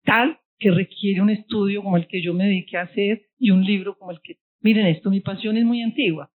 tal 0.03 0.39
que 0.59 0.71
requiere 0.71 1.21
un 1.21 1.31
estudio 1.31 1.83
como 1.83 1.97
el 1.97 2.07
que 2.07 2.21
yo 2.21 2.33
me 2.33 2.45
dediqué 2.45 2.77
a 2.77 2.83
hacer 2.83 3.23
y 3.37 3.51
un 3.51 3.65
libro 3.65 3.97
como 3.97 4.11
el 4.11 4.19
que... 4.21 4.37
Miren 4.61 4.85
esto, 4.85 5.09
mi 5.09 5.21
pasión 5.21 5.57
es 5.57 5.65
muy 5.65 5.81
antigua. 5.81 6.29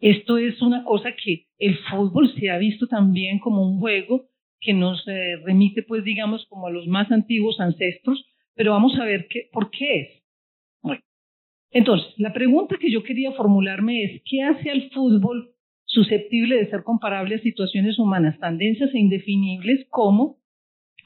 Esto 0.00 0.36
es 0.36 0.60
una 0.60 0.84
cosa 0.84 1.12
que 1.12 1.46
el 1.58 1.78
fútbol 1.78 2.32
se 2.34 2.50
ha 2.50 2.58
visto 2.58 2.86
también 2.86 3.38
como 3.38 3.62
un 3.62 3.78
juego 3.80 4.28
que 4.60 4.74
nos 4.74 5.06
eh, 5.08 5.36
remite, 5.44 5.82
pues 5.82 6.04
digamos, 6.04 6.44
como 6.46 6.66
a 6.66 6.70
los 6.70 6.86
más 6.86 7.10
antiguos 7.10 7.58
ancestros, 7.60 8.24
pero 8.54 8.72
vamos 8.72 8.98
a 8.98 9.04
ver 9.04 9.26
qué, 9.28 9.48
por 9.52 9.70
qué 9.70 10.00
es. 10.00 10.20
Entonces, 11.72 12.12
la 12.18 12.32
pregunta 12.32 12.76
que 12.80 12.90
yo 12.90 13.04
quería 13.04 13.30
formularme 13.32 14.02
es, 14.02 14.22
¿qué 14.28 14.42
hace 14.42 14.70
al 14.70 14.90
fútbol 14.90 15.54
susceptible 15.92 16.56
de 16.56 16.70
ser 16.70 16.82
comparable 16.82 17.36
a 17.36 17.38
situaciones 17.40 17.98
humanas 17.98 18.38
tan 18.38 18.58
densas 18.58 18.94
e 18.94 18.98
indefinibles 18.98 19.86
como, 19.90 20.38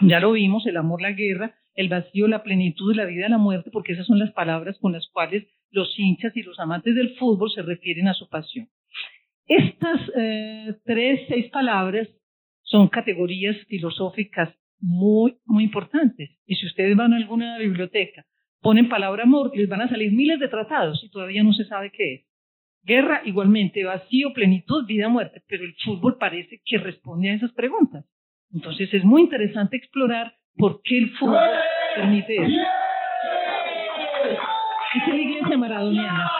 ya 0.00 0.20
lo 0.20 0.32
vimos, 0.32 0.66
el 0.66 0.76
amor, 0.76 1.02
la 1.02 1.12
guerra 1.12 1.54
el 1.74 1.88
vacío, 1.88 2.28
la 2.28 2.42
plenitud, 2.42 2.94
la 2.94 3.04
vida, 3.04 3.28
la 3.28 3.38
muerte, 3.38 3.70
porque 3.70 3.92
esas 3.92 4.06
son 4.06 4.18
las 4.18 4.32
palabras 4.32 4.78
con 4.78 4.92
las 4.92 5.08
cuales 5.08 5.44
los 5.70 5.98
hinchas 5.98 6.36
y 6.36 6.42
los 6.42 6.58
amantes 6.60 6.94
del 6.94 7.16
fútbol 7.16 7.50
se 7.50 7.62
refieren 7.62 8.08
a 8.08 8.14
su 8.14 8.28
pasión. 8.28 8.68
Estas 9.46 10.00
eh, 10.16 10.74
tres, 10.84 11.20
seis 11.28 11.50
palabras 11.50 12.08
son 12.62 12.88
categorías 12.88 13.56
filosóficas 13.66 14.54
muy, 14.78 15.36
muy 15.44 15.64
importantes. 15.64 16.30
Y 16.46 16.54
si 16.56 16.66
ustedes 16.66 16.96
van 16.96 17.12
a 17.12 17.16
alguna 17.16 17.58
biblioteca, 17.58 18.24
ponen 18.60 18.88
palabra 18.88 19.24
amor, 19.24 19.50
les 19.54 19.68
van 19.68 19.82
a 19.82 19.88
salir 19.88 20.12
miles 20.12 20.38
de 20.38 20.48
tratados 20.48 21.02
y 21.04 21.10
todavía 21.10 21.42
no 21.42 21.52
se 21.52 21.64
sabe 21.64 21.90
qué 21.90 22.14
es. 22.14 22.24
Guerra, 22.84 23.22
igualmente, 23.24 23.82
vacío, 23.84 24.32
plenitud, 24.34 24.84
vida, 24.86 25.08
muerte. 25.08 25.42
Pero 25.48 25.64
el 25.64 25.74
fútbol 25.84 26.16
parece 26.18 26.60
que 26.64 26.78
responde 26.78 27.30
a 27.30 27.34
esas 27.34 27.52
preguntas. 27.52 28.04
Entonces 28.52 28.92
es 28.92 29.04
muy 29.04 29.22
interesante 29.22 29.76
explorar 29.76 30.34
por 30.56 30.80
qué 30.82 30.98
el 30.98 31.10
fútbol 31.16 31.48
permite 31.96 32.36
eso. 32.36 32.60
Esta 34.94 35.10
es 35.10 35.14
la 35.14 35.20
iglesia 35.20 35.56
maradoniana. 35.58 36.30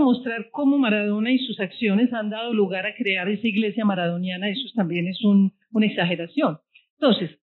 Mostrar 0.00 0.48
cómo 0.50 0.78
Maradona 0.78 1.32
y 1.32 1.38
sus 1.38 1.60
acciones 1.60 2.12
han 2.12 2.30
dado 2.30 2.52
lugar 2.52 2.86
a 2.86 2.94
crear 2.94 3.28
esa 3.28 3.46
iglesia 3.46 3.84
maradoniana, 3.84 4.48
eso 4.48 4.68
también 4.74 5.06
es 5.06 5.22
una 5.24 5.86
exageración. 5.86 6.58
Entonces, 6.98 7.38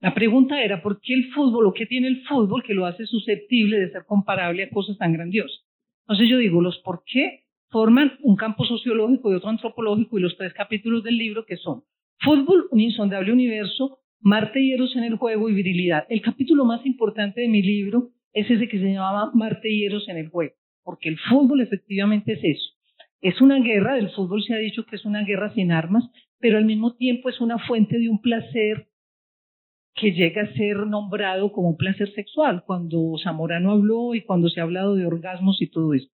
la 0.00 0.14
pregunta 0.14 0.62
era, 0.62 0.80
¿por 0.80 1.00
qué 1.00 1.14
el 1.14 1.32
fútbol 1.32 1.66
o 1.66 1.72
qué 1.72 1.86
tiene 1.86 2.08
el 2.08 2.22
fútbol 2.24 2.62
que 2.62 2.74
lo 2.74 2.86
hace 2.86 3.04
susceptible 3.06 3.78
de 3.78 3.90
ser 3.90 4.04
comparable 4.06 4.64
a 4.64 4.70
cosas 4.70 4.96
tan 4.96 5.12
grandiosas? 5.12 5.66
Entonces 6.02 6.28
yo 6.28 6.38
digo, 6.38 6.62
los 6.62 6.78
por 6.78 7.02
qué 7.04 7.44
forman 7.68 8.12
un 8.22 8.36
campo 8.36 8.64
sociológico 8.64 9.30
y 9.30 9.34
otro 9.34 9.50
antropológico 9.50 10.18
y 10.18 10.22
los 10.22 10.36
tres 10.36 10.54
capítulos 10.54 11.02
del 11.02 11.18
libro 11.18 11.44
que 11.44 11.56
son 11.56 11.82
Fútbol, 12.20 12.68
un 12.70 12.80
insondable 12.80 13.32
universo, 13.32 13.98
Marte 14.20 14.60
y 14.60 14.72
Eros 14.72 14.96
en 14.96 15.04
el 15.04 15.16
juego 15.16 15.48
y 15.48 15.54
virilidad. 15.54 16.06
El 16.08 16.22
capítulo 16.22 16.64
más 16.64 16.84
importante 16.86 17.40
de 17.40 17.48
mi 17.48 17.62
libro 17.62 18.10
es 18.32 18.50
ese 18.50 18.68
que 18.68 18.78
se 18.78 18.92
llamaba 18.92 19.30
Marte 19.34 19.70
y 19.70 19.84
Eros 19.84 20.08
en 20.08 20.16
el 20.16 20.28
juego 20.28 20.54
porque 20.88 21.10
el 21.10 21.18
fútbol 21.18 21.60
efectivamente 21.60 22.32
es 22.32 22.40
eso. 22.42 22.70
Es 23.20 23.42
una 23.42 23.60
guerra, 23.60 23.96
del 23.96 24.08
fútbol 24.08 24.42
se 24.42 24.54
ha 24.54 24.56
dicho 24.56 24.86
que 24.86 24.96
es 24.96 25.04
una 25.04 25.22
guerra 25.22 25.52
sin 25.52 25.70
armas, 25.70 26.02
pero 26.38 26.56
al 26.56 26.64
mismo 26.64 26.94
tiempo 26.94 27.28
es 27.28 27.42
una 27.42 27.58
fuente 27.58 27.98
de 27.98 28.08
un 28.08 28.22
placer 28.22 28.88
que 29.94 30.12
llega 30.12 30.44
a 30.44 30.54
ser 30.54 30.78
nombrado 30.86 31.52
como 31.52 31.68
un 31.68 31.76
placer 31.76 32.10
sexual, 32.14 32.64
cuando 32.64 33.16
Zamorano 33.22 33.72
habló 33.72 34.14
y 34.14 34.22
cuando 34.22 34.48
se 34.48 34.60
ha 34.60 34.62
hablado 34.62 34.94
de 34.94 35.04
orgasmos 35.04 35.60
y 35.60 35.66
todo 35.66 35.92
eso. 35.92 36.08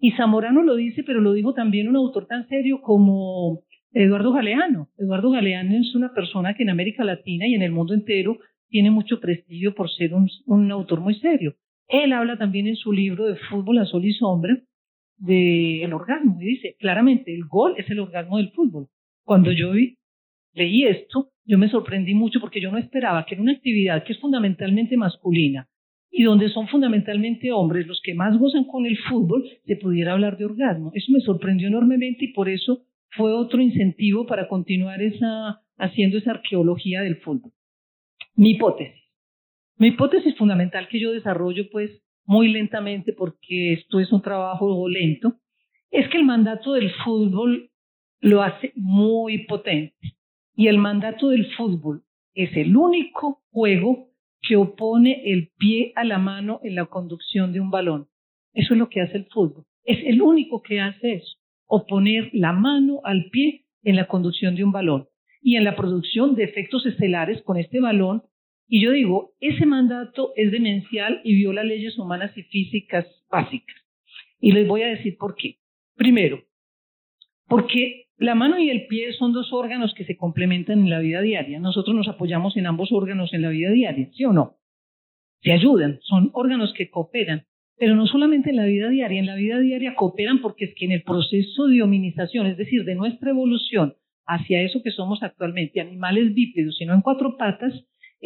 Y 0.00 0.10
Zamorano 0.16 0.64
lo 0.64 0.74
dice, 0.74 1.04
pero 1.04 1.20
lo 1.20 1.32
dijo 1.32 1.54
también 1.54 1.86
un 1.86 1.94
autor 1.94 2.26
tan 2.26 2.48
serio 2.48 2.80
como 2.82 3.62
Eduardo 3.92 4.32
Galeano. 4.32 4.88
Eduardo 4.98 5.30
Galeano 5.30 5.76
es 5.78 5.94
una 5.94 6.12
persona 6.12 6.54
que 6.54 6.64
en 6.64 6.70
América 6.70 7.04
Latina 7.04 7.46
y 7.46 7.54
en 7.54 7.62
el 7.62 7.70
mundo 7.70 7.94
entero 7.94 8.38
tiene 8.70 8.90
mucho 8.90 9.20
prestigio 9.20 9.72
por 9.76 9.88
ser 9.88 10.14
un, 10.14 10.28
un 10.46 10.72
autor 10.72 11.00
muy 11.00 11.14
serio. 11.14 11.54
Él 11.88 12.12
habla 12.12 12.36
también 12.36 12.66
en 12.66 12.76
su 12.76 12.92
libro 12.92 13.26
de 13.26 13.36
Fútbol 13.36 13.78
a 13.78 13.86
Sol 13.86 14.04
y 14.04 14.12
Sombra 14.12 14.56
del 15.18 15.92
orgasmo 15.92 16.36
y 16.40 16.46
dice 16.46 16.76
claramente 16.78 17.34
el 17.34 17.44
gol 17.46 17.74
es 17.78 17.88
el 17.90 18.00
orgasmo 18.00 18.38
del 18.38 18.50
fútbol. 18.50 18.88
Cuando 19.24 19.50
yo 19.52 19.72
leí 20.52 20.84
esto, 20.84 21.30
yo 21.44 21.58
me 21.58 21.68
sorprendí 21.68 22.14
mucho 22.14 22.40
porque 22.40 22.60
yo 22.60 22.70
no 22.70 22.78
esperaba 22.78 23.24
que 23.24 23.34
en 23.34 23.42
una 23.42 23.52
actividad 23.52 24.04
que 24.04 24.12
es 24.12 24.20
fundamentalmente 24.20 24.96
masculina 24.96 25.68
y 26.10 26.22
donde 26.22 26.48
son 26.48 26.68
fundamentalmente 26.68 27.52
hombres 27.52 27.86
los 27.86 28.00
que 28.02 28.14
más 28.14 28.38
gozan 28.38 28.64
con 28.64 28.86
el 28.86 28.96
fútbol, 28.96 29.44
se 29.66 29.76
pudiera 29.76 30.12
hablar 30.12 30.38
de 30.38 30.46
orgasmo. 30.46 30.90
Eso 30.94 31.12
me 31.12 31.20
sorprendió 31.20 31.68
enormemente 31.68 32.24
y 32.24 32.32
por 32.32 32.48
eso 32.48 32.82
fue 33.10 33.32
otro 33.32 33.60
incentivo 33.60 34.26
para 34.26 34.48
continuar 34.48 34.98
haciendo 35.76 36.18
esa 36.18 36.30
arqueología 36.32 37.02
del 37.02 37.16
fútbol. 37.16 37.52
Mi 38.34 38.52
hipótesis. 38.52 39.05
Mi 39.78 39.88
hipótesis 39.88 40.36
fundamental 40.36 40.88
que 40.88 40.98
yo 40.98 41.12
desarrollo 41.12 41.64
pues 41.70 41.90
muy 42.24 42.48
lentamente 42.48 43.12
porque 43.12 43.74
esto 43.74 44.00
es 44.00 44.10
un 44.10 44.22
trabajo 44.22 44.88
lento, 44.88 45.34
es 45.90 46.08
que 46.08 46.16
el 46.16 46.24
mandato 46.24 46.72
del 46.72 46.90
fútbol 47.04 47.70
lo 48.20 48.42
hace 48.42 48.72
muy 48.74 49.46
potente. 49.46 50.16
Y 50.54 50.68
el 50.68 50.78
mandato 50.78 51.28
del 51.28 51.46
fútbol 51.54 52.04
es 52.34 52.56
el 52.56 52.76
único 52.76 53.42
juego 53.50 54.08
que 54.40 54.56
opone 54.56 55.30
el 55.30 55.50
pie 55.58 55.92
a 55.94 56.04
la 56.04 56.18
mano 56.18 56.60
en 56.62 56.74
la 56.74 56.86
conducción 56.86 57.52
de 57.52 57.60
un 57.60 57.70
balón. 57.70 58.08
Eso 58.54 58.72
es 58.72 58.78
lo 58.78 58.88
que 58.88 59.02
hace 59.02 59.18
el 59.18 59.26
fútbol. 59.26 59.66
Es 59.84 59.98
el 60.04 60.22
único 60.22 60.62
que 60.62 60.80
hace 60.80 61.14
eso, 61.14 61.36
oponer 61.66 62.30
la 62.32 62.52
mano 62.52 63.00
al 63.04 63.28
pie 63.30 63.66
en 63.82 63.96
la 63.96 64.08
conducción 64.08 64.56
de 64.56 64.64
un 64.64 64.72
balón 64.72 65.08
y 65.42 65.56
en 65.56 65.64
la 65.64 65.76
producción 65.76 66.34
de 66.34 66.44
efectos 66.44 66.86
estelares 66.86 67.42
con 67.42 67.58
este 67.58 67.80
balón 67.80 68.22
y 68.68 68.82
yo 68.82 68.90
digo, 68.90 69.32
ese 69.40 69.64
mandato 69.66 70.32
es 70.36 70.50
demencial 70.50 71.20
y 71.24 71.34
viola 71.36 71.62
leyes 71.62 71.98
humanas 71.98 72.36
y 72.36 72.42
físicas 72.42 73.06
básicas. 73.30 73.76
Y 74.40 74.52
les 74.52 74.66
voy 74.66 74.82
a 74.82 74.88
decir 74.88 75.16
por 75.18 75.36
qué. 75.36 75.58
Primero, 75.94 76.42
porque 77.48 78.06
la 78.18 78.34
mano 78.34 78.58
y 78.58 78.70
el 78.70 78.86
pie 78.86 79.12
son 79.12 79.32
dos 79.32 79.52
órganos 79.52 79.94
que 79.94 80.04
se 80.04 80.16
complementan 80.16 80.80
en 80.80 80.90
la 80.90 81.00
vida 81.00 81.20
diaria. 81.20 81.60
Nosotros 81.60 81.94
nos 81.94 82.08
apoyamos 82.08 82.56
en 82.56 82.66
ambos 82.66 82.90
órganos 82.92 83.32
en 83.32 83.42
la 83.42 83.50
vida 83.50 83.70
diaria, 83.70 84.10
¿sí 84.12 84.24
o 84.24 84.32
no? 84.32 84.56
Se 85.42 85.52
ayudan, 85.52 86.00
son 86.02 86.30
órganos 86.32 86.72
que 86.76 86.90
cooperan, 86.90 87.46
pero 87.78 87.94
no 87.94 88.06
solamente 88.06 88.50
en 88.50 88.56
la 88.56 88.64
vida 88.64 88.88
diaria, 88.88 89.20
en 89.20 89.26
la 89.26 89.36
vida 89.36 89.60
diaria 89.60 89.94
cooperan 89.94 90.40
porque 90.40 90.64
es 90.64 90.74
que 90.74 90.86
en 90.86 90.92
el 90.92 91.02
proceso 91.02 91.66
de 91.66 91.82
hominización, 91.82 92.46
es 92.46 92.56
decir, 92.56 92.84
de 92.84 92.94
nuestra 92.94 93.30
evolución 93.30 93.94
hacia 94.26 94.62
eso 94.62 94.82
que 94.82 94.90
somos 94.90 95.22
actualmente, 95.22 95.80
animales 95.80 96.34
bípedos, 96.34 96.76
sino 96.78 96.94
en 96.94 97.02
cuatro 97.02 97.36
patas, 97.36 97.72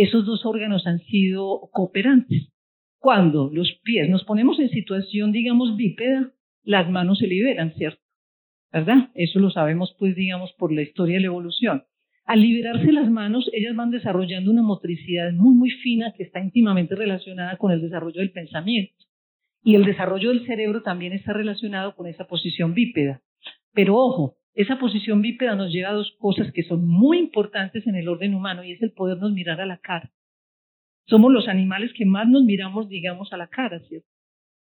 esos 0.02 0.26
dos 0.26 0.46
órganos 0.46 0.86
han 0.86 0.98
sido 1.00 1.68
cooperantes. 1.72 2.52
Cuando 2.98 3.50
los 3.52 3.72
pies 3.82 4.08
nos 4.08 4.24
ponemos 4.24 4.58
en 4.58 4.70
situación, 4.70 5.32
digamos, 5.32 5.76
bípeda, 5.76 6.32
las 6.62 6.90
manos 6.90 7.18
se 7.18 7.26
liberan, 7.26 7.72
¿cierto? 7.74 8.00
¿Verdad? 8.72 9.10
Eso 9.14 9.40
lo 9.40 9.50
sabemos, 9.50 9.96
pues, 9.98 10.14
digamos, 10.14 10.52
por 10.58 10.72
la 10.72 10.82
historia 10.82 11.16
de 11.16 11.22
la 11.22 11.26
evolución. 11.26 11.84
Al 12.24 12.42
liberarse 12.42 12.92
las 12.92 13.10
manos, 13.10 13.50
ellas 13.52 13.74
van 13.74 13.90
desarrollando 13.90 14.50
una 14.50 14.62
motricidad 14.62 15.32
muy, 15.32 15.54
muy 15.54 15.70
fina 15.70 16.12
que 16.16 16.22
está 16.22 16.40
íntimamente 16.40 16.94
relacionada 16.94 17.56
con 17.56 17.72
el 17.72 17.80
desarrollo 17.80 18.20
del 18.20 18.32
pensamiento. 18.32 18.94
Y 19.62 19.74
el 19.74 19.84
desarrollo 19.84 20.28
del 20.28 20.46
cerebro 20.46 20.82
también 20.82 21.12
está 21.12 21.32
relacionado 21.32 21.94
con 21.96 22.06
esa 22.06 22.26
posición 22.26 22.72
bípeda. 22.74 23.22
Pero 23.72 23.96
ojo, 23.96 24.36
esa 24.54 24.78
posición 24.78 25.22
bípeda 25.22 25.54
nos 25.54 25.72
lleva 25.72 25.90
a 25.90 25.94
dos 25.94 26.16
cosas 26.18 26.52
que 26.52 26.62
son 26.64 26.86
muy 26.86 27.18
importantes 27.18 27.86
en 27.86 27.94
el 27.94 28.08
orden 28.08 28.34
humano 28.34 28.64
y 28.64 28.72
es 28.72 28.82
el 28.82 28.92
podernos 28.92 29.32
mirar 29.32 29.60
a 29.60 29.66
la 29.66 29.78
cara. 29.78 30.12
Somos 31.06 31.32
los 31.32 31.48
animales 31.48 31.92
que 31.94 32.04
más 32.04 32.28
nos 32.28 32.44
miramos, 32.44 32.88
digamos, 32.88 33.32
a 33.32 33.36
la 33.36 33.48
cara, 33.48 33.80
¿cierto? 33.80 34.08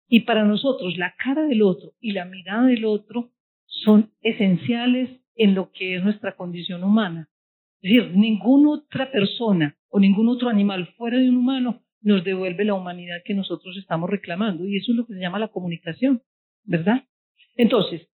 Y 0.08 0.20
para 0.20 0.44
nosotros 0.44 0.96
la 0.96 1.14
cara 1.16 1.42
del 1.42 1.62
otro 1.62 1.92
y 2.00 2.12
la 2.12 2.24
mirada 2.24 2.66
del 2.66 2.84
otro 2.84 3.32
son 3.66 4.12
esenciales 4.22 5.10
en 5.34 5.54
lo 5.54 5.70
que 5.72 5.96
es 5.96 6.04
nuestra 6.04 6.36
condición 6.36 6.84
humana. 6.84 7.28
Es 7.80 7.92
decir, 7.92 8.16
ninguna 8.16 8.70
otra 8.70 9.10
persona 9.10 9.76
o 9.88 10.00
ningún 10.00 10.28
otro 10.28 10.48
animal 10.48 10.86
fuera 10.96 11.18
de 11.18 11.28
un 11.28 11.36
humano 11.36 11.82
nos 12.00 12.22
devuelve 12.22 12.64
la 12.64 12.74
humanidad 12.74 13.22
que 13.24 13.34
nosotros 13.34 13.76
estamos 13.76 14.08
reclamando. 14.10 14.66
Y 14.66 14.76
eso 14.76 14.92
es 14.92 14.96
lo 14.96 15.06
que 15.06 15.14
se 15.14 15.20
llama 15.20 15.38
la 15.38 15.48
comunicación, 15.48 16.22
¿verdad? 16.64 17.04
Entonces, 17.56 18.08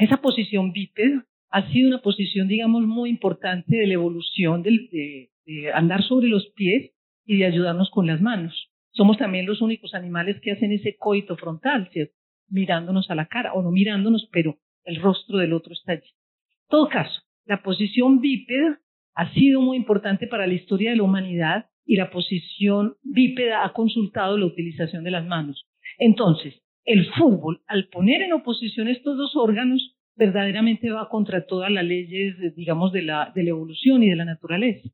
esa 0.00 0.16
posición 0.16 0.72
bípeda 0.72 1.26
ha 1.50 1.70
sido 1.70 1.88
una 1.88 2.00
posición, 2.00 2.48
digamos, 2.48 2.82
muy 2.82 3.10
importante 3.10 3.76
de 3.76 3.86
la 3.86 3.94
evolución 3.94 4.62
de, 4.62 5.28
andar 5.74 6.02
sobre 6.04 6.28
los 6.28 6.46
pies 6.54 6.92
y 7.26 7.38
de 7.38 7.46
ayudarnos 7.46 7.90
con 7.90 8.06
las 8.06 8.20
manos. 8.20 8.70
Somos 8.92 9.18
también 9.18 9.46
los 9.46 9.60
únicos 9.60 9.94
animales 9.94 10.40
que 10.40 10.52
hacen 10.52 10.72
ese 10.72 10.96
coito 10.96 11.36
frontal, 11.36 11.88
¿cierto? 11.92 12.14
Mirándonos 12.48 13.10
a 13.10 13.14
la 13.14 13.26
cara, 13.26 13.52
o 13.52 13.62
no 13.62 13.70
mirándonos, 13.70 14.28
pero 14.32 14.58
el 14.84 15.00
rostro 15.02 15.38
del 15.38 15.52
otro 15.52 15.72
está 15.72 15.92
allí. 15.92 16.08
En 16.08 16.68
todo 16.68 16.88
caso, 16.88 17.20
la 17.44 17.62
posición 17.62 18.20
bípeda 18.20 18.80
ha 19.14 19.32
sido 19.34 19.60
muy 19.60 19.76
importante 19.76 20.26
para 20.28 20.46
la 20.46 20.54
historia 20.54 20.90
de 20.90 20.96
la 20.96 21.02
humanidad 21.02 21.66
y 21.84 21.96
la 21.96 22.10
posición 22.10 22.96
bípeda 23.02 23.64
ha 23.64 23.72
consultado 23.72 24.38
la 24.38 24.46
utilización 24.46 25.04
de 25.04 25.10
las 25.10 25.26
manos. 25.26 25.68
Entonces, 25.98 26.62
el 26.84 27.06
fútbol, 27.12 27.62
al 27.66 27.88
poner 27.88 28.22
en 28.22 28.32
oposición 28.32 28.88
estos 28.88 29.16
dos 29.16 29.36
órganos, 29.36 29.96
verdaderamente 30.16 30.90
va 30.90 31.08
contra 31.08 31.46
todas 31.46 31.70
las 31.70 31.84
leyes, 31.84 32.36
digamos, 32.54 32.92
de 32.92 33.02
la, 33.02 33.32
de 33.34 33.42
la 33.42 33.50
evolución 33.50 34.02
y 34.02 34.10
de 34.10 34.16
la 34.16 34.24
naturaleza. 34.24 34.88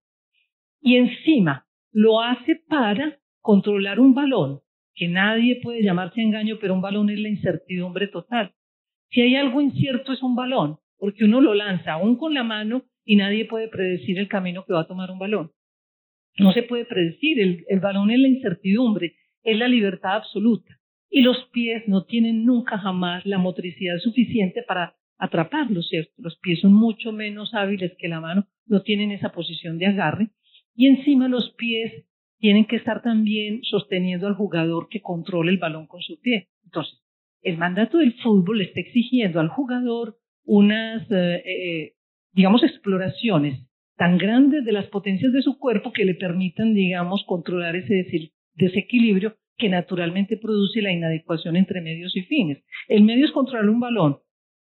Y 0.81 0.97
encima 0.97 1.67
lo 1.93 2.21
hace 2.21 2.57
para 2.69 3.19
controlar 3.41 3.99
un 4.01 4.15
balón, 4.15 4.61
que 4.95 5.09
nadie 5.09 5.61
puede 5.63 5.83
llamarse 5.83 6.21
engaño, 6.21 6.59
pero 6.61 6.75
un 6.75 6.81
balón 6.81 7.11
es 7.11 7.19
la 7.19 7.29
incertidumbre 7.29 8.09
total. 8.09 8.53
Si 9.11 9.21
hay 9.21 9.37
algo 9.37 9.61
incierto 9.61 10.13
es 10.13 10.23
un 10.23 10.37
balón, 10.37 10.79
porque 10.99 11.25
uno 11.25 11.41
lo 11.41 11.55
lanza 11.55 11.93
aún 11.93 12.17
con 12.17 12.35
la 12.35 12.43
mano 12.43 12.85
y 13.05 13.17
nadie 13.17 13.45
puede 13.45 13.69
predecir 13.69 14.19
el 14.19 14.29
camino 14.29 14.65
que 14.65 14.73
va 14.73 14.81
a 14.81 14.87
tomar 14.87 15.11
un 15.11 15.19
balón. 15.19 15.53
No 16.39 16.53
se 16.53 16.63
puede 16.63 16.85
predecir, 16.85 17.41
el, 17.41 17.65
el 17.69 17.81
balón 17.81 18.11
es 18.11 18.19
la 18.19 18.29
incertidumbre, 18.29 19.15
es 19.43 19.59
la 19.59 19.69
libertad 19.69 20.17
absoluta. 20.17 20.79
Y 21.17 21.23
los 21.23 21.47
pies 21.51 21.89
no 21.89 22.05
tienen 22.05 22.45
nunca 22.45 22.77
jamás 22.77 23.25
la 23.25 23.39
motricidad 23.39 23.97
suficiente 24.01 24.63
para 24.63 24.97
atraparlo, 25.17 25.83
¿cierto? 25.83 26.13
Los 26.19 26.37
pies 26.41 26.61
son 26.61 26.75
mucho 26.75 27.11
menos 27.11 27.55
hábiles 27.55 27.93
que 27.99 28.09
la 28.09 28.21
mano, 28.21 28.47
no 28.67 28.83
tienen 28.83 29.11
esa 29.13 29.31
posición 29.31 29.79
de 29.79 29.87
agarre. 29.87 30.29
Y 30.75 30.89
encima 30.89 31.27
los 31.27 31.55
pies 31.57 32.05
tienen 32.39 32.67
que 32.67 32.77
estar 32.77 33.01
también 33.01 33.63
sosteniendo 33.63 34.27
al 34.27 34.35
jugador 34.35 34.89
que 34.91 35.01
controle 35.01 35.51
el 35.53 35.57
balón 35.57 35.87
con 35.87 36.03
su 36.03 36.21
pie. 36.21 36.51
Entonces, 36.67 37.03
el 37.41 37.57
mandato 37.57 37.97
del 37.97 38.13
fútbol 38.23 38.61
está 38.61 38.81
exigiendo 38.81 39.41
al 39.41 39.49
jugador 39.49 40.19
unas, 40.45 41.11
eh, 41.11 41.43
eh, 41.47 41.93
digamos, 42.35 42.63
exploraciones 42.63 43.67
tan 43.97 44.19
grandes 44.19 44.67
de 44.67 44.73
las 44.73 44.85
potencias 44.89 45.33
de 45.33 45.41
su 45.41 45.59
cuerpo 45.59 45.95
que 45.95 46.05
le 46.05 46.15
permitan, 46.15 46.75
digamos, 46.75 47.25
controlar 47.27 47.75
ese 47.75 48.07
desequilibrio 48.53 49.35
que 49.57 49.69
naturalmente 49.69 50.37
produce 50.37 50.83
la 50.83 50.93
inadecuación 50.93 51.57
entre 51.57 51.81
medios 51.81 52.17
y 52.17 52.23
fines. 52.23 52.63
El 52.89 53.03
medio 53.03 53.27
es 53.27 53.33
controlar 53.33 53.69
un 53.69 53.81
balón, 53.81 54.19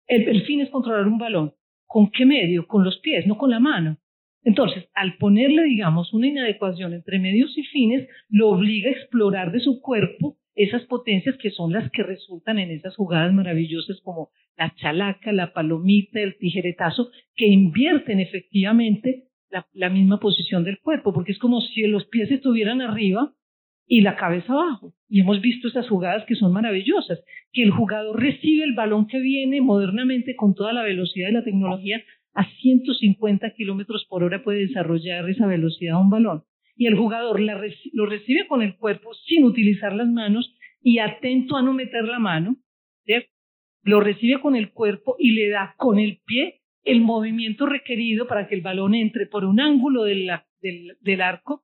el, 0.07 0.43
fin 0.43 0.61
es 0.61 0.71
controlar 0.71 1.07
un 1.07 1.19
balón. 1.19 1.55
¿Con 1.87 2.11
qué 2.11 2.27
medio? 2.27 2.67
Con 2.67 2.85
los 2.85 2.99
pies, 2.99 3.27
no 3.27 3.37
con 3.37 3.51
la 3.51 3.61
mano. 3.61 3.99
Entonces, 4.43 4.89
al 4.95 5.17
ponerle, 5.17 5.65
digamos, 5.65 6.13
una 6.13 6.29
inadecuación 6.29 6.95
entre 6.95 7.19
medios 7.19 7.57
y 7.59 7.65
fines, 7.65 8.09
lo 8.29 8.51
obliga 8.51 8.89
a 8.89 8.93
explorar 8.93 9.51
de 9.51 9.61
su 9.61 9.81
cuerpo 9.81 10.39
esas 10.55 10.83
potencias 10.85 11.37
que 11.37 11.51
son 11.51 11.73
las 11.73 11.91
que 11.91 12.03
resultan 12.03 12.59
en 12.59 12.71
esas 12.71 12.95
jugadas 12.97 13.33
maravillosas 13.35 14.01
como 14.03 14.31
la 14.57 14.73
chalaca, 14.77 15.33
la 15.33 15.53
palomita, 15.53 16.21
el 16.21 16.39
tijeretazo, 16.39 17.11
que 17.35 17.47
invierten 17.47 18.21
efectivamente 18.21 19.25
la, 19.75 19.91
misma 19.91 20.19
posición 20.21 20.65
del 20.65 20.81
cuerpo, 20.81 21.13
porque 21.13 21.33
es 21.33 21.39
como 21.39 21.61
si 21.61 21.83
los 21.83 22.07
pies 22.07 22.31
estuvieran 22.31 22.81
arriba 22.81 23.35
y 23.87 24.01
la 24.01 24.17
cabeza 24.17 24.53
abajo. 24.53 24.95
Y 25.09 25.21
hemos 25.21 25.41
visto 25.41 25.69
esas 25.69 25.89
jugadas 25.89 26.25
que 26.27 26.35
son 26.35 26.53
maravillosas, 26.53 27.21
que 27.53 27.63
el 27.63 27.71
jugador 27.71 28.21
recibe 28.21 28.65
el 28.65 28.75
balón 28.75 29.07
que 29.07 29.21
viene 29.21 29.61
modernamente 29.61 30.35
con 30.37 30.55
toda 30.55 30.73
la 30.73 30.83
velocidad 30.83 31.29
de 31.29 31.35
la 31.35 31.45
tecnología, 31.45 32.03
a 32.35 32.45
150 32.45 33.55
kilómetros 33.55 34.07
por 34.09 34.23
hora 34.23 34.43
puede 34.43 34.67
desarrollar 34.67 35.29
esa 35.31 35.47
velocidad 35.47 36.01
un 36.01 36.11
balón. 36.11 36.45
Y 36.77 36.87
el 36.87 36.97
jugador 36.97 37.41
lo 37.41 38.07
recibe 38.07 38.47
con 38.47 38.61
el 38.61 38.77
cuerpo 38.77 39.15
sin 39.15 39.45
utilizar 39.45 39.95
las 39.95 40.09
manos 40.09 40.55
y 40.83 40.99
atento 40.99 41.57
a 41.57 41.63
no 41.63 41.73
meter 41.73 42.05
la 42.05 42.19
mano, 42.19 42.57
lo 43.87 44.01
recibe 44.01 44.41
con 44.41 44.57
el 44.57 44.73
cuerpo 44.73 45.15
y 45.19 45.31
le 45.31 45.49
da 45.49 45.75
con 45.79 46.01
el 46.01 46.21
pie 46.27 46.61
el 46.83 47.01
movimiento 47.01 47.67
requerido 47.67 48.27
para 48.27 48.49
que 48.49 48.57
el 48.57 48.61
balón 48.61 48.97
entre 48.97 49.27
por 49.27 49.45
un 49.45 49.61
ángulo 49.61 50.03
del 50.03 51.21
arco. 51.21 51.63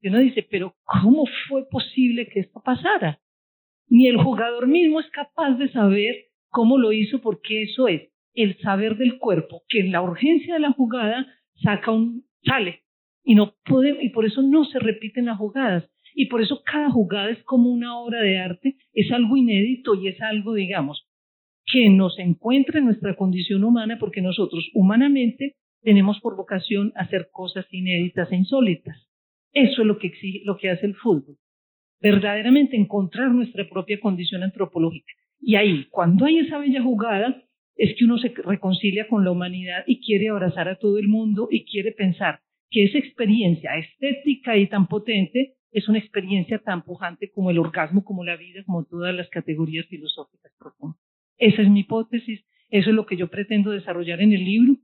Y 0.00 0.08
uno 0.08 0.18
dice, 0.18 0.46
pero 0.50 0.74
¿cómo 0.84 1.24
fue 1.48 1.68
posible 1.68 2.28
que 2.28 2.40
esto 2.40 2.60
pasara? 2.64 3.20
Ni 3.88 4.08
el 4.08 4.16
jugador 4.16 4.66
mismo 4.66 5.00
es 5.00 5.06
capaz 5.10 5.56
de 5.56 5.70
saber 5.70 6.16
cómo 6.48 6.78
lo 6.78 6.92
hizo 6.92 7.20
porque 7.20 7.62
eso 7.62 7.88
es 7.88 8.10
el 8.34 8.58
saber 8.58 8.96
del 8.96 9.18
cuerpo, 9.18 9.62
que 9.68 9.80
en 9.80 9.92
la 9.92 10.02
urgencia 10.02 10.54
de 10.54 10.60
la 10.60 10.72
jugada 10.72 11.26
saca 11.62 11.90
un, 11.90 12.24
sale 12.44 12.82
y 13.24 13.34
no 13.34 13.54
puede, 13.64 14.04
y 14.04 14.10
por 14.10 14.24
eso 14.24 14.42
no 14.42 14.64
se 14.64 14.78
repiten 14.78 15.26
las 15.26 15.38
jugadas. 15.38 15.90
Y 16.14 16.26
por 16.26 16.40
eso 16.40 16.62
cada 16.64 16.90
jugada 16.90 17.30
es 17.30 17.42
como 17.42 17.70
una 17.70 17.98
obra 17.98 18.20
de 18.20 18.38
arte, 18.38 18.76
es 18.92 19.10
algo 19.12 19.36
inédito 19.36 19.94
y 19.94 20.08
es 20.08 20.20
algo, 20.22 20.54
digamos, 20.54 21.06
que 21.66 21.90
nos 21.90 22.18
encuentra 22.18 22.78
en 22.78 22.86
nuestra 22.86 23.16
condición 23.16 23.64
humana 23.64 23.98
porque 23.98 24.22
nosotros 24.22 24.70
humanamente 24.74 25.56
tenemos 25.82 26.20
por 26.20 26.36
vocación 26.36 26.92
hacer 26.94 27.28
cosas 27.32 27.66
inéditas 27.70 28.30
e 28.32 28.36
insólitas. 28.36 28.96
Eso 29.52 29.82
es 29.82 29.86
lo 29.86 29.98
que, 29.98 30.08
exige, 30.08 30.42
lo 30.44 30.56
que 30.56 30.70
hace 30.70 30.86
el 30.86 30.94
fútbol. 30.94 31.36
Verdaderamente 32.00 32.76
encontrar 32.76 33.30
nuestra 33.30 33.68
propia 33.68 33.98
condición 34.00 34.42
antropológica. 34.42 35.12
Y 35.40 35.56
ahí, 35.56 35.86
cuando 35.90 36.26
hay 36.26 36.38
esa 36.38 36.58
bella 36.58 36.82
jugada, 36.82 37.42
es 37.76 37.94
que 37.96 38.04
uno 38.04 38.18
se 38.18 38.28
reconcilia 38.28 39.06
con 39.08 39.24
la 39.24 39.30
humanidad 39.30 39.84
y 39.86 40.00
quiere 40.00 40.28
abrazar 40.28 40.68
a 40.68 40.76
todo 40.76 40.98
el 40.98 41.08
mundo 41.08 41.48
y 41.50 41.64
quiere 41.64 41.92
pensar 41.92 42.40
que 42.70 42.84
esa 42.84 42.98
experiencia 42.98 43.76
estética 43.76 44.56
y 44.56 44.66
tan 44.66 44.86
potente 44.88 45.54
es 45.70 45.88
una 45.88 45.98
experiencia 45.98 46.58
tan 46.58 46.82
pujante 46.82 47.30
como 47.30 47.50
el 47.50 47.58
orgasmo, 47.58 48.02
como 48.02 48.24
la 48.24 48.36
vida, 48.36 48.62
como 48.64 48.84
todas 48.84 49.14
las 49.14 49.28
categorías 49.28 49.86
filosóficas 49.86 50.52
profundas. 50.58 51.00
Esa 51.36 51.62
es 51.62 51.68
mi 51.68 51.80
hipótesis, 51.80 52.44
eso 52.70 52.90
es 52.90 52.96
lo 52.96 53.04
que 53.04 53.16
yo 53.16 53.28
pretendo 53.28 53.70
desarrollar 53.70 54.22
en 54.22 54.32
el 54.32 54.44
libro. 54.44 54.76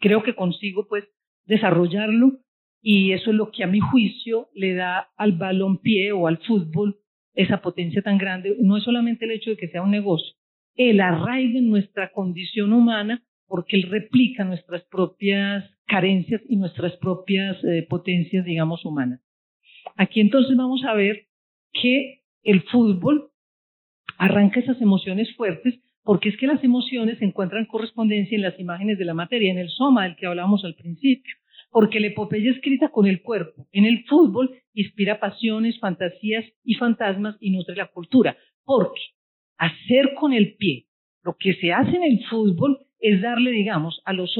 Creo 0.00 0.22
que 0.22 0.34
consigo 0.34 0.86
pues 0.88 1.04
desarrollarlo 1.44 2.38
y 2.86 3.12
eso 3.12 3.30
es 3.30 3.36
lo 3.36 3.50
que 3.50 3.64
a 3.64 3.66
mi 3.66 3.80
juicio 3.80 4.50
le 4.54 4.74
da 4.74 5.08
al 5.16 5.32
balonpié 5.32 6.12
o 6.12 6.26
al 6.26 6.36
fútbol 6.36 6.98
esa 7.32 7.62
potencia 7.62 8.02
tan 8.02 8.18
grande. 8.18 8.54
No 8.60 8.76
es 8.76 8.84
solamente 8.84 9.24
el 9.24 9.30
hecho 9.30 9.50
de 9.50 9.56
que 9.56 9.68
sea 9.68 9.80
un 9.80 9.90
negocio, 9.90 10.34
él 10.76 11.00
arraiga 11.00 11.58
en 11.58 11.70
nuestra 11.70 12.12
condición 12.12 12.74
humana 12.74 13.24
porque 13.46 13.78
él 13.78 13.84
replica 13.84 14.44
nuestras 14.44 14.82
propias 14.90 15.64
carencias 15.86 16.42
y 16.46 16.56
nuestras 16.56 16.94
propias 16.98 17.56
eh, 17.64 17.86
potencias, 17.88 18.44
digamos, 18.44 18.84
humanas. 18.84 19.20
Aquí 19.96 20.20
entonces 20.20 20.54
vamos 20.54 20.84
a 20.84 20.92
ver 20.92 21.26
que 21.72 22.20
el 22.42 22.64
fútbol 22.64 23.30
arranca 24.18 24.60
esas 24.60 24.80
emociones 24.82 25.34
fuertes, 25.36 25.74
porque 26.02 26.28
es 26.28 26.36
que 26.36 26.46
las 26.46 26.62
emociones 26.62 27.22
encuentran 27.22 27.64
correspondencia 27.64 28.36
en 28.36 28.42
las 28.42 28.60
imágenes 28.60 28.98
de 28.98 29.06
la 29.06 29.14
materia, 29.14 29.50
en 29.50 29.58
el 29.58 29.70
soma 29.70 30.04
del 30.04 30.16
que 30.16 30.26
hablábamos 30.26 30.66
al 30.66 30.74
principio, 30.74 31.34
porque 31.74 31.98
la 31.98 32.06
epopeya 32.06 32.52
escrita 32.52 32.90
con 32.90 33.04
el 33.04 33.20
cuerpo 33.20 33.66
en 33.72 33.84
el 33.84 34.04
fútbol 34.04 34.62
inspira 34.74 35.18
pasiones, 35.18 35.80
fantasías 35.80 36.44
y 36.62 36.74
fantasmas 36.74 37.36
y 37.40 37.50
nutre 37.50 37.74
la 37.74 37.88
cultura, 37.88 38.36
porque 38.64 39.00
hacer 39.58 40.14
con 40.14 40.32
el 40.32 40.54
pie 40.54 40.86
lo 41.24 41.36
que 41.36 41.54
se 41.54 41.72
hace 41.72 41.96
en 41.96 42.04
el 42.04 42.24
fútbol 42.26 42.78
es 43.00 43.20
darle, 43.20 43.50
digamos, 43.50 44.00
a 44.04 44.12
los, 44.12 44.36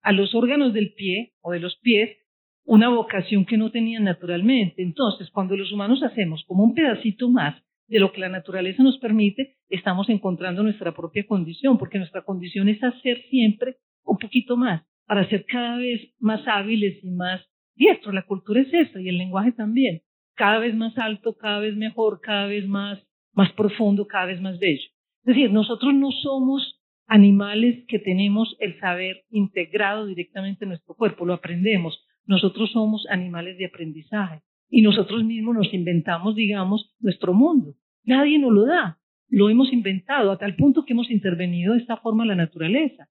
a 0.00 0.12
los 0.12 0.34
órganos 0.34 0.72
del 0.72 0.94
pie 0.94 1.34
o 1.42 1.52
de 1.52 1.60
los 1.60 1.76
pies 1.76 2.16
una 2.64 2.88
vocación 2.88 3.44
que 3.44 3.58
no 3.58 3.70
tenían 3.70 4.04
naturalmente. 4.04 4.80
Entonces, 4.82 5.28
cuando 5.30 5.58
los 5.58 5.72
humanos 5.72 6.02
hacemos 6.02 6.42
como 6.46 6.64
un 6.64 6.74
pedacito 6.74 7.28
más 7.28 7.62
de 7.86 8.00
lo 8.00 8.12
que 8.12 8.20
la 8.22 8.30
naturaleza 8.30 8.82
nos 8.82 8.96
permite, 8.96 9.56
estamos 9.68 10.08
encontrando 10.08 10.62
nuestra 10.62 10.94
propia 10.94 11.26
condición, 11.26 11.76
porque 11.76 11.98
nuestra 11.98 12.22
condición 12.22 12.70
es 12.70 12.82
hacer 12.82 13.20
siempre 13.28 13.76
un 14.04 14.16
poquito 14.16 14.56
más, 14.56 14.82
para 15.12 15.28
ser 15.28 15.44
cada 15.44 15.76
vez 15.76 16.00
más 16.20 16.40
hábiles 16.48 17.04
y 17.04 17.10
más 17.10 17.42
diestros. 17.74 18.14
La 18.14 18.24
cultura 18.24 18.62
es 18.62 18.72
eso 18.72 18.98
y 18.98 19.10
el 19.10 19.18
lenguaje 19.18 19.52
también. 19.52 20.00
Cada 20.36 20.58
vez 20.58 20.74
más 20.74 20.96
alto, 20.96 21.36
cada 21.36 21.58
vez 21.58 21.76
mejor, 21.76 22.22
cada 22.22 22.46
vez 22.46 22.66
más, 22.66 22.98
más 23.34 23.52
profundo, 23.52 24.06
cada 24.06 24.24
vez 24.24 24.40
más 24.40 24.58
bello. 24.58 24.80
Es 24.80 25.26
decir, 25.26 25.52
nosotros 25.52 25.92
no 25.92 26.10
somos 26.12 26.80
animales 27.06 27.84
que 27.88 27.98
tenemos 27.98 28.56
el 28.58 28.80
saber 28.80 29.24
integrado 29.28 30.06
directamente 30.06 30.64
en 30.64 30.70
nuestro 30.70 30.94
cuerpo, 30.94 31.26
lo 31.26 31.34
aprendemos. 31.34 32.06
Nosotros 32.24 32.70
somos 32.72 33.06
animales 33.10 33.58
de 33.58 33.66
aprendizaje 33.66 34.40
y 34.70 34.80
nosotros 34.80 35.24
mismos 35.24 35.54
nos 35.54 35.74
inventamos, 35.74 36.36
digamos, 36.36 36.96
nuestro 37.00 37.34
mundo. 37.34 37.74
Nadie 38.02 38.38
nos 38.38 38.52
lo 38.52 38.64
da. 38.64 38.98
Lo 39.28 39.50
hemos 39.50 39.74
inventado 39.74 40.32
a 40.32 40.38
tal 40.38 40.56
punto 40.56 40.86
que 40.86 40.94
hemos 40.94 41.10
intervenido 41.10 41.74
de 41.74 41.80
esta 41.80 41.98
forma 41.98 42.24
la 42.24 42.34
naturaleza. 42.34 43.10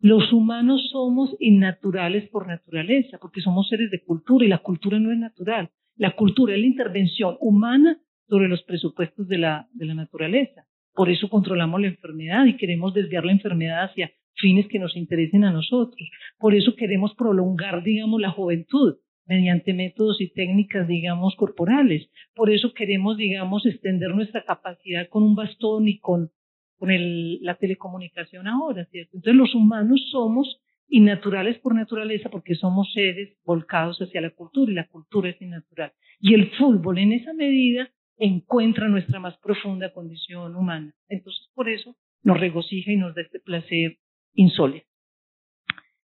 Los 0.00 0.32
humanos 0.32 0.90
somos 0.92 1.34
innaturales 1.40 2.28
por 2.30 2.46
naturaleza, 2.46 3.18
porque 3.20 3.40
somos 3.40 3.68
seres 3.68 3.90
de 3.90 4.02
cultura 4.04 4.44
y 4.44 4.48
la 4.48 4.58
cultura 4.58 5.00
no 5.00 5.10
es 5.10 5.18
natural. 5.18 5.70
La 5.96 6.14
cultura 6.14 6.54
es 6.54 6.60
la 6.60 6.66
intervención 6.66 7.36
humana 7.40 7.98
sobre 8.28 8.48
los 8.48 8.62
presupuestos 8.62 9.26
de 9.26 9.38
la, 9.38 9.68
de 9.72 9.86
la 9.86 9.94
naturaleza. 9.94 10.66
Por 10.94 11.10
eso 11.10 11.28
controlamos 11.28 11.80
la 11.80 11.88
enfermedad 11.88 12.44
y 12.46 12.56
queremos 12.56 12.94
desviar 12.94 13.24
la 13.24 13.32
enfermedad 13.32 13.84
hacia 13.84 14.12
fines 14.34 14.68
que 14.68 14.78
nos 14.78 14.96
interesen 14.96 15.42
a 15.44 15.50
nosotros. 15.50 16.08
Por 16.38 16.54
eso 16.54 16.76
queremos 16.76 17.14
prolongar, 17.16 17.82
digamos, 17.82 18.20
la 18.20 18.30
juventud 18.30 18.98
mediante 19.26 19.74
métodos 19.74 20.20
y 20.20 20.32
técnicas, 20.32 20.88
digamos, 20.88 21.34
corporales. 21.36 22.08
Por 22.34 22.50
eso 22.50 22.72
queremos, 22.72 23.16
digamos, 23.16 23.66
extender 23.66 24.14
nuestra 24.14 24.44
capacidad 24.44 25.08
con 25.08 25.22
un 25.22 25.34
bastón 25.34 25.86
y 25.86 25.98
con, 25.98 26.30
con 26.78 26.90
el, 26.90 27.40
la 27.42 27.56
telecomunicación 27.56 28.46
ahora. 28.46 28.86
Entonces 28.92 29.34
los 29.34 29.54
humanos 29.54 30.08
somos 30.10 30.60
innaturales 30.88 31.58
por 31.58 31.74
naturaleza 31.74 32.30
porque 32.30 32.54
somos 32.54 32.92
seres 32.92 33.36
volcados 33.44 33.98
hacia 33.98 34.20
la 34.20 34.30
cultura 34.30 34.72
y 34.72 34.74
la 34.74 34.88
cultura 34.88 35.30
es 35.30 35.40
innatural. 35.42 35.92
Y 36.20 36.34
el 36.34 36.50
fútbol 36.52 36.98
en 36.98 37.12
esa 37.12 37.32
medida 37.34 37.90
encuentra 38.16 38.88
nuestra 38.88 39.20
más 39.20 39.36
profunda 39.38 39.92
condición 39.92 40.56
humana. 40.56 40.94
Entonces 41.08 41.50
por 41.54 41.68
eso 41.68 41.96
nos 42.22 42.40
regocija 42.40 42.90
y 42.92 42.96
nos 42.96 43.14
da 43.14 43.22
este 43.22 43.40
placer 43.40 43.98
insólito. 44.34 44.86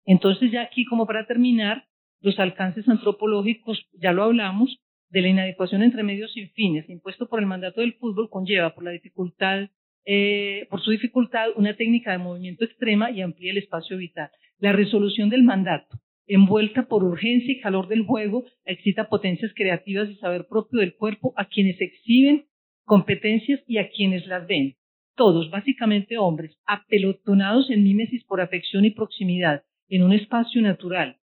Entonces 0.05 0.51
ya 0.51 0.63
aquí 0.63 0.85
como 0.85 1.05
para 1.05 1.27
terminar, 1.27 1.85
los 2.21 2.39
alcances 2.39 2.87
antropológicos, 2.87 3.87
ya 3.93 4.11
lo 4.11 4.23
hablamos, 4.23 4.79
de 5.09 5.21
la 5.21 5.27
inadecuación 5.27 5.83
entre 5.83 6.03
medios 6.03 6.31
sin 6.33 6.49
fines, 6.51 6.89
impuesto 6.89 7.27
por 7.27 7.39
el 7.39 7.45
mandato 7.45 7.81
del 7.81 7.93
fútbol, 7.93 8.29
conlleva 8.29 8.73
por 8.73 8.83
la 8.83 8.91
dificultad, 8.91 9.69
eh, 10.05 10.67
por 10.69 10.81
su 10.81 10.91
dificultad, 10.91 11.49
una 11.55 11.75
técnica 11.75 12.11
de 12.11 12.17
movimiento 12.17 12.65
extrema 12.65 13.11
y 13.11 13.21
amplía 13.21 13.51
el 13.51 13.57
espacio 13.57 13.97
vital. 13.97 14.29
La 14.59 14.71
resolución 14.73 15.29
del 15.29 15.43
mandato, 15.43 15.99
envuelta 16.27 16.87
por 16.87 17.03
urgencia 17.03 17.51
y 17.51 17.59
calor 17.59 17.87
del 17.87 18.05
juego, 18.05 18.45
excita 18.65 19.09
potencias 19.09 19.51
creativas 19.55 20.09
y 20.09 20.15
saber 20.15 20.47
propio 20.47 20.79
del 20.79 20.95
cuerpo 20.95 21.33
a 21.35 21.45
quienes 21.45 21.79
exhiben 21.81 22.45
competencias 22.85 23.61
y 23.67 23.77
a 23.77 23.89
quienes 23.89 24.25
las 24.27 24.47
ven. 24.47 24.75
Todos, 25.15 25.49
básicamente 25.49 26.17
hombres, 26.17 26.57
apelotonados 26.65 27.69
en 27.69 27.83
mímesis 27.83 28.23
por 28.25 28.41
afección 28.41 28.85
y 28.85 28.91
proximidad, 28.91 29.63
en 29.87 30.03
un 30.03 30.13
espacio 30.13 30.61
natural, 30.61 31.17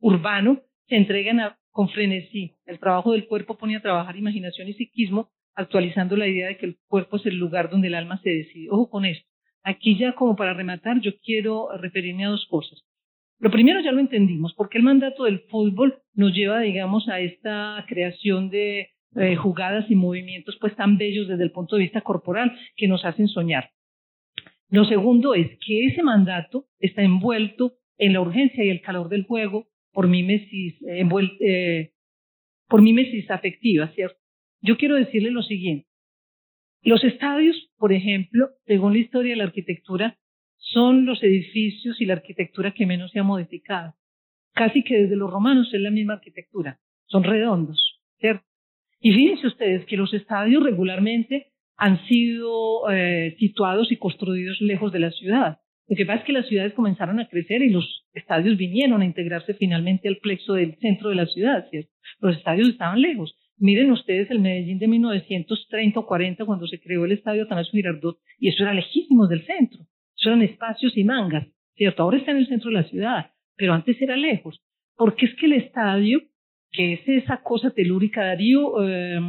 urbano, 0.00 0.60
se 0.88 0.96
entregan 0.96 1.40
a 1.40 1.58
con 1.74 1.88
frenesí. 1.88 2.54
El 2.66 2.78
trabajo 2.78 3.12
del 3.12 3.26
cuerpo 3.26 3.58
pone 3.58 3.76
a 3.76 3.82
trabajar 3.82 4.16
imaginación 4.16 4.68
y 4.68 4.74
psiquismo, 4.74 5.30
actualizando 5.54 6.16
la 6.16 6.28
idea 6.28 6.48
de 6.48 6.56
que 6.56 6.66
el 6.66 6.78
cuerpo 6.88 7.16
es 7.16 7.26
el 7.26 7.36
lugar 7.36 7.70
donde 7.70 7.88
el 7.88 7.94
alma 7.94 8.20
se 8.22 8.30
decide. 8.30 8.68
Ojo 8.70 8.90
con 8.90 9.04
esto. 9.04 9.28
Aquí 9.62 9.96
ya 9.96 10.14
como 10.14 10.36
para 10.36 10.54
rematar, 10.54 11.00
yo 11.00 11.12
quiero 11.22 11.68
referirme 11.78 12.26
a 12.26 12.30
dos 12.30 12.46
cosas. 12.50 12.84
Lo 13.38 13.50
primero 13.50 13.80
ya 13.80 13.92
lo 13.92 14.00
entendimos, 14.00 14.54
porque 14.54 14.78
el 14.78 14.84
mandato 14.84 15.24
del 15.24 15.40
fútbol 15.50 16.02
nos 16.14 16.32
lleva, 16.32 16.60
digamos, 16.60 17.08
a 17.08 17.20
esta 17.20 17.84
creación 17.88 18.50
de 18.50 18.90
eh, 19.16 19.36
jugadas 19.36 19.90
y 19.90 19.94
movimientos 19.94 20.56
pues 20.60 20.74
tan 20.76 20.98
bellos 20.98 21.28
desde 21.28 21.44
el 21.44 21.52
punto 21.52 21.76
de 21.76 21.82
vista 21.82 22.00
corporal 22.00 22.56
que 22.76 22.88
nos 22.88 23.04
hacen 23.04 23.28
soñar. 23.28 23.70
Lo 24.68 24.84
segundo 24.84 25.34
es 25.34 25.48
que 25.64 25.86
ese 25.86 26.02
mandato 26.02 26.66
está 26.80 27.02
envuelto 27.02 27.74
en 27.96 28.12
la 28.12 28.20
urgencia 28.20 28.64
y 28.64 28.70
el 28.70 28.80
calor 28.80 29.08
del 29.08 29.24
juego, 29.24 29.68
por 29.92 30.08
mímesis, 30.08 30.74
eh, 30.82 31.08
eh, 31.40 31.92
por 32.68 32.82
mímesis 32.82 33.30
afectiva, 33.30 33.88
¿cierto? 33.94 34.18
Yo 34.64 34.78
quiero 34.78 34.96
decirle 34.96 35.30
lo 35.30 35.42
siguiente. 35.42 35.86
Los 36.82 37.04
estadios, 37.04 37.70
por 37.76 37.92
ejemplo, 37.92 38.48
según 38.66 38.94
la 38.94 39.00
historia 39.00 39.32
de 39.32 39.36
la 39.36 39.44
arquitectura, 39.44 40.16
son 40.56 41.04
los 41.04 41.22
edificios 41.22 42.00
y 42.00 42.06
la 42.06 42.14
arquitectura 42.14 42.72
que 42.72 42.86
menos 42.86 43.10
se 43.12 43.18
ha 43.18 43.22
modificado. 43.22 43.94
Casi 44.54 44.82
que 44.82 45.02
desde 45.02 45.16
los 45.16 45.30
romanos 45.30 45.68
es 45.74 45.80
la 45.82 45.90
misma 45.90 46.14
arquitectura. 46.14 46.80
Son 47.06 47.24
redondos. 47.24 48.00
Y 49.00 49.12
fíjense 49.12 49.46
ustedes 49.48 49.84
que 49.84 49.98
los 49.98 50.14
estadios 50.14 50.62
regularmente 50.62 51.52
han 51.76 52.02
sido 52.06 52.90
eh, 52.90 53.36
situados 53.38 53.92
y 53.92 53.98
construidos 53.98 54.62
lejos 54.62 54.92
de 54.92 54.98
la 55.00 55.10
ciudad. 55.10 55.58
Lo 55.86 55.94
que 55.94 56.06
pasa 56.06 56.20
es 56.20 56.24
que 56.24 56.32
las 56.32 56.48
ciudades 56.48 56.72
comenzaron 56.72 57.20
a 57.20 57.28
crecer 57.28 57.60
y 57.60 57.68
los 57.68 58.06
estadios 58.14 58.56
vinieron 58.56 59.02
a 59.02 59.04
integrarse 59.04 59.52
finalmente 59.52 60.08
al 60.08 60.16
plexo 60.16 60.54
del 60.54 60.78
centro 60.78 61.10
de 61.10 61.16
la 61.16 61.26
ciudad. 61.26 61.66
Los 62.20 62.38
estadios 62.38 62.70
estaban 62.70 63.02
lejos. 63.02 63.36
Miren 63.56 63.92
ustedes 63.92 64.30
el 64.30 64.40
Medellín 64.40 64.78
de 64.78 64.88
1930 64.88 66.00
o 66.00 66.06
40 66.06 66.44
cuando 66.44 66.66
se 66.66 66.80
creó 66.80 67.04
el 67.04 67.12
estadio 67.12 67.44
Atanasio 67.44 67.72
Girardot 67.72 68.18
y 68.38 68.48
eso 68.48 68.64
era 68.64 68.74
lejísimos 68.74 69.28
del 69.28 69.46
centro. 69.46 69.86
Eso 70.16 70.30
eran 70.30 70.42
espacios 70.42 70.96
y 70.96 71.04
mangas, 71.04 71.46
¿cierto? 71.76 72.02
Ahora 72.02 72.18
está 72.18 72.32
en 72.32 72.38
el 72.38 72.48
centro 72.48 72.70
de 72.70 72.76
la 72.76 72.88
ciudad, 72.88 73.30
pero 73.56 73.72
antes 73.74 74.00
era 74.00 74.16
lejos. 74.16 74.60
Porque 74.96 75.26
es 75.26 75.34
que 75.36 75.46
el 75.46 75.54
estadio, 75.54 76.20
que 76.70 76.94
es 76.94 77.00
esa 77.06 77.42
cosa 77.42 77.70
telúrica, 77.70 78.24
Darío, 78.24 78.82
eh, 78.82 79.20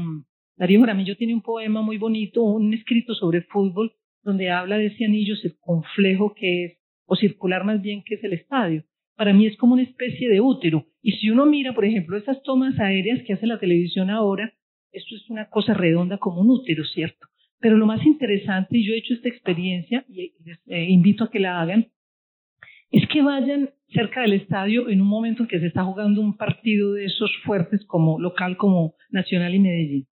Darío 0.58 0.80
Jaramillo 0.80 1.18
tiene 1.18 1.34
un 1.34 1.42
poema 1.42 1.82
muy 1.82 1.98
bonito, 1.98 2.44
un 2.44 2.74
escrito 2.74 3.14
sobre 3.14 3.42
fútbol, 3.42 3.94
donde 4.24 4.50
habla 4.50 4.78
de 4.78 4.88
ese 4.88 5.06
anillo 5.06 5.36
circunflejo 5.36 6.34
que 6.34 6.66
es, 6.66 6.78
o 7.06 7.16
circular 7.16 7.64
más 7.64 7.82
bien, 7.82 8.04
que 8.04 8.16
es 8.16 8.24
el 8.24 8.34
estadio. 8.34 8.84
Para 9.16 9.34
mí 9.34 9.48
es 9.48 9.58
como 9.58 9.74
una 9.74 9.84
especie 9.84 10.30
de 10.30 10.42
útero. 10.42 10.86
Y 11.02 11.14
si 11.14 11.30
uno 11.30 11.46
mira, 11.46 11.74
por 11.74 11.86
ejemplo, 11.86 12.18
esas 12.18 12.42
tomas 12.44 12.80
aéreas 12.80 13.22
que 13.26 13.34
hace 13.34 13.48
la 13.48 13.60
televisión 13.60 14.10
ahora, 14.10 14.54
esto 14.92 15.16
es 15.16 15.30
una 15.30 15.50
cosa 15.50 15.74
redonda 15.74 16.18
como 16.18 16.42
un 16.42 16.50
útero, 16.50 16.84
¿cierto? 16.86 17.28
Pero 17.60 17.78
lo 17.78 17.86
más 17.86 18.06
interesante, 18.06 18.78
y 18.78 18.86
yo 18.86 18.94
he 18.94 18.98
hecho 18.98 19.14
esta 19.14 19.30
experiencia 19.30 20.06
y 20.10 20.34
les 20.44 20.60
eh, 20.68 20.86
invito 20.90 21.24
a 21.24 21.32
que 21.32 21.40
la 21.40 21.62
hagan, 21.62 21.88
es 22.92 23.08
que 23.08 23.22
vayan 23.22 23.72
cerca 23.90 24.22
del 24.22 24.34
estadio 24.34 24.90
en 24.90 25.02
un 25.02 25.08
momento 25.08 25.44
en 25.44 25.50
que 25.50 25.60
se 25.60 25.68
está 25.68 25.84
jugando 25.84 26.22
un 26.22 26.38
partido 26.38 26.94
de 26.94 27.06
esos 27.06 27.32
fuertes 27.44 27.86
como 27.86 28.20
local 28.20 28.58
como 28.58 28.96
Nacional 29.10 29.56
y 29.56 29.60
Medellín. 29.60 30.08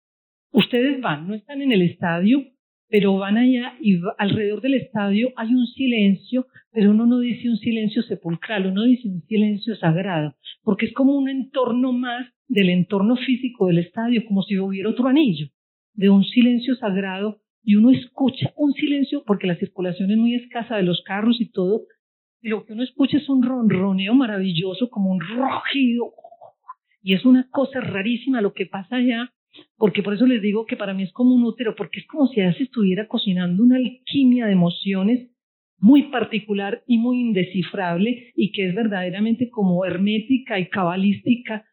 Ustedes 0.51 0.99
van, 1.01 1.27
no 1.27 1.35
están 1.35 1.61
en 1.61 1.71
el 1.71 1.81
estadio, 1.81 2.43
pero 2.89 3.17
van 3.17 3.37
allá 3.37 3.75
y 3.79 3.99
alrededor 4.17 4.61
del 4.61 4.73
estadio 4.73 5.29
hay 5.35 5.53
un 5.53 5.67
silencio, 5.67 6.47
pero 6.71 6.91
uno 6.91 7.05
no 7.05 7.19
dice 7.19 7.49
un 7.49 7.57
silencio 7.57 8.01
sepulcral, 8.01 8.65
uno 8.65 8.83
dice 8.83 9.07
un 9.07 9.21
silencio 9.27 9.75
sagrado, 9.75 10.35
porque 10.63 10.87
es 10.87 10.93
como 10.93 11.15
un 11.15 11.29
entorno 11.29 11.93
más 11.93 12.27
del 12.47 12.69
entorno 12.69 13.15
físico 13.15 13.67
del 13.67 13.77
estadio, 13.77 14.25
como 14.27 14.41
si 14.41 14.57
hubiera 14.57 14.89
otro 14.89 15.07
anillo, 15.07 15.47
de 15.93 16.09
un 16.09 16.23
silencio 16.23 16.75
sagrado 16.75 17.41
y 17.63 17.75
uno 17.75 17.91
escucha 17.91 18.51
un 18.55 18.73
silencio, 18.73 19.23
porque 19.25 19.45
la 19.45 19.57
circulación 19.57 20.09
es 20.09 20.17
muy 20.17 20.33
escasa 20.33 20.77
de 20.77 20.83
los 20.83 21.03
carros 21.03 21.39
y 21.39 21.51
todo, 21.51 21.83
y 22.41 22.49
lo 22.49 22.65
que 22.65 22.73
uno 22.73 22.83
escucha 22.83 23.17
es 23.17 23.29
un 23.29 23.43
ronroneo 23.43 24.15
maravilloso, 24.15 24.89
como 24.89 25.11
un 25.11 25.19
rugido, 25.19 26.13
y 27.03 27.13
es 27.13 27.25
una 27.25 27.47
cosa 27.51 27.81
rarísima 27.81 28.41
lo 28.41 28.53
que 28.53 28.65
pasa 28.65 28.95
allá, 28.95 29.31
porque 29.77 30.03
por 30.03 30.13
eso 30.13 30.25
les 30.25 30.41
digo 30.41 30.65
que 30.65 30.77
para 30.77 30.93
mí 30.93 31.03
es 31.03 31.11
como 31.11 31.33
un 31.33 31.43
útero, 31.43 31.75
porque 31.75 31.99
es 31.99 32.07
como 32.07 32.27
si 32.27 32.35
se 32.35 32.63
estuviera 32.63 33.07
cocinando 33.07 33.63
una 33.63 33.77
alquimia 33.77 34.45
de 34.45 34.53
emociones 34.53 35.29
muy 35.79 36.03
particular 36.03 36.83
y 36.85 36.97
muy 36.97 37.19
indescifrable 37.21 38.31
y 38.35 38.51
que 38.51 38.67
es 38.67 38.75
verdaderamente 38.75 39.49
como 39.49 39.85
hermética 39.85 40.59
y 40.59 40.67
cabalística 40.67 41.65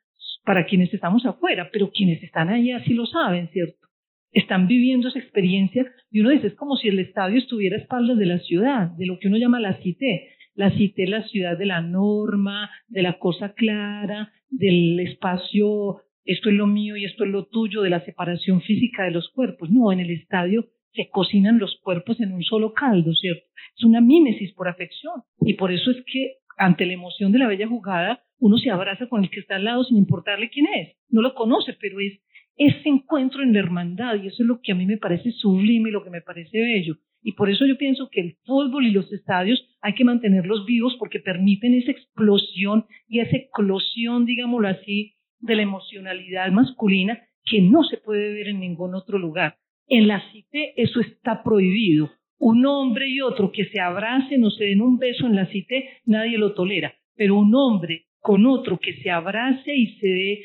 para 0.45 0.65
quienes 0.65 0.95
estamos 0.95 1.27
afuera, 1.27 1.71
pero 1.73 1.91
quienes 1.91 2.23
están 2.23 2.49
allá 2.49 2.83
sí 2.85 2.95
lo 2.95 3.05
saben, 3.07 3.49
¿cierto? 3.49 3.89
Están 4.33 4.69
viviendo 4.69 5.09
esa 5.09 5.19
experiencia 5.19 5.87
y 6.11 6.21
uno 6.21 6.31
dice, 6.31 6.49
es 6.49 6.55
como 6.55 6.77
si 6.77 6.89
el 6.89 7.01
estadio 7.01 7.39
estuviera 7.39 7.77
a 7.77 7.81
espaldas 7.81 8.17
de 8.17 8.27
la 8.27 8.39
ciudad, 8.39 8.91
de 8.97 9.07
lo 9.07 9.19
que 9.19 9.29
uno 9.29 9.39
llama 9.39 9.61
la 9.61 9.81
cité. 9.83 10.29
La 10.55 10.71
cité 10.71 11.05
es 11.05 11.11
la 11.11 11.23
ciudad 11.25 11.59
de 11.59 11.67
la 11.67 11.81
norma, 11.81 12.71
de 12.89 13.03
la 13.03 13.19
cosa 13.19 13.55
clara, 13.55 14.33
del 14.49 15.01
espacio 15.01 16.03
esto 16.27 16.51
es 16.51 16.57
lo 16.57 16.67
mío 16.67 16.97
y 16.97 17.05
esto 17.05 17.25
es 17.25 17.31
lo 17.31 17.47
tuyo, 17.47 17.83
de 17.83 17.91
la 17.91 18.05
separación 18.05 18.61
física 18.61 19.05
de 19.05 19.13
los 19.13 19.31
cuerpos. 19.31 19.71
No, 19.71 19.93
en 19.93 20.01
el 20.01 20.11
estadio 20.11 20.67
se 20.93 21.09
cocinan 21.11 21.59
los 21.59 21.79
cuerpos 21.83 22.21
en 22.21 22.33
un 22.33 22.43
solo 22.43 22.73
caldo, 22.73 23.15
¿cierto? 23.15 23.47
Es 23.77 23.85
una 23.85 24.01
mímesis 24.01 24.53
por 24.55 24.69
afección. 24.69 25.23
Y 25.41 25.55
por 25.55 25.73
eso 25.73 25.91
es 25.91 25.99
que 26.11 26.39
ante 26.57 26.87
la 26.87 26.95
emoción 26.95 27.33
de 27.33 27.39
la 27.39 27.49
bella 27.49 27.69
jugada, 27.69 28.23
uno 28.39 28.59
se 28.59 28.71
abraza 28.71 29.09
con 29.09 29.23
el 29.23 29.31
que 29.31 29.41
está 29.41 29.57
al 29.57 29.65
lado 29.65 29.85
sin 29.85 29.99
importarle 29.99 30.51
quién 30.51 30.67
es. 30.75 30.97
No 31.09 31.23
lo 31.23 31.35
conoce, 31.35 31.77
pero 31.81 32.01
es 32.01 32.21
ese 32.57 32.89
encuentro 32.89 33.43
en 33.43 33.53
la 33.53 33.59
hermandad 33.59 34.15
y 34.17 34.29
eso 34.29 34.43
es 34.43 34.49
lo 34.49 34.61
que 34.63 34.73
a 34.73 34.75
mí 34.75 34.87
me 34.87 34.97
parece 34.97 35.31
sublime 35.33 35.91
y 35.91 35.93
lo 35.93 36.03
que 36.03 36.11
me 36.11 36.23
parece 36.23 36.59
bello. 36.59 36.97
Y 37.23 37.33
por 37.33 37.51
eso 37.51 37.67
yo 37.67 37.77
pienso 37.77 38.09
que 38.11 38.21
el 38.21 38.37
fútbol 38.45 38.87
y 38.87 38.93
los 38.93 39.13
estadios 39.13 39.63
hay 39.81 39.95
que 39.95 40.05
mantenerlos 40.05 40.65
vivos 40.65 40.97
porque 40.99 41.19
permiten 41.19 41.75
esa 41.75 41.91
explosión 41.91 42.87
y 43.09 43.21
esa 43.21 43.37
eclosión, 43.37 44.25
digámoslo 44.25 44.69
así, 44.69 45.16
de 45.41 45.57
la 45.57 45.63
emocionalidad 45.63 46.51
masculina 46.51 47.21
que 47.45 47.61
no 47.61 47.85
se 47.85 47.99
puede 47.99 48.33
ver 48.35 48.49
en 48.49 48.61
ningún 48.61 48.95
otro 48.95 49.19
lugar. 49.19 49.57
En 49.89 50.09
la 50.09 50.21
CITE 50.31 50.75
eso 50.77 51.01
está 51.01 51.43
prohibido. 51.43 52.11
Un 52.39 52.67
hombre 52.67 53.09
y 53.09 53.21
otro 53.21 53.53
que 53.53 53.67
se 53.67 53.81
abracen 53.81 54.45
o 54.45 54.51
se 54.51 54.65
den 54.65 54.83
un 54.83 54.99
beso 54.99 55.27
en 55.27 55.37
la 55.37 55.47
CITE, 55.47 55.89
nadie 56.05 56.39
lo 56.39 56.55
tolera. 56.55 56.95
Pero 57.15 57.37
un 57.37 57.55
hombre 57.55 58.07
con 58.21 58.47
otro 58.47 58.79
que 58.79 58.95
se 58.95 59.11
abrace 59.11 59.75
y 59.75 59.99
se, 59.99 60.09
dé, 60.09 60.43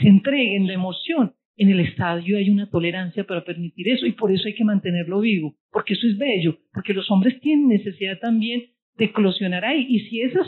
se 0.00 0.08
entregue 0.08 0.56
en 0.56 0.68
la 0.68 0.74
emoción, 0.74 1.34
en 1.56 1.70
el 1.70 1.80
estadio 1.80 2.36
hay 2.36 2.50
una 2.50 2.70
tolerancia 2.70 3.24
para 3.24 3.44
permitir 3.44 3.88
eso 3.88 4.06
y 4.06 4.12
por 4.12 4.30
eso 4.30 4.46
hay 4.46 4.54
que 4.54 4.64
mantenerlo 4.64 5.20
vivo, 5.20 5.56
porque 5.72 5.94
eso 5.94 6.06
es 6.06 6.18
bello, 6.18 6.58
porque 6.72 6.92
los 6.92 7.10
hombres 7.10 7.40
tienen 7.40 7.68
necesidad 7.68 8.18
también 8.20 8.66
de 8.96 9.06
eclosionar 9.06 9.64
ahí. 9.64 9.86
Y 9.88 10.00
si 10.00 10.20
esas 10.20 10.46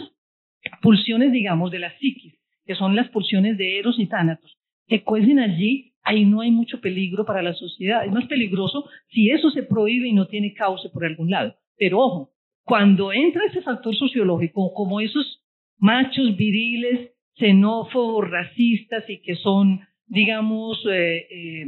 pulsiones, 0.80 1.32
digamos, 1.32 1.70
de 1.70 1.80
la 1.80 1.98
psiquis 1.98 2.37
que 2.68 2.74
son 2.74 2.94
las 2.94 3.08
pulsiones 3.08 3.56
de 3.56 3.78
Eros 3.78 3.98
y 3.98 4.06
Tánatos, 4.06 4.58
se 4.88 5.02
cuecen 5.02 5.38
allí, 5.38 5.94
ahí 6.02 6.26
no 6.26 6.42
hay 6.42 6.50
mucho 6.50 6.82
peligro 6.82 7.24
para 7.24 7.42
la 7.42 7.54
sociedad. 7.54 8.04
Es 8.04 8.12
más 8.12 8.26
peligroso 8.26 8.84
si 9.08 9.30
eso 9.30 9.50
se 9.50 9.62
prohíbe 9.62 10.06
y 10.06 10.12
no 10.12 10.26
tiene 10.26 10.52
cauce 10.52 10.90
por 10.90 11.06
algún 11.06 11.30
lado. 11.30 11.56
Pero 11.78 11.98
ojo, 11.98 12.30
cuando 12.64 13.10
entra 13.10 13.46
ese 13.46 13.62
factor 13.62 13.96
sociológico, 13.96 14.74
como 14.74 15.00
esos 15.00 15.42
machos 15.78 16.36
viriles, 16.36 17.12
xenófobos, 17.36 18.28
racistas 18.28 19.08
y 19.08 19.22
que 19.22 19.34
son, 19.36 19.80
digamos, 20.06 20.84
eh, 20.90 21.26
eh, 21.30 21.66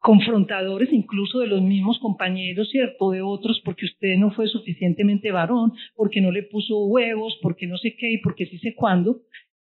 confrontadores 0.00 0.92
incluso 0.92 1.38
de 1.38 1.46
los 1.46 1.62
mismos 1.62 2.00
compañeros, 2.00 2.70
¿cierto? 2.70 3.12
De 3.12 3.22
otros, 3.22 3.62
porque 3.64 3.86
usted 3.86 4.16
no 4.18 4.32
fue 4.32 4.48
suficientemente 4.48 5.30
varón, 5.30 5.74
porque 5.94 6.20
no 6.20 6.32
le 6.32 6.42
puso 6.42 6.86
huevos, 6.86 7.38
porque 7.40 7.68
no 7.68 7.78
sé 7.78 7.94
qué 7.96 8.10
y 8.10 8.18
porque 8.18 8.46
sí 8.46 8.58
sé 8.58 8.74
cuándo. 8.74 9.20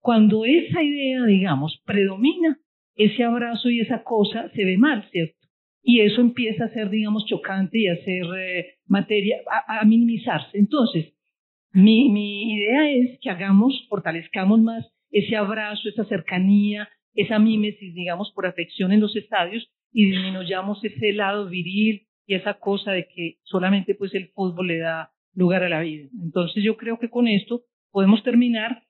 Cuando 0.06 0.44
esa 0.44 0.84
idea, 0.84 1.24
digamos, 1.24 1.82
predomina, 1.84 2.60
ese 2.94 3.24
abrazo 3.24 3.70
y 3.70 3.80
esa 3.80 4.04
cosa 4.04 4.48
se 4.54 4.64
ve 4.64 4.78
mal, 4.78 5.04
¿cierto? 5.10 5.34
Y 5.82 6.00
eso 6.02 6.20
empieza 6.20 6.66
a 6.66 6.68
ser, 6.68 6.90
digamos, 6.90 7.26
chocante 7.26 7.80
y 7.80 7.88
a 7.88 7.96
ser 8.04 8.24
eh, 8.38 8.66
materia, 8.86 9.38
a, 9.66 9.84
minimizarse. 9.84 10.58
Entonces, 10.58 11.12
mi, 11.72 12.08
mi 12.10 12.54
idea 12.54 12.88
es 12.88 13.18
que 13.20 13.30
hagamos, 13.30 13.84
fortalezcamos 13.88 14.60
más 14.60 14.86
ese 15.10 15.34
abrazo, 15.34 15.88
esa 15.88 16.04
cercanía, 16.04 16.88
esa 17.14 17.40
mímesis, 17.40 17.92
digamos, 17.92 18.30
por 18.30 18.46
afección 18.46 18.92
en 18.92 19.00
los 19.00 19.16
estadios 19.16 19.68
y 19.92 20.12
disminuyamos 20.12 20.84
ese 20.84 21.14
lado 21.14 21.48
viril 21.48 22.06
y 22.28 22.36
esa 22.36 22.60
cosa 22.60 22.92
de 22.92 23.08
que 23.08 23.38
solamente 23.42 23.96
pues 23.96 24.14
el 24.14 24.28
fútbol 24.28 24.68
le 24.68 24.78
da 24.78 25.10
lugar 25.34 25.64
a 25.64 25.68
la 25.68 25.80
vida. 25.80 26.08
Entonces 26.22 26.62
yo 26.62 26.76
creo 26.76 27.00
que 27.00 27.10
con 27.10 27.26
esto 27.26 27.62
podemos 27.90 28.22
terminar. 28.22 28.85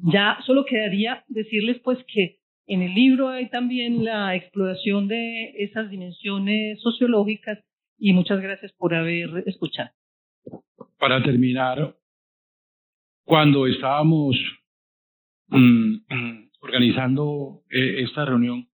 Ya 0.00 0.38
solo 0.46 0.64
quedaría 0.64 1.24
decirles 1.28 1.80
pues 1.82 1.98
que 2.12 2.38
en 2.66 2.82
el 2.82 2.94
libro 2.94 3.28
hay 3.28 3.48
también 3.48 4.04
la 4.04 4.34
exploración 4.34 5.08
de 5.08 5.54
esas 5.58 5.90
dimensiones 5.90 6.80
sociológicas 6.82 7.58
y 7.98 8.12
muchas 8.12 8.40
gracias 8.40 8.72
por 8.72 8.94
haber 8.94 9.42
escuchado. 9.46 9.90
Para 10.98 11.22
terminar, 11.22 11.96
cuando 13.24 13.66
estábamos 13.66 14.36
mm, 15.48 15.96
organizando 16.60 17.62
eh, 17.70 18.02
esta 18.02 18.24
reunión, 18.24 18.68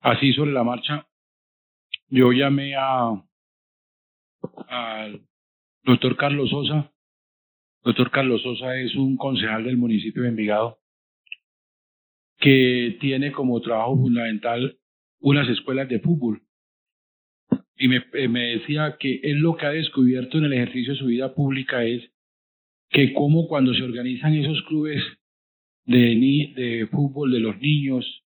así 0.00 0.32
sobre 0.32 0.52
la 0.52 0.64
marcha, 0.64 1.06
yo 2.08 2.32
llamé 2.32 2.74
a 2.76 3.22
al 4.68 5.22
doctor 5.84 6.16
Carlos 6.16 6.50
Sosa. 6.50 6.91
Doctor 7.84 8.12
Carlos 8.12 8.42
Sosa 8.42 8.76
es 8.76 8.94
un 8.94 9.16
concejal 9.16 9.64
del 9.64 9.76
municipio 9.76 10.22
de 10.22 10.28
Envigado 10.28 10.78
que 12.38 12.96
tiene 13.00 13.32
como 13.32 13.60
trabajo 13.60 13.96
fundamental 13.96 14.76
unas 15.20 15.48
escuelas 15.48 15.88
de 15.88 15.98
fútbol. 15.98 16.42
Y 17.76 17.88
me, 17.88 17.96
eh, 17.96 18.58
decía 18.58 18.96
que 19.00 19.20
él 19.24 19.38
lo 19.38 19.56
que 19.56 19.66
ha 19.66 19.70
descubierto 19.70 20.38
en 20.38 20.44
el 20.44 20.52
ejercicio 20.52 20.92
de 20.92 20.98
su 20.98 21.06
vida 21.06 21.34
pública 21.34 21.84
es 21.84 22.02
que 22.90 23.12
como 23.12 23.48
cuando 23.48 23.74
se 23.74 23.82
organizan 23.82 24.34
esos 24.34 24.62
clubes 24.62 25.02
de, 25.84 26.86
fútbol 26.90 27.32
de 27.32 27.40
los 27.40 27.58
niños, 27.58 28.24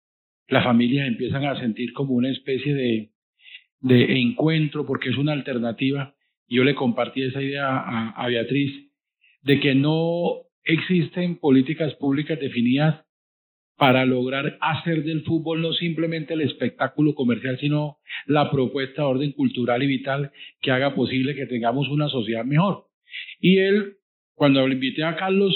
las 0.47 0.65
familias 0.65 1.07
empiezan 1.07 1.45
a 1.45 1.59
sentir 1.59 1.93
como 1.93 2.13
una 2.13 2.29
especie 2.29 2.73
de, 2.73 3.11
encuentro 4.21 4.85
porque 4.85 5.09
es 5.09 5.17
una 5.17 5.31
alternativa. 5.31 6.13
Yo 6.47 6.65
le 6.65 6.75
compartí 6.75 7.21
esa 7.21 7.41
idea 7.41 8.11
a 8.11 8.27
Beatriz 8.27 8.84
de 9.45 9.59
que 9.59 9.75
no 9.75 10.41
existen 10.63 11.37
políticas 11.37 11.93
públicas 11.95 12.39
definidas 12.39 13.05
para 13.77 14.05
lograr 14.05 14.57
hacer 14.59 15.03
del 15.03 15.23
fútbol 15.23 15.61
no 15.61 15.73
simplemente 15.73 16.33
el 16.33 16.41
espectáculo 16.41 17.13
comercial, 17.13 17.57
sino 17.59 17.97
la 18.25 18.49
propuesta 18.49 19.03
de 19.03 19.07
orden 19.07 19.31
cultural 19.33 19.83
y 19.83 19.87
vital 19.87 20.31
que 20.61 20.71
haga 20.71 20.95
posible 20.95 21.35
que 21.35 21.45
tengamos 21.45 21.89
una 21.89 22.09
sociedad 22.09 22.43
mejor. 22.43 22.85
Y 23.39 23.57
él, 23.57 23.97
cuando 24.33 24.67
le 24.67 24.75
invité 24.75 25.03
a 25.03 25.15
Carlos, 25.15 25.53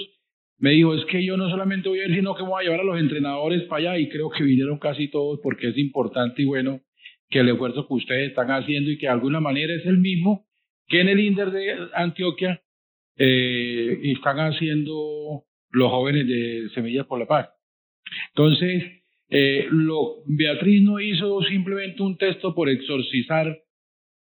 me 0.59 0.71
dijo, 0.71 0.93
es 0.93 1.05
que 1.05 1.25
yo 1.25 1.37
no 1.37 1.49
solamente 1.49 1.89
voy 1.89 2.01
a 2.01 2.07
ir, 2.07 2.15
sino 2.15 2.35
que 2.35 2.43
voy 2.43 2.61
a 2.61 2.63
llevar 2.65 2.81
a 2.81 2.83
los 2.83 2.99
entrenadores 2.99 3.63
para 3.63 3.93
allá 3.93 3.99
y 3.99 4.09
creo 4.09 4.29
que 4.29 4.43
vinieron 4.43 4.77
casi 4.77 5.09
todos 5.09 5.39
porque 5.41 5.69
es 5.69 5.77
importante 5.77 6.41
y 6.41 6.45
bueno 6.45 6.81
que 7.29 7.39
el 7.39 7.49
esfuerzo 7.49 7.87
que 7.87 7.93
ustedes 7.93 8.29
están 8.29 8.51
haciendo 8.51 8.91
y 8.91 8.97
que 8.97 9.05
de 9.05 9.13
alguna 9.13 9.39
manera 9.39 9.73
es 9.73 9.85
el 9.85 9.97
mismo 9.97 10.45
que 10.87 11.01
en 11.01 11.07
el 11.09 11.19
INDER 11.19 11.51
de 11.51 11.77
Antioquia 11.93 12.61
eh, 13.21 13.99
están 14.03 14.37
haciendo 14.37 15.43
los 15.71 15.91
jóvenes 15.91 16.25
de 16.25 16.69
Semillas 16.73 17.05
por 17.05 17.19
la 17.19 17.27
Paz. 17.27 17.49
Entonces, 18.29 18.83
eh, 19.29 19.67
Beatriz 20.25 20.81
no 20.81 21.01
hizo 21.01 21.41
simplemente 21.43 22.01
un 22.01 22.17
texto 22.17 22.55
por 22.55 22.69
exorcizar 22.69 23.59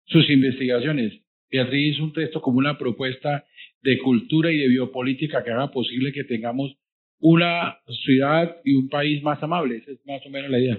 sus 0.06 0.28
investigaciones. 0.28 1.12
Beatriz 1.48 1.94
hizo 1.94 2.04
un 2.04 2.12
texto 2.12 2.42
como 2.42 2.58
una 2.58 2.76
propuesta 2.76 3.44
de 3.82 3.98
cultura 3.98 4.50
y 4.50 4.58
de 4.58 4.68
biopolítica 4.68 5.44
que 5.44 5.52
haga 5.52 5.70
posible 5.70 6.12
que 6.12 6.24
tengamos 6.24 6.76
una 7.20 7.78
ciudad 8.04 8.56
y 8.64 8.74
un 8.74 8.88
país 8.88 9.22
más 9.22 9.40
amable. 9.44 9.76
Es 9.86 10.04
más 10.06 10.26
o 10.26 10.30
menos 10.30 10.50
la 10.50 10.58
idea. 10.58 10.78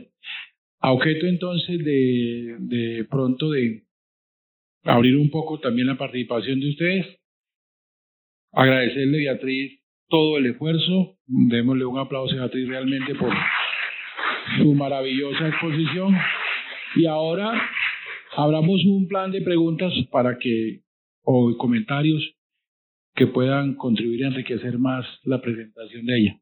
A 0.81 0.91
objeto 0.91 1.25
entonces 1.25 1.79
de 1.85 3.07
pronto 3.09 3.51
de 3.51 3.83
abrir 4.83 5.15
un 5.15 5.29
poco 5.29 5.61
también 5.61 5.87
la 5.87 5.97
participación 5.97 6.59
de 6.59 6.69
ustedes, 6.69 7.22
agradecerle 8.53 9.17
Beatriz 9.17 9.79
todo 10.07 10.37
el 10.37 10.45
esfuerzo, 10.45 11.17
démosle 11.25 11.85
un 11.85 11.97
aplauso 11.97 12.35
a 12.35 12.41
Beatriz 12.41 12.67
realmente 12.67 13.15
por 13.15 13.33
su 14.57 14.73
maravillosa 14.73 15.47
exposición. 15.47 16.15
Y 16.95 17.07
ahora 17.07 17.51
abramos 18.37 18.85
un 18.85 19.07
plan 19.07 19.31
de 19.31 19.41
preguntas 19.41 19.91
para 20.11 20.37
que 20.37 20.81
o 21.23 21.55
comentarios 21.57 22.35
que 23.15 23.27
puedan 23.27 23.75
contribuir 23.75 24.25
a 24.25 24.27
enriquecer 24.27 24.77
más 24.77 25.05
la 25.23 25.41
presentación 25.41 26.05
de 26.05 26.19
ella. 26.19 26.39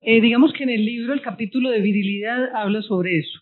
Eh, 0.00 0.20
digamos 0.20 0.52
que 0.52 0.64
en 0.64 0.70
el 0.70 0.84
libro 0.84 1.12
el 1.12 1.22
capítulo 1.22 1.70
de 1.70 1.80
virilidad 1.80 2.54
habla 2.54 2.82
sobre 2.82 3.18
eso, 3.18 3.40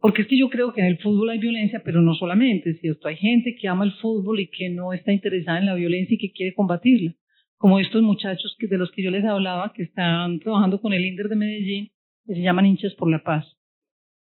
porque 0.00 0.22
es 0.22 0.28
que 0.28 0.38
yo 0.38 0.48
creo 0.48 0.72
que 0.72 0.80
en 0.80 0.86
el 0.86 0.98
fútbol 0.98 1.30
hay 1.30 1.38
violencia, 1.38 1.82
pero 1.84 2.00
no 2.00 2.14
solamente, 2.14 2.74
¿cierto? 2.74 3.08
Hay 3.08 3.16
gente 3.16 3.54
que 3.60 3.68
ama 3.68 3.84
el 3.84 3.92
fútbol 3.92 4.40
y 4.40 4.48
que 4.48 4.70
no 4.70 4.92
está 4.92 5.12
interesada 5.12 5.58
en 5.58 5.66
la 5.66 5.74
violencia 5.74 6.14
y 6.14 6.18
que 6.18 6.32
quiere 6.32 6.54
combatirla, 6.54 7.14
como 7.58 7.78
estos 7.78 8.02
muchachos 8.02 8.56
de 8.58 8.78
los 8.78 8.90
que 8.92 9.02
yo 9.02 9.10
les 9.10 9.24
hablaba, 9.24 9.72
que 9.74 9.82
están 9.82 10.40
trabajando 10.40 10.80
con 10.80 10.94
el 10.94 11.04
INDER 11.04 11.28
de 11.28 11.36
Medellín, 11.36 11.90
que 12.26 12.34
se 12.34 12.40
llaman 12.40 12.66
hinchas 12.66 12.94
por 12.94 13.10
la 13.10 13.22
paz. 13.22 13.44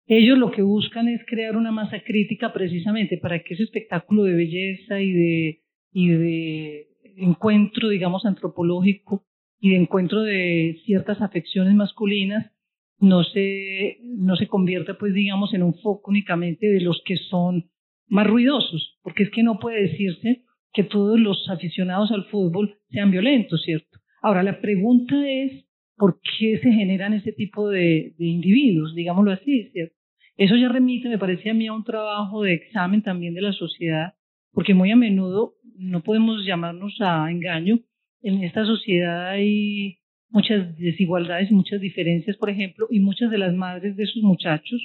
Ellos 0.07 0.39
lo 0.39 0.49
que 0.49 0.63
buscan 0.63 1.07
es 1.07 1.21
crear 1.27 1.55
una 1.55 1.71
masa 1.71 1.99
crítica 1.99 2.51
precisamente 2.51 3.17
para 3.17 3.39
que 3.43 3.53
ese 3.53 3.63
espectáculo 3.63 4.23
de 4.23 4.33
belleza 4.33 4.99
y 4.99 5.11
de 5.11 5.59
y 5.91 6.09
de 6.09 6.87
encuentro, 7.17 7.89
digamos, 7.89 8.25
antropológico 8.25 9.25
y 9.59 9.71
de 9.71 9.77
encuentro 9.77 10.21
de 10.21 10.79
ciertas 10.85 11.21
afecciones 11.21 11.75
masculinas 11.75 12.51
no 12.99 13.23
se, 13.23 13.97
no 14.03 14.35
se 14.35 14.47
convierta, 14.47 14.97
pues, 14.97 15.13
digamos, 15.13 15.53
en 15.53 15.63
un 15.63 15.75
foco 15.75 16.11
únicamente 16.11 16.67
de 16.67 16.81
los 16.81 17.01
que 17.05 17.17
son 17.17 17.69
más 18.07 18.27
ruidosos, 18.27 18.99
porque 19.03 19.23
es 19.23 19.29
que 19.31 19.43
no 19.43 19.59
puede 19.59 19.83
decirse 19.83 20.43
que 20.73 20.83
todos 20.83 21.19
los 21.19 21.49
aficionados 21.49 22.11
al 22.11 22.25
fútbol 22.25 22.75
sean 22.89 23.11
violentos, 23.11 23.61
¿cierto? 23.63 23.99
Ahora, 24.21 24.43
la 24.43 24.59
pregunta 24.59 25.15
es, 25.29 25.65
¿por 25.95 26.19
qué 26.21 26.57
se 26.57 26.71
generan 26.71 27.13
ese 27.13 27.31
tipo 27.31 27.69
de, 27.69 28.13
de 28.17 28.25
individuos, 28.25 28.93
digámoslo 28.95 29.31
así, 29.31 29.69
¿cierto? 29.71 29.95
Eso 30.37 30.55
ya 30.55 30.69
remite, 30.69 31.09
me 31.09 31.17
parece 31.17 31.49
a 31.49 31.53
mí, 31.53 31.67
a 31.67 31.73
un 31.73 31.83
trabajo 31.83 32.43
de 32.43 32.53
examen 32.53 33.01
también 33.01 33.33
de 33.33 33.41
la 33.41 33.51
sociedad, 33.51 34.13
porque 34.53 34.73
muy 34.73 34.91
a 34.91 34.95
menudo 34.95 35.55
no 35.77 36.01
podemos 36.01 36.45
llamarnos 36.45 36.95
a 37.01 37.29
engaño. 37.29 37.79
En 38.21 38.43
esta 38.43 38.65
sociedad 38.65 39.29
hay 39.29 39.98
muchas 40.29 40.77
desigualdades 40.77 41.51
muchas 41.51 41.81
diferencias, 41.81 42.37
por 42.37 42.49
ejemplo, 42.49 42.87
y 42.89 42.99
muchas 42.99 43.31
de 43.31 43.37
las 43.37 43.53
madres 43.53 43.95
de 43.95 44.03
esos 44.03 44.23
muchachos 44.23 44.81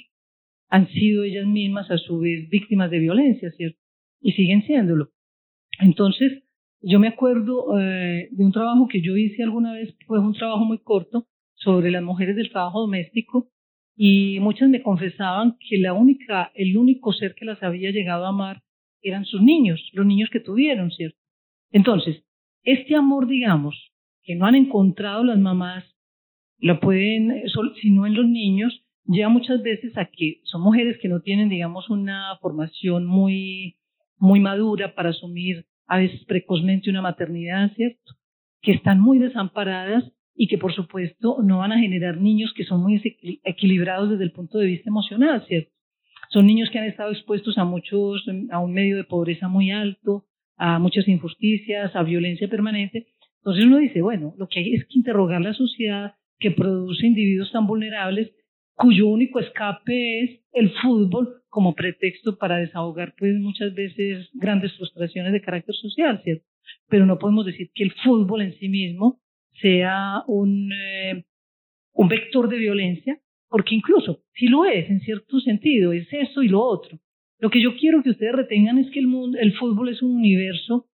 han 0.69 0.87
sido 0.89 1.23
ellas 1.23 1.45
mismas 1.45 1.89
a 1.91 1.97
su 1.97 2.19
vez 2.19 2.49
víctimas 2.49 2.89
de 2.89 2.99
violencia, 2.99 3.51
¿cierto? 3.51 3.79
Y 4.21 4.33
siguen 4.33 4.63
siéndolo. 4.63 5.09
Entonces, 5.79 6.43
yo 6.81 6.99
me 6.99 7.07
acuerdo 7.07 7.79
eh, 7.79 8.29
de 8.31 8.45
un 8.45 8.51
trabajo 8.51 8.87
que 8.87 9.01
yo 9.01 9.15
hice 9.15 9.43
alguna 9.43 9.73
vez, 9.73 9.95
fue 10.05 10.19
un 10.19 10.33
trabajo 10.33 10.65
muy 10.65 10.79
corto 10.79 11.27
sobre 11.53 11.91
las 11.91 12.03
mujeres 12.03 12.35
del 12.35 12.51
trabajo 12.51 12.81
doméstico 12.81 13.49
y 13.95 14.39
muchas 14.39 14.69
me 14.69 14.81
confesaban 14.81 15.57
que 15.59 15.77
la 15.77 15.93
única, 15.93 16.51
el 16.55 16.77
único 16.77 17.13
ser 17.13 17.33
que 17.35 17.45
las 17.45 17.61
había 17.63 17.91
llegado 17.91 18.25
a 18.25 18.29
amar 18.29 18.61
eran 19.01 19.25
sus 19.25 19.41
niños, 19.41 19.89
los 19.93 20.05
niños 20.05 20.29
que 20.31 20.39
tuvieron, 20.39 20.91
¿cierto? 20.91 21.17
Entonces, 21.71 22.23
este 22.63 22.95
amor, 22.95 23.27
digamos, 23.27 23.75
que 24.25 24.35
no 24.35 24.45
han 24.45 24.55
encontrado 24.55 25.23
las 25.23 25.39
mamás, 25.39 25.85
lo 26.57 26.79
pueden, 26.79 27.43
si 27.81 27.91
no 27.91 28.05
en 28.05 28.15
los 28.15 28.25
niños, 28.25 28.81
lleva 29.05 29.29
muchas 29.29 29.61
veces 29.61 29.97
a 29.97 30.05
que 30.05 30.41
son 30.43 30.61
mujeres 30.61 30.97
que 31.01 31.09
no 31.09 31.21
tienen, 31.21 31.49
digamos, 31.49 31.89
una 31.89 32.37
formación 32.41 33.05
muy, 33.05 33.77
muy 34.17 34.39
madura 34.39 34.95
para 34.95 35.09
asumir 35.09 35.65
a 35.87 35.97
veces 35.97 36.23
precozmente 36.25 36.89
una 36.89 37.01
maternidad, 37.01 37.71
¿cierto? 37.75 38.13
Que 38.61 38.71
están 38.71 38.99
muy 38.99 39.19
desamparadas 39.19 40.11
y 40.35 40.47
que 40.47 40.57
por 40.57 40.73
supuesto 40.73 41.37
no 41.43 41.59
van 41.59 41.71
a 41.71 41.79
generar 41.79 42.17
niños 42.17 42.53
que 42.55 42.65
son 42.65 42.81
muy 42.81 43.01
equilibrados 43.43 44.09
desde 44.09 44.23
el 44.23 44.31
punto 44.31 44.57
de 44.57 44.67
vista 44.67 44.89
emocional, 44.89 45.45
¿cierto? 45.47 45.71
Son 46.29 46.47
niños 46.47 46.69
que 46.71 46.79
han 46.79 46.85
estado 46.85 47.11
expuestos 47.11 47.57
a 47.57 47.65
muchos, 47.65 48.25
a 48.51 48.59
un 48.59 48.73
medio 48.73 48.97
de 48.97 49.03
pobreza 49.03 49.47
muy 49.47 49.71
alto, 49.71 50.25
a 50.57 50.79
muchas 50.79 51.07
injusticias, 51.07 51.95
a 51.95 52.03
violencia 52.03 52.49
permanente. 52.49 53.07
Entonces 53.45 53.65
uno 53.65 53.77
dice, 53.77 54.01
bueno, 54.01 54.33
lo 54.39 54.47
que 54.47 54.59
hay 54.59 54.73
es 54.73 54.85
que 54.85 54.97
interrogar 54.97 55.39
la 55.39 55.53
sociedad 55.53 56.15
que 56.39 56.49
produce 56.49 57.05
individuos 57.05 57.51
tan 57.51 57.67
vulnerables 57.67 58.33
cuyo 58.73 59.05
único 59.05 59.39
escape 59.39 60.23
es 60.23 60.41
el 60.51 60.71
fútbol 60.81 61.43
como 61.47 61.75
pretexto 61.75 62.39
para 62.39 62.57
desahogar 62.57 63.13
pues 63.15 63.35
muchas 63.35 63.75
veces 63.75 64.29
grandes 64.33 64.75
frustraciones 64.75 65.31
de 65.31 65.41
carácter 65.41 65.75
social, 65.75 66.21
¿cierto? 66.23 66.43
Pero 66.89 67.05
no 67.05 67.19
podemos 67.19 67.45
decir 67.45 67.69
que 67.75 67.83
el 67.83 67.93
fútbol 68.03 68.41
en 68.41 68.57
sí 68.57 68.67
mismo 68.67 69.21
sea 69.61 70.23
un, 70.25 70.71
eh, 70.73 71.23
un 71.93 72.07
vector 72.07 72.49
de 72.49 72.57
violencia, 72.57 73.21
porque 73.47 73.75
incluso 73.75 74.23
si 74.33 74.47
lo 74.47 74.65
es 74.65 74.89
en 74.89 75.01
cierto 75.01 75.39
sentido, 75.39 75.93
es 75.93 76.07
eso 76.11 76.41
y 76.41 76.47
lo 76.47 76.63
otro. 76.63 76.97
Lo 77.37 77.51
que 77.51 77.61
yo 77.61 77.75
quiero 77.77 78.01
que 78.01 78.09
ustedes 78.09 78.33
retengan 78.33 78.79
es 78.79 78.89
que 78.89 78.99
el, 78.99 79.07
mundo, 79.07 79.37
el 79.39 79.53
fútbol 79.53 79.89
es 79.89 80.01
un 80.01 80.15
universo 80.15 80.87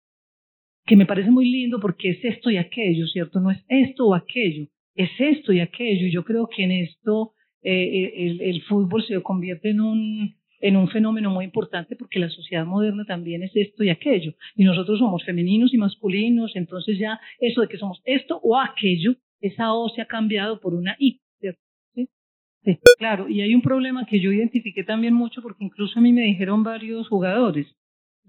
que 0.90 0.96
me 0.96 1.06
parece 1.06 1.30
muy 1.30 1.48
lindo 1.48 1.80
porque 1.80 2.10
es 2.10 2.26
esto 2.26 2.50
y 2.50 2.58
aquello, 2.58 3.06
¿cierto? 3.06 3.40
No 3.40 3.52
es 3.52 3.64
esto 3.68 4.08
o 4.08 4.16
aquello, 4.16 4.66
es 4.96 5.12
esto 5.20 5.54
y 5.54 5.60
aquello. 5.60 6.08
Yo 6.08 6.26
creo 6.26 6.50
que 6.50 6.64
en 6.64 6.72
esto 6.72 7.34
eh, 7.62 8.12
el, 8.16 8.42
el, 8.42 8.64
fútbol 8.64 9.06
se 9.06 9.22
convierte 9.22 9.70
en 9.70 9.82
un, 9.82 10.36
en 10.60 10.76
un 10.76 10.90
fenómeno 10.90 11.30
muy 11.30 11.46
importante 11.46 11.96
porque 11.96 12.18
la 12.18 12.30
sociedad 12.30 12.66
moderna 12.66 13.06
también 13.06 13.44
es 13.44 13.52
esto 13.54 13.84
y 13.84 13.90
aquello. 13.90 14.34
Y 14.56 14.64
nosotros 14.64 14.98
somos 14.98 15.24
femeninos 15.24 15.76
y 15.76 15.78
masculinos, 15.78 16.56
entonces 16.56 16.98
ya 16.98 17.20
eso 17.40 17.62
de 17.62 17.68
que 17.68 17.78
somos 17.78 18.02
esto 18.06 18.40
o 18.42 18.58
aquello, 18.58 19.16
esa 19.42 19.74
O 19.74 19.90
se 19.90 20.02
ha 20.02 20.08
cambiado 20.08 20.60
por 20.60 20.74
una 20.74 20.96
I. 20.98 21.22
¿cierto? 21.40 21.62
Claro, 22.98 23.30
y 23.30 23.42
hay 23.42 23.54
un 23.54 23.62
problema 23.62 24.08
que 24.08 24.20
yo 24.20 24.32
identifiqué 24.32 24.84
también 24.84 25.14
mucho 25.14 25.44
porque 25.44 25.64
incluso 25.64 26.00
a 26.00 26.02
mí 26.02 26.12
me 26.14 26.24
dijeron 26.24 26.64
varios 26.64 27.08
jugadores 27.10 27.68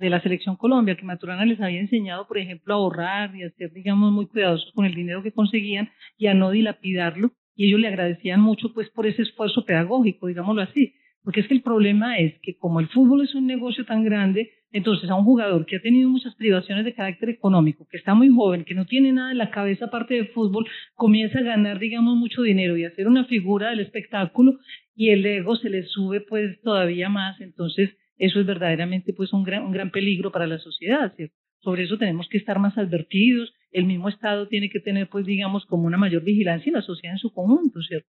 de 0.01 0.11
la 0.11 0.20
selección 0.20 0.57
Colombia 0.57 0.96
que 0.96 1.05
Maturana 1.05 1.44
les 1.44 1.61
había 1.61 1.78
enseñado, 1.78 2.26
por 2.26 2.38
ejemplo, 2.38 2.74
a 2.74 2.78
ahorrar 2.78 3.36
y 3.36 3.42
a 3.42 3.51
ser, 3.51 3.72
digamos, 3.72 4.11
muy 4.11 4.26
cuidadosos 4.26 4.72
con 4.72 4.86
el 4.86 4.94
dinero 4.94 5.22
que 5.22 5.32
conseguían 5.32 5.90
y 6.16 6.26
a 6.26 6.34
no 6.34 6.51
dilapidarlo. 6.51 7.32
Y 7.55 7.66
ellos 7.66 7.80
le 7.80 7.88
agradecían 7.88 8.40
mucho, 8.40 8.72
pues, 8.72 8.88
por 8.90 9.07
ese 9.07 9.22
esfuerzo 9.22 9.64
pedagógico, 9.66 10.26
digámoslo 10.26 10.62
así. 10.62 10.94
Porque 11.22 11.40
es 11.40 11.48
que 11.48 11.55
el 11.55 11.62
problema 11.62 12.18
es 12.18 12.32
que 12.42 12.57
como 12.57 12.80
el 12.80 12.88
fútbol 12.88 13.22
es 13.22 13.34
un 13.34 13.46
negocio 13.46 13.84
tan 13.84 14.03
grande, 14.03 14.51
entonces 14.72 15.11
a 15.11 15.16
un 15.16 15.24
jugador 15.24 15.66
que 15.66 15.76
ha 15.76 15.82
tenido 15.82 16.09
muchas 16.09 16.34
privaciones 16.34 16.86
de 16.86 16.94
carácter 16.94 17.28
económico, 17.28 17.86
que 17.90 17.98
está 17.98 18.14
muy 18.14 18.30
joven, 18.30 18.64
que 18.64 18.74
no 18.74 18.86
tiene 18.86 19.12
nada 19.12 19.32
en 19.32 19.36
la 19.36 19.51
cabeza 19.51 19.86
aparte 19.86 20.14
de 20.14 20.24
fútbol, 20.26 20.66
comienza 20.94 21.40
a 21.40 21.42
ganar, 21.42 21.78
digamos, 21.78 22.16
mucho 22.16 22.40
dinero 22.40 22.74
y 22.78 22.84
a 22.84 22.94
ser 22.94 23.07
una 23.07 23.26
figura 23.26 23.68
del 23.68 23.80
espectáculo 23.80 24.59
y 24.94 25.11
el 25.11 25.26
ego 25.26 25.57
se 25.57 25.68
le 25.68 25.82
sube 25.82 26.22
pues 26.22 26.59
todavía 26.62 27.11
más. 27.11 27.38
Entonces 27.42 27.90
eso 28.20 28.38
es 28.38 28.46
verdaderamente 28.46 29.12
pues 29.12 29.32
un 29.32 29.42
gran, 29.42 29.64
un 29.64 29.72
gran 29.72 29.90
peligro 29.90 30.30
para 30.30 30.46
la 30.46 30.58
sociedad, 30.58 31.12
¿cierto? 31.16 31.34
Sobre 31.60 31.84
eso 31.84 31.98
tenemos 31.98 32.28
que 32.28 32.38
estar 32.38 32.58
más 32.58 32.78
advertidos. 32.78 33.52
El 33.72 33.84
mismo 33.84 34.08
Estado 34.08 34.46
tiene 34.46 34.70
que 34.70 34.80
tener 34.80 35.08
pues 35.08 35.26
digamos 35.26 35.66
como 35.66 35.86
una 35.86 35.98
mayor 35.98 36.22
vigilancia 36.22 36.70
y 36.70 36.72
la 36.72 36.82
sociedad 36.82 37.14
en 37.14 37.18
su 37.18 37.32
conjunto, 37.32 37.80
¿cierto? 37.82 38.08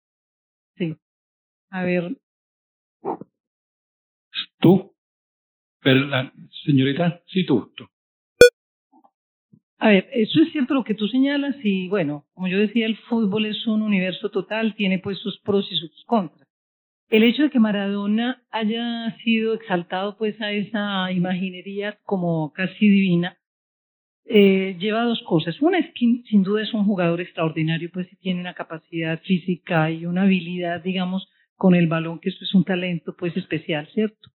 Sí. 0.78 0.96
A 1.70 1.84
ver, 1.84 2.16
Tú. 4.60 4.94
Señorita, 6.66 7.22
sí, 7.28 7.46
tú, 7.46 7.72
tú. 7.76 7.86
A 9.80 9.90
ver, 9.90 10.08
eso 10.14 10.42
es 10.42 10.52
cierto 10.54 10.74
lo 10.74 10.86
que 10.86 10.94
tú 10.94 11.10
señalas 11.10 11.58
y 11.62 11.90
bueno, 11.90 12.26
como 12.34 12.48
yo 12.48 12.58
decía, 12.58 12.86
el 12.86 12.96
fútbol 12.96 13.46
es 13.46 13.68
un 13.68 13.82
universo 13.82 14.30
total, 14.30 14.76
tiene 14.76 15.00
pues 15.00 15.20
sus 15.20 15.40
pros 15.42 15.70
y 15.70 15.76
sus 15.76 16.06
contras. 16.06 16.43
El 17.14 17.22
hecho 17.22 17.44
de 17.44 17.52
que 17.52 17.60
Maradona 17.60 18.42
haya 18.50 19.16
sido 19.24 19.54
exaltado 19.54 20.18
pues 20.18 20.42
a 20.42 20.52
esa 20.52 21.12
imaginería 21.12 22.00
como 22.06 22.52
casi 22.54 22.90
divina, 22.90 23.38
eh, 24.26 24.76
lleva 24.80 25.04
dos 25.04 25.22
cosas. 25.22 25.62
Una 25.62 25.78
es 25.78 25.94
que 25.94 26.24
sin 26.28 26.42
duda 26.42 26.64
es 26.64 26.74
un 26.74 26.86
jugador 26.86 27.22
extraordinario, 27.22 27.92
pues 27.94 28.08
tiene 28.20 28.40
una 28.40 28.56
capacidad 28.56 29.22
física 29.22 29.92
y 29.92 30.08
una 30.08 30.24
habilidad, 30.24 30.82
digamos, 30.82 31.30
con 31.56 31.76
el 31.76 31.86
balón, 31.86 32.20
que 32.20 32.30
eso 32.30 32.44
es 32.44 32.56
un 32.56 32.64
talento 32.64 33.16
pues 33.16 33.38
especial, 33.38 33.88
¿cierto? 33.94 34.32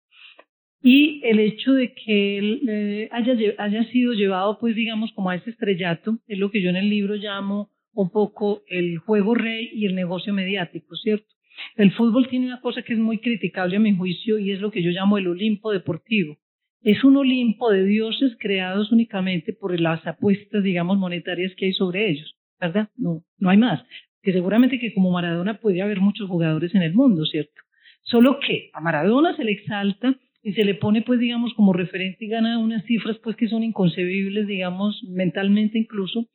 Y 0.81 1.21
el 1.25 1.41
hecho 1.41 1.73
de 1.73 1.95
que 1.95 2.39
él 2.39 2.63
eh, 2.69 3.09
haya, 3.11 3.35
haya 3.59 3.91
sido 3.91 4.13
llevado 4.13 4.61
pues 4.61 4.77
digamos 4.77 5.11
como 5.17 5.31
a 5.31 5.35
ese 5.35 5.51
estrellato, 5.51 6.19
es 6.29 6.39
lo 6.39 6.53
que 6.53 6.63
yo 6.63 6.71
en 6.71 6.77
el 6.77 6.89
libro 6.89 7.17
llamo 7.17 7.73
un 7.93 8.11
poco 8.11 8.63
el 8.69 8.99
juego 8.99 9.35
rey 9.35 9.69
y 9.75 9.87
el 9.87 9.97
negocio 9.97 10.33
mediático, 10.33 10.95
¿cierto? 10.95 11.38
El 11.77 11.93
fútbol 11.93 12.29
tiene 12.29 12.47
una 12.47 12.61
cosa 12.61 12.83
que 12.83 12.95
es 12.95 12.99
muy 12.99 13.19
criticable 13.19 13.77
a 13.77 13.81
mi 13.81 13.97
juicio 13.97 14.39
y 14.39 14.53
es 14.53 14.61
lo 14.61 14.71
que 14.71 14.83
yo 14.83 14.91
llamo 14.91 15.19
el 15.19 15.29
Olimpo 15.29 15.73
deportivo. 15.73 16.37
Es 16.83 17.05
un 17.05 17.17
Olimpo 17.17 17.71
de 17.71 17.85
dioses 17.85 18.37
creados 18.39 18.93
únicamente 18.93 19.53
por 19.53 19.79
las 19.81 20.07
apuestas, 20.07 20.63
digamos, 20.63 20.99
monetarias 20.99 21.53
que 21.57 21.67
hay 21.67 21.73
sobre 21.73 22.11
ellos, 22.11 22.37
¿verdad? 22.61 22.89
No, 22.97 23.25
no 23.39 23.51
hay 23.51 23.57
más 23.57 23.85
que 24.23 24.33
seguramente 24.33 24.79
que 24.79 24.93
como 24.93 25.11
Maradona 25.11 25.55
puede 25.55 25.83
haber 25.83 26.01
muchos 26.01 26.29
jugadores 26.29 26.75
en 26.75 26.83
el 26.83 26.95
mundo, 26.95 27.25
¿cierto? 27.25 27.63
Solo 28.03 28.39
que 28.41 28.71
a 28.73 28.81
Maradona 28.81 29.37
se 29.37 29.45
le 29.45 29.53
exalta 29.53 30.19
y 30.43 30.53
se 30.53 30.65
le 30.65 30.75
pone, 30.75 31.03
pues, 31.03 31.21
digamos, 31.21 31.53
como 31.55 31.73
referente 31.73 32.25
y 32.25 32.29
gana 32.29 32.59
unas 32.59 32.85
cifras, 32.85 33.19
pues, 33.23 33.37
que 33.37 33.49
son 33.49 33.63
inconcebibles, 33.63 34.47
digamos, 34.47 35.03
mentalmente 35.05 35.79
incluso, 35.79 36.27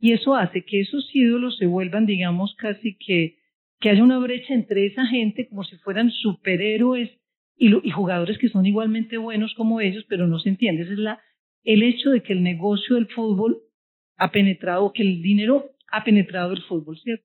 y 0.00 0.12
eso 0.12 0.34
hace 0.34 0.64
que 0.64 0.80
esos 0.80 1.08
ídolos 1.14 1.56
se 1.58 1.66
vuelvan, 1.66 2.06
digamos, 2.06 2.54
casi 2.56 2.96
que, 2.98 3.36
que 3.80 3.90
haya 3.90 4.02
una 4.02 4.18
brecha 4.18 4.54
entre 4.54 4.86
esa 4.86 5.06
gente 5.06 5.48
como 5.48 5.64
si 5.64 5.76
fueran 5.76 6.10
superhéroes 6.10 7.10
y, 7.56 7.72
jugadores 7.90 8.38
que 8.38 8.48
son 8.48 8.66
igualmente 8.66 9.16
buenos 9.18 9.54
como 9.54 9.80
ellos, 9.80 10.04
pero 10.08 10.26
no 10.26 10.38
se 10.38 10.48
entiende. 10.48 10.82
Ese 10.82 10.94
es 10.94 10.98
el 11.64 11.82
hecho 11.82 12.10
de 12.10 12.22
que 12.22 12.32
el 12.32 12.42
negocio 12.42 12.96
del 12.96 13.08
fútbol 13.08 13.58
ha 14.16 14.30
penetrado, 14.30 14.92
que 14.92 15.02
el 15.02 15.22
dinero 15.22 15.70
ha 15.90 16.04
penetrado 16.04 16.52
el 16.52 16.62
fútbol, 16.62 16.98
¿cierto? 16.98 17.24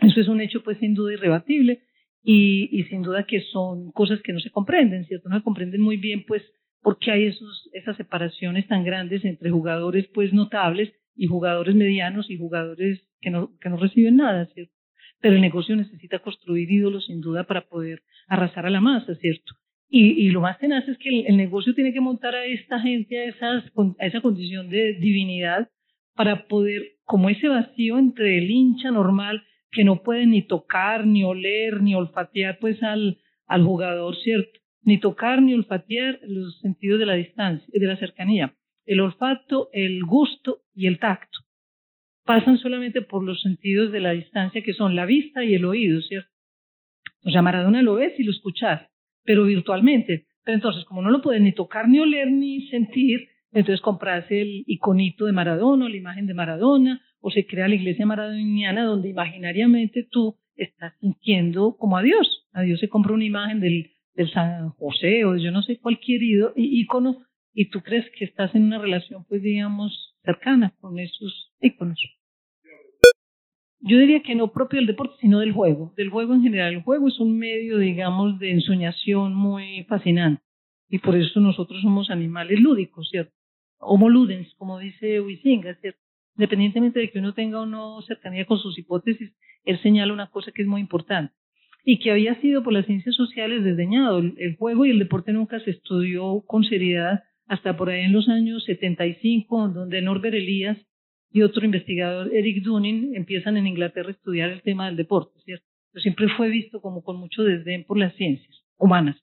Eso 0.00 0.20
es 0.20 0.28
un 0.28 0.40
hecho, 0.40 0.62
pues, 0.62 0.78
sin 0.78 0.94
duda 0.94 1.12
irrebatible 1.12 1.82
y, 2.22 2.84
sin 2.88 3.02
duda 3.02 3.26
que 3.26 3.40
son 3.40 3.92
cosas 3.92 4.20
que 4.22 4.32
no 4.32 4.40
se 4.40 4.50
comprenden, 4.50 5.04
¿cierto? 5.06 5.28
No 5.28 5.38
se 5.38 5.44
comprenden 5.44 5.80
muy 5.80 5.96
bien, 5.96 6.24
pues, 6.26 6.42
por 6.82 6.98
qué 6.98 7.12
hay 7.12 7.32
esas 7.72 7.96
separaciones 7.96 8.66
tan 8.66 8.84
grandes 8.84 9.24
entre 9.24 9.50
jugadores, 9.50 10.06
pues, 10.12 10.32
notables 10.32 10.92
y 11.16 11.26
jugadores 11.26 11.74
medianos 11.74 12.30
y 12.30 12.36
jugadores 12.36 13.00
que 13.20 13.30
no, 13.30 13.56
que 13.60 13.68
no 13.68 13.76
reciben 13.76 14.16
nada, 14.16 14.46
¿cierto? 14.46 14.74
Pero 15.24 15.36
el 15.36 15.40
negocio 15.40 15.74
necesita 15.74 16.18
construir 16.18 16.70
ídolos, 16.70 17.06
sin 17.06 17.22
duda, 17.22 17.44
para 17.44 17.62
poder 17.62 18.02
arrasar 18.28 18.66
a 18.66 18.70
la 18.70 18.82
masa, 18.82 19.14
¿cierto? 19.14 19.54
Y, 19.88 20.28
lo 20.28 20.42
más 20.42 20.58
tenaz 20.58 20.86
es 20.86 20.98
que 20.98 21.20
el, 21.20 21.38
negocio 21.38 21.74
tiene 21.74 21.94
que 21.94 22.00
montar 22.02 22.34
a 22.34 22.44
esta 22.44 22.78
gente 22.78 23.32
a 23.98 24.06
esa 24.06 24.20
condición 24.20 24.68
de 24.68 24.92
divinidad 25.00 25.70
para 26.14 26.46
poder, 26.46 26.82
como 27.04 27.30
ese 27.30 27.48
vacío 27.48 27.96
entre 27.96 28.36
el 28.36 28.50
hincha 28.50 28.90
normal 28.90 29.42
que 29.70 29.82
no 29.82 30.02
puede 30.02 30.26
ni 30.26 30.42
tocar, 30.42 31.06
ni 31.06 31.24
oler, 31.24 31.80
ni 31.80 31.94
olfatear 31.94 32.58
pues 32.58 32.82
al, 32.82 33.16
al 33.46 33.64
jugador, 33.64 34.14
¿cierto? 34.16 34.60
Ni 34.82 35.00
tocar 35.00 35.40
ni 35.40 35.54
olfatear 35.54 36.20
los 36.24 36.60
sentidos 36.60 36.98
de 36.98 37.06
la 37.06 37.14
distancia, 37.14 37.66
de 37.72 37.86
la 37.86 37.96
cercanía. 37.96 38.54
El 38.84 39.00
olfato, 39.00 39.70
el 39.72 40.04
gusto 40.04 40.58
y 40.74 40.86
el 40.86 40.98
tacto 40.98 41.43
pasan 42.24 42.58
solamente 42.58 43.02
por 43.02 43.22
los 43.22 43.42
sentidos 43.42 43.92
de 43.92 44.00
la 44.00 44.12
distancia 44.12 44.62
que 44.62 44.74
son 44.74 44.96
la 44.96 45.06
vista 45.06 45.44
y 45.44 45.54
el 45.54 45.64
oído, 45.64 46.00
¿cierto? 46.02 46.30
O 47.24 47.30
sea, 47.30 47.42
Maradona 47.42 47.82
lo 47.82 47.94
ves 47.94 48.12
y 48.18 48.24
lo 48.24 48.32
escuchas, 48.32 48.82
pero 49.24 49.44
virtualmente. 49.44 50.26
Pero 50.44 50.56
entonces, 50.56 50.84
como 50.84 51.02
no 51.02 51.10
lo 51.10 51.22
puedes 51.22 51.40
ni 51.40 51.52
tocar, 51.52 51.88
ni 51.88 51.98
oler, 51.98 52.30
ni 52.30 52.66
sentir, 52.68 53.28
entonces 53.52 53.80
compras 53.80 54.26
el 54.30 54.64
iconito 54.66 55.26
de 55.26 55.32
Maradona, 55.32 55.88
la 55.88 55.96
imagen 55.96 56.26
de 56.26 56.34
Maradona, 56.34 57.00
o 57.20 57.30
se 57.30 57.46
crea 57.46 57.68
la 57.68 57.76
iglesia 57.76 58.04
maradoniana 58.04 58.84
donde 58.84 59.08
imaginariamente 59.08 60.06
tú 60.10 60.36
estás 60.56 60.92
sintiendo 61.00 61.76
como 61.78 61.96
a 61.96 62.02
Dios. 62.02 62.46
A 62.52 62.62
Dios 62.62 62.80
se 62.80 62.88
compra 62.88 63.14
una 63.14 63.24
imagen 63.24 63.60
del, 63.60 63.92
del 64.14 64.30
San 64.30 64.70
José 64.70 65.24
o 65.24 65.32
de 65.32 65.42
yo 65.42 65.50
no 65.50 65.62
sé 65.62 65.78
cualquier 65.78 66.20
ícono 66.54 67.22
y 67.54 67.70
tú 67.70 67.80
crees 67.80 68.04
que 68.18 68.26
estás 68.26 68.54
en 68.54 68.64
una 68.64 68.78
relación 68.78 69.24
pues 69.28 69.42
digamos 69.42 70.16
cercana 70.22 70.74
con 70.80 70.98
esos 70.98 71.53
íconos. 71.64 71.98
Yo 73.80 73.98
diría 73.98 74.22
que 74.22 74.34
no 74.34 74.52
propio 74.52 74.78
del 74.78 74.86
deporte, 74.86 75.14
sino 75.20 75.40
del 75.40 75.52
juego, 75.52 75.92
del 75.96 76.08
juego 76.08 76.34
en 76.34 76.42
general. 76.42 76.72
El 76.72 76.82
juego 76.82 77.08
es 77.08 77.18
un 77.20 77.38
medio, 77.38 77.78
digamos, 77.78 78.38
de 78.38 78.52
ensoñación 78.52 79.34
muy 79.34 79.84
fascinante 79.84 80.42
y 80.88 80.98
por 80.98 81.16
eso 81.16 81.40
nosotros 81.40 81.82
somos 81.82 82.10
animales 82.10 82.60
lúdicos, 82.60 83.08
¿cierto? 83.10 83.34
Homo 83.78 84.08
ludens, 84.08 84.54
como 84.54 84.78
dice 84.78 85.20
Huizinga, 85.20 85.74
¿cierto? 85.80 86.00
independientemente 86.36 87.00
de 87.00 87.10
que 87.10 87.18
uno 87.18 87.34
tenga 87.34 87.60
o 87.60 87.66
no 87.66 88.02
cercanía 88.02 88.44
con 88.44 88.58
sus 88.58 88.78
hipótesis, 88.78 89.32
él 89.64 89.80
señala 89.82 90.12
una 90.12 90.30
cosa 90.30 90.52
que 90.52 90.62
es 90.62 90.68
muy 90.68 90.80
importante 90.80 91.34
y 91.84 91.98
que 91.98 92.10
había 92.10 92.40
sido 92.40 92.62
por 92.62 92.72
las 92.72 92.86
ciencias 92.86 93.14
sociales 93.14 93.62
desdeñado. 93.62 94.18
El, 94.18 94.56
juego 94.56 94.86
y 94.86 94.90
el 94.90 94.98
deporte 94.98 95.32
nunca 95.32 95.60
se 95.60 95.70
estudió 95.70 96.42
con 96.46 96.64
seriedad 96.64 97.22
hasta 97.46 97.76
por 97.76 97.90
ahí 97.90 98.04
en 98.04 98.12
los 98.12 98.28
años 98.28 98.64
75, 98.64 99.68
donde 99.68 100.00
Norbert 100.00 100.34
Elias 100.34 100.78
y 101.34 101.42
otro 101.42 101.66
investigador, 101.66 102.34
Eric 102.34 102.62
Dunning, 102.62 103.14
empiezan 103.14 103.58
en 103.58 103.66
Inglaterra 103.66 104.08
a 104.08 104.12
estudiar 104.12 104.48
el 104.48 104.62
tema 104.62 104.86
del 104.86 104.96
deporte, 104.96 105.38
¿cierto? 105.44 105.66
Pero 105.92 106.02
siempre 106.02 106.28
fue 106.34 106.48
visto 106.48 106.80
como 106.80 107.02
con 107.02 107.16
mucho 107.16 107.42
desdén 107.42 107.84
por 107.84 107.98
las 107.98 108.14
ciencias 108.14 108.64
humanas. 108.78 109.22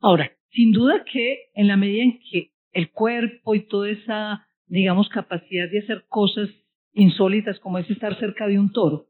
Ahora, 0.00 0.32
sin 0.50 0.72
duda 0.72 1.04
que 1.04 1.50
en 1.54 1.68
la 1.68 1.76
medida 1.76 2.02
en 2.02 2.18
que 2.18 2.50
el 2.72 2.90
cuerpo 2.90 3.54
y 3.54 3.60
toda 3.68 3.90
esa 3.90 4.46
digamos, 4.68 5.08
capacidad 5.08 5.70
de 5.70 5.80
hacer 5.80 6.04
cosas 6.08 6.48
insólitas 6.92 7.58
como 7.60 7.78
es 7.78 7.88
estar 7.90 8.18
cerca 8.18 8.46
de 8.46 8.58
un 8.58 8.72
toro. 8.72 9.06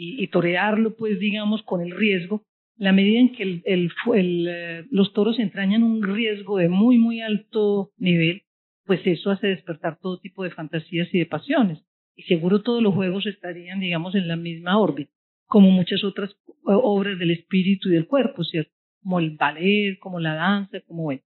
y, 0.00 0.28
torearlo, 0.28 0.94
pues 0.94 1.18
digamos, 1.18 1.64
con 1.64 1.80
el 1.80 1.90
riesgo, 1.90 2.44
la 2.76 2.92
medida 2.92 3.18
en 3.18 3.32
que 3.32 3.62
eh, 3.64 4.84
los 4.92 5.12
toros 5.12 5.40
entrañan 5.40 5.82
un 5.82 6.04
riesgo 6.04 6.58
de 6.58 6.68
muy, 6.68 6.98
muy 6.98 7.20
alto 7.20 7.90
nivel, 7.96 8.42
pues 8.88 9.06
eso 9.06 9.30
hace 9.30 9.48
despertar 9.48 9.98
todo 10.00 10.18
tipo 10.18 10.42
de 10.42 10.50
fantasías 10.50 11.12
y 11.12 11.18
de 11.18 11.26
pasiones. 11.26 11.84
Y 12.16 12.22
seguro 12.22 12.62
todos 12.62 12.82
los 12.82 12.94
juegos 12.94 13.26
estarían, 13.26 13.80
digamos, 13.80 14.14
en 14.14 14.26
la 14.26 14.36
misma 14.36 14.80
órbita, 14.80 15.12
como 15.46 15.70
muchas 15.70 16.02
otras 16.04 16.34
obras 16.64 17.18
del 17.18 17.32
espíritu 17.32 17.90
y 17.90 17.92
del 17.92 18.06
cuerpo, 18.06 18.44
¿cierto? 18.44 18.72
Como 19.02 19.20
el 19.20 19.36
ballet, 19.36 19.98
como 19.98 20.20
la 20.20 20.34
danza, 20.34 20.80
como 20.80 21.02
bueno. 21.02 21.20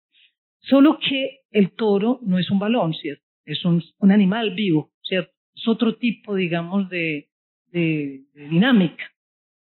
Solo 0.62 0.98
que 0.98 1.42
el 1.52 1.72
toro 1.76 2.20
no 2.24 2.40
es 2.40 2.50
un 2.50 2.58
balón, 2.58 2.96
¿cierto? 2.96 3.24
Es 3.46 3.64
un, 3.64 3.84
un 4.00 4.12
animal 4.12 4.56
vivo, 4.56 4.92
¿cierto? 5.04 5.32
Es 5.56 5.68
otro 5.68 5.98
tipo, 5.98 6.34
digamos, 6.34 6.90
de, 6.90 7.30
de, 7.68 8.24
dinámica. 8.34 9.04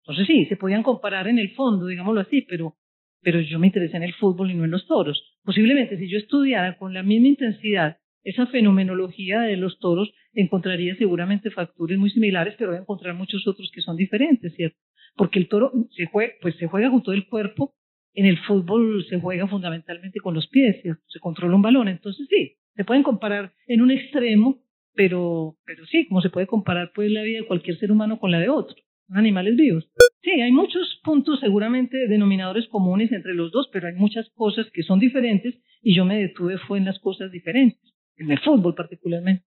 Entonces 0.03 0.25
sí, 0.29 0.47
se 0.47 0.57
podían 0.57 0.85
comparar 0.85 1.27
en 1.27 1.41
el 1.41 1.51
fondo, 1.51 1.87
digámoslo 1.87 2.21
así, 2.21 2.43
pero, 2.43 2.77
pero 3.23 3.41
yo 3.41 3.59
me 3.59 3.67
interesé 3.67 3.97
en 3.97 4.05
el 4.05 4.15
fútbol 4.15 4.53
y 4.53 4.55
no 4.55 4.65
en 4.65 4.71
los 4.71 4.87
toros. 4.87 5.21
Posiblemente 5.49 5.97
si 5.97 6.11
yo 6.11 6.19
estudiara 6.19 6.77
con 6.77 6.93
la 6.93 7.03
misma 7.03 7.29
intensidad 7.29 7.97
esa 8.23 8.47
fenomenología 8.49 9.41
de 9.41 9.57
los 9.57 9.79
toros, 9.79 10.13
encontraría 10.35 10.95
seguramente 10.97 11.51
factores 11.51 11.97
muy 11.99 12.11
similares, 12.11 12.55
pero 12.59 12.69
voy 12.69 12.77
a 12.77 12.83
encontrar 12.83 13.15
muchos 13.15 13.49
otros 13.49 13.71
que 13.75 13.81
son 13.81 13.97
diferentes, 13.97 14.55
¿cierto? 14.55 14.77
Porque 15.17 15.39
el 15.39 15.49
toro 15.49 15.73
se 15.97 16.05
juega, 16.05 16.35
pues 16.43 16.55
se 16.57 16.67
juega 16.67 16.91
con 16.91 17.03
todo 17.03 17.15
el 17.15 17.27
cuerpo, 17.29 17.73
en 18.13 18.27
el 18.27 18.37
fútbol 18.41 19.03
se 19.09 19.21
juega 19.21 19.49
fundamentalmente 19.49 20.21
con 20.21 20.35
los 20.35 20.49
pies, 20.49 20.83
se 20.83 21.19
controla 21.19 21.57
un 21.57 21.63
balón, 21.63 21.89
entonces 21.89 22.27
sí, 22.29 22.59
se 22.77 22.85
pueden 22.85 23.03
comparar 23.03 23.55
en 23.69 23.81
un 23.81 23.91
extremo 23.91 24.63
pero, 24.93 25.57
pero 25.65 25.87
sí, 25.87 26.09
como 26.09 26.21
se 26.21 26.29
puede 26.29 26.47
comparar 26.47 26.93
pues 26.95 27.11
la 27.11 27.23
vida 27.23 27.39
de 27.39 27.47
cualquier 27.47 27.79
ser 27.79 27.91
humano 27.91 28.19
con 28.19 28.33
la 28.33 28.39
de 28.41 28.51
otro, 28.51 28.77
animales 29.11 29.57
vivos. 29.57 29.89
Sí, 30.23 30.31
hay 30.41 30.53
muchos 30.53 31.01
puntos 31.03 31.41
seguramente 31.41 32.09
denominadores 32.09 32.69
comunes 32.69 33.13
entre 33.13 33.35
los 33.35 33.51
dos, 33.53 33.69
pero 33.73 33.89
hay 33.89 33.95
muchas 33.95 34.29
cosas 34.31 34.67
que 34.73 34.83
son 34.83 34.99
diferentes 34.99 35.55
y 35.83 35.95
yo 35.95 36.05
me 36.05 36.19
detuve 36.19 36.59
fue 36.59 36.79
en 36.79 36.85
las 36.85 36.99
cosas 36.99 37.31
diferentes, 37.31 37.95
en 38.17 38.31
el 38.31 38.39
fútbol 38.41 38.75
particularmente. 38.75 39.45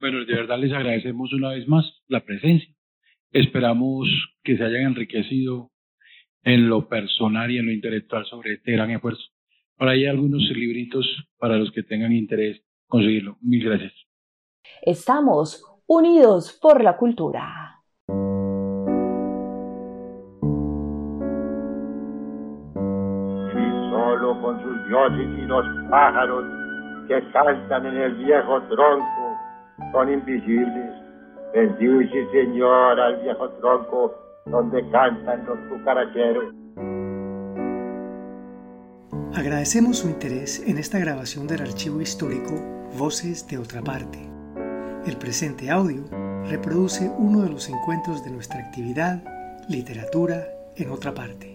Bueno, 0.00 0.24
de 0.24 0.34
verdad 0.34 0.58
les 0.58 0.72
agradecemos 0.72 1.32
una 1.32 1.50
vez 1.50 1.66
más 1.66 2.02
la 2.08 2.24
presencia. 2.24 2.74
Esperamos 3.30 4.08
que 4.42 4.56
se 4.56 4.64
hayan 4.64 4.82
enriquecido 4.82 5.70
en 6.42 6.68
lo 6.68 6.88
personal 6.88 7.50
y 7.50 7.58
en 7.58 7.66
lo 7.66 7.72
intelectual 7.72 8.26
sobre 8.26 8.54
este 8.54 8.72
gran 8.72 8.90
esfuerzo. 8.90 9.24
Por 9.76 9.88
ahí 9.88 10.00
hay 10.00 10.10
algunos 10.10 10.42
libritos 10.50 11.06
para 11.38 11.56
los 11.56 11.72
que 11.72 11.82
tengan 11.82 12.12
interés 12.12 12.62
conseguirlo. 12.86 13.38
Mil 13.40 13.64
gracias. 13.64 13.92
Estamos 14.82 15.64
unidos 15.86 16.58
por 16.60 16.84
la 16.84 16.96
cultura. 16.96 17.73
Dioses 24.88 25.28
y 25.38 25.42
los 25.42 25.64
pájaros 25.90 26.44
que 27.08 27.22
cantan 27.32 27.86
en 27.86 27.96
el 27.96 28.14
viejo 28.16 28.62
tronco 28.62 29.38
son 29.92 30.12
invisibles. 30.12 30.90
Bendice, 31.52 32.26
Señor, 32.32 33.00
al 33.00 33.20
viejo 33.22 33.48
tronco 33.60 34.14
donde 34.46 34.88
cantan 34.90 35.44
los 35.46 35.58
cucaracheros. 35.70 36.54
Agradecemos 39.34 39.98
su 39.98 40.08
interés 40.08 40.66
en 40.66 40.78
esta 40.78 40.98
grabación 40.98 41.46
del 41.46 41.62
archivo 41.62 42.00
histórico 42.00 42.54
Voces 42.96 43.48
de 43.48 43.58
otra 43.58 43.82
parte. 43.82 44.18
El 45.06 45.16
presente 45.16 45.70
audio 45.70 46.04
reproduce 46.48 47.10
uno 47.18 47.42
de 47.42 47.50
los 47.50 47.68
encuentros 47.68 48.24
de 48.24 48.30
nuestra 48.30 48.60
actividad 48.60 49.22
Literatura 49.68 50.44
en 50.76 50.90
otra 50.90 51.12
parte. 51.12 51.53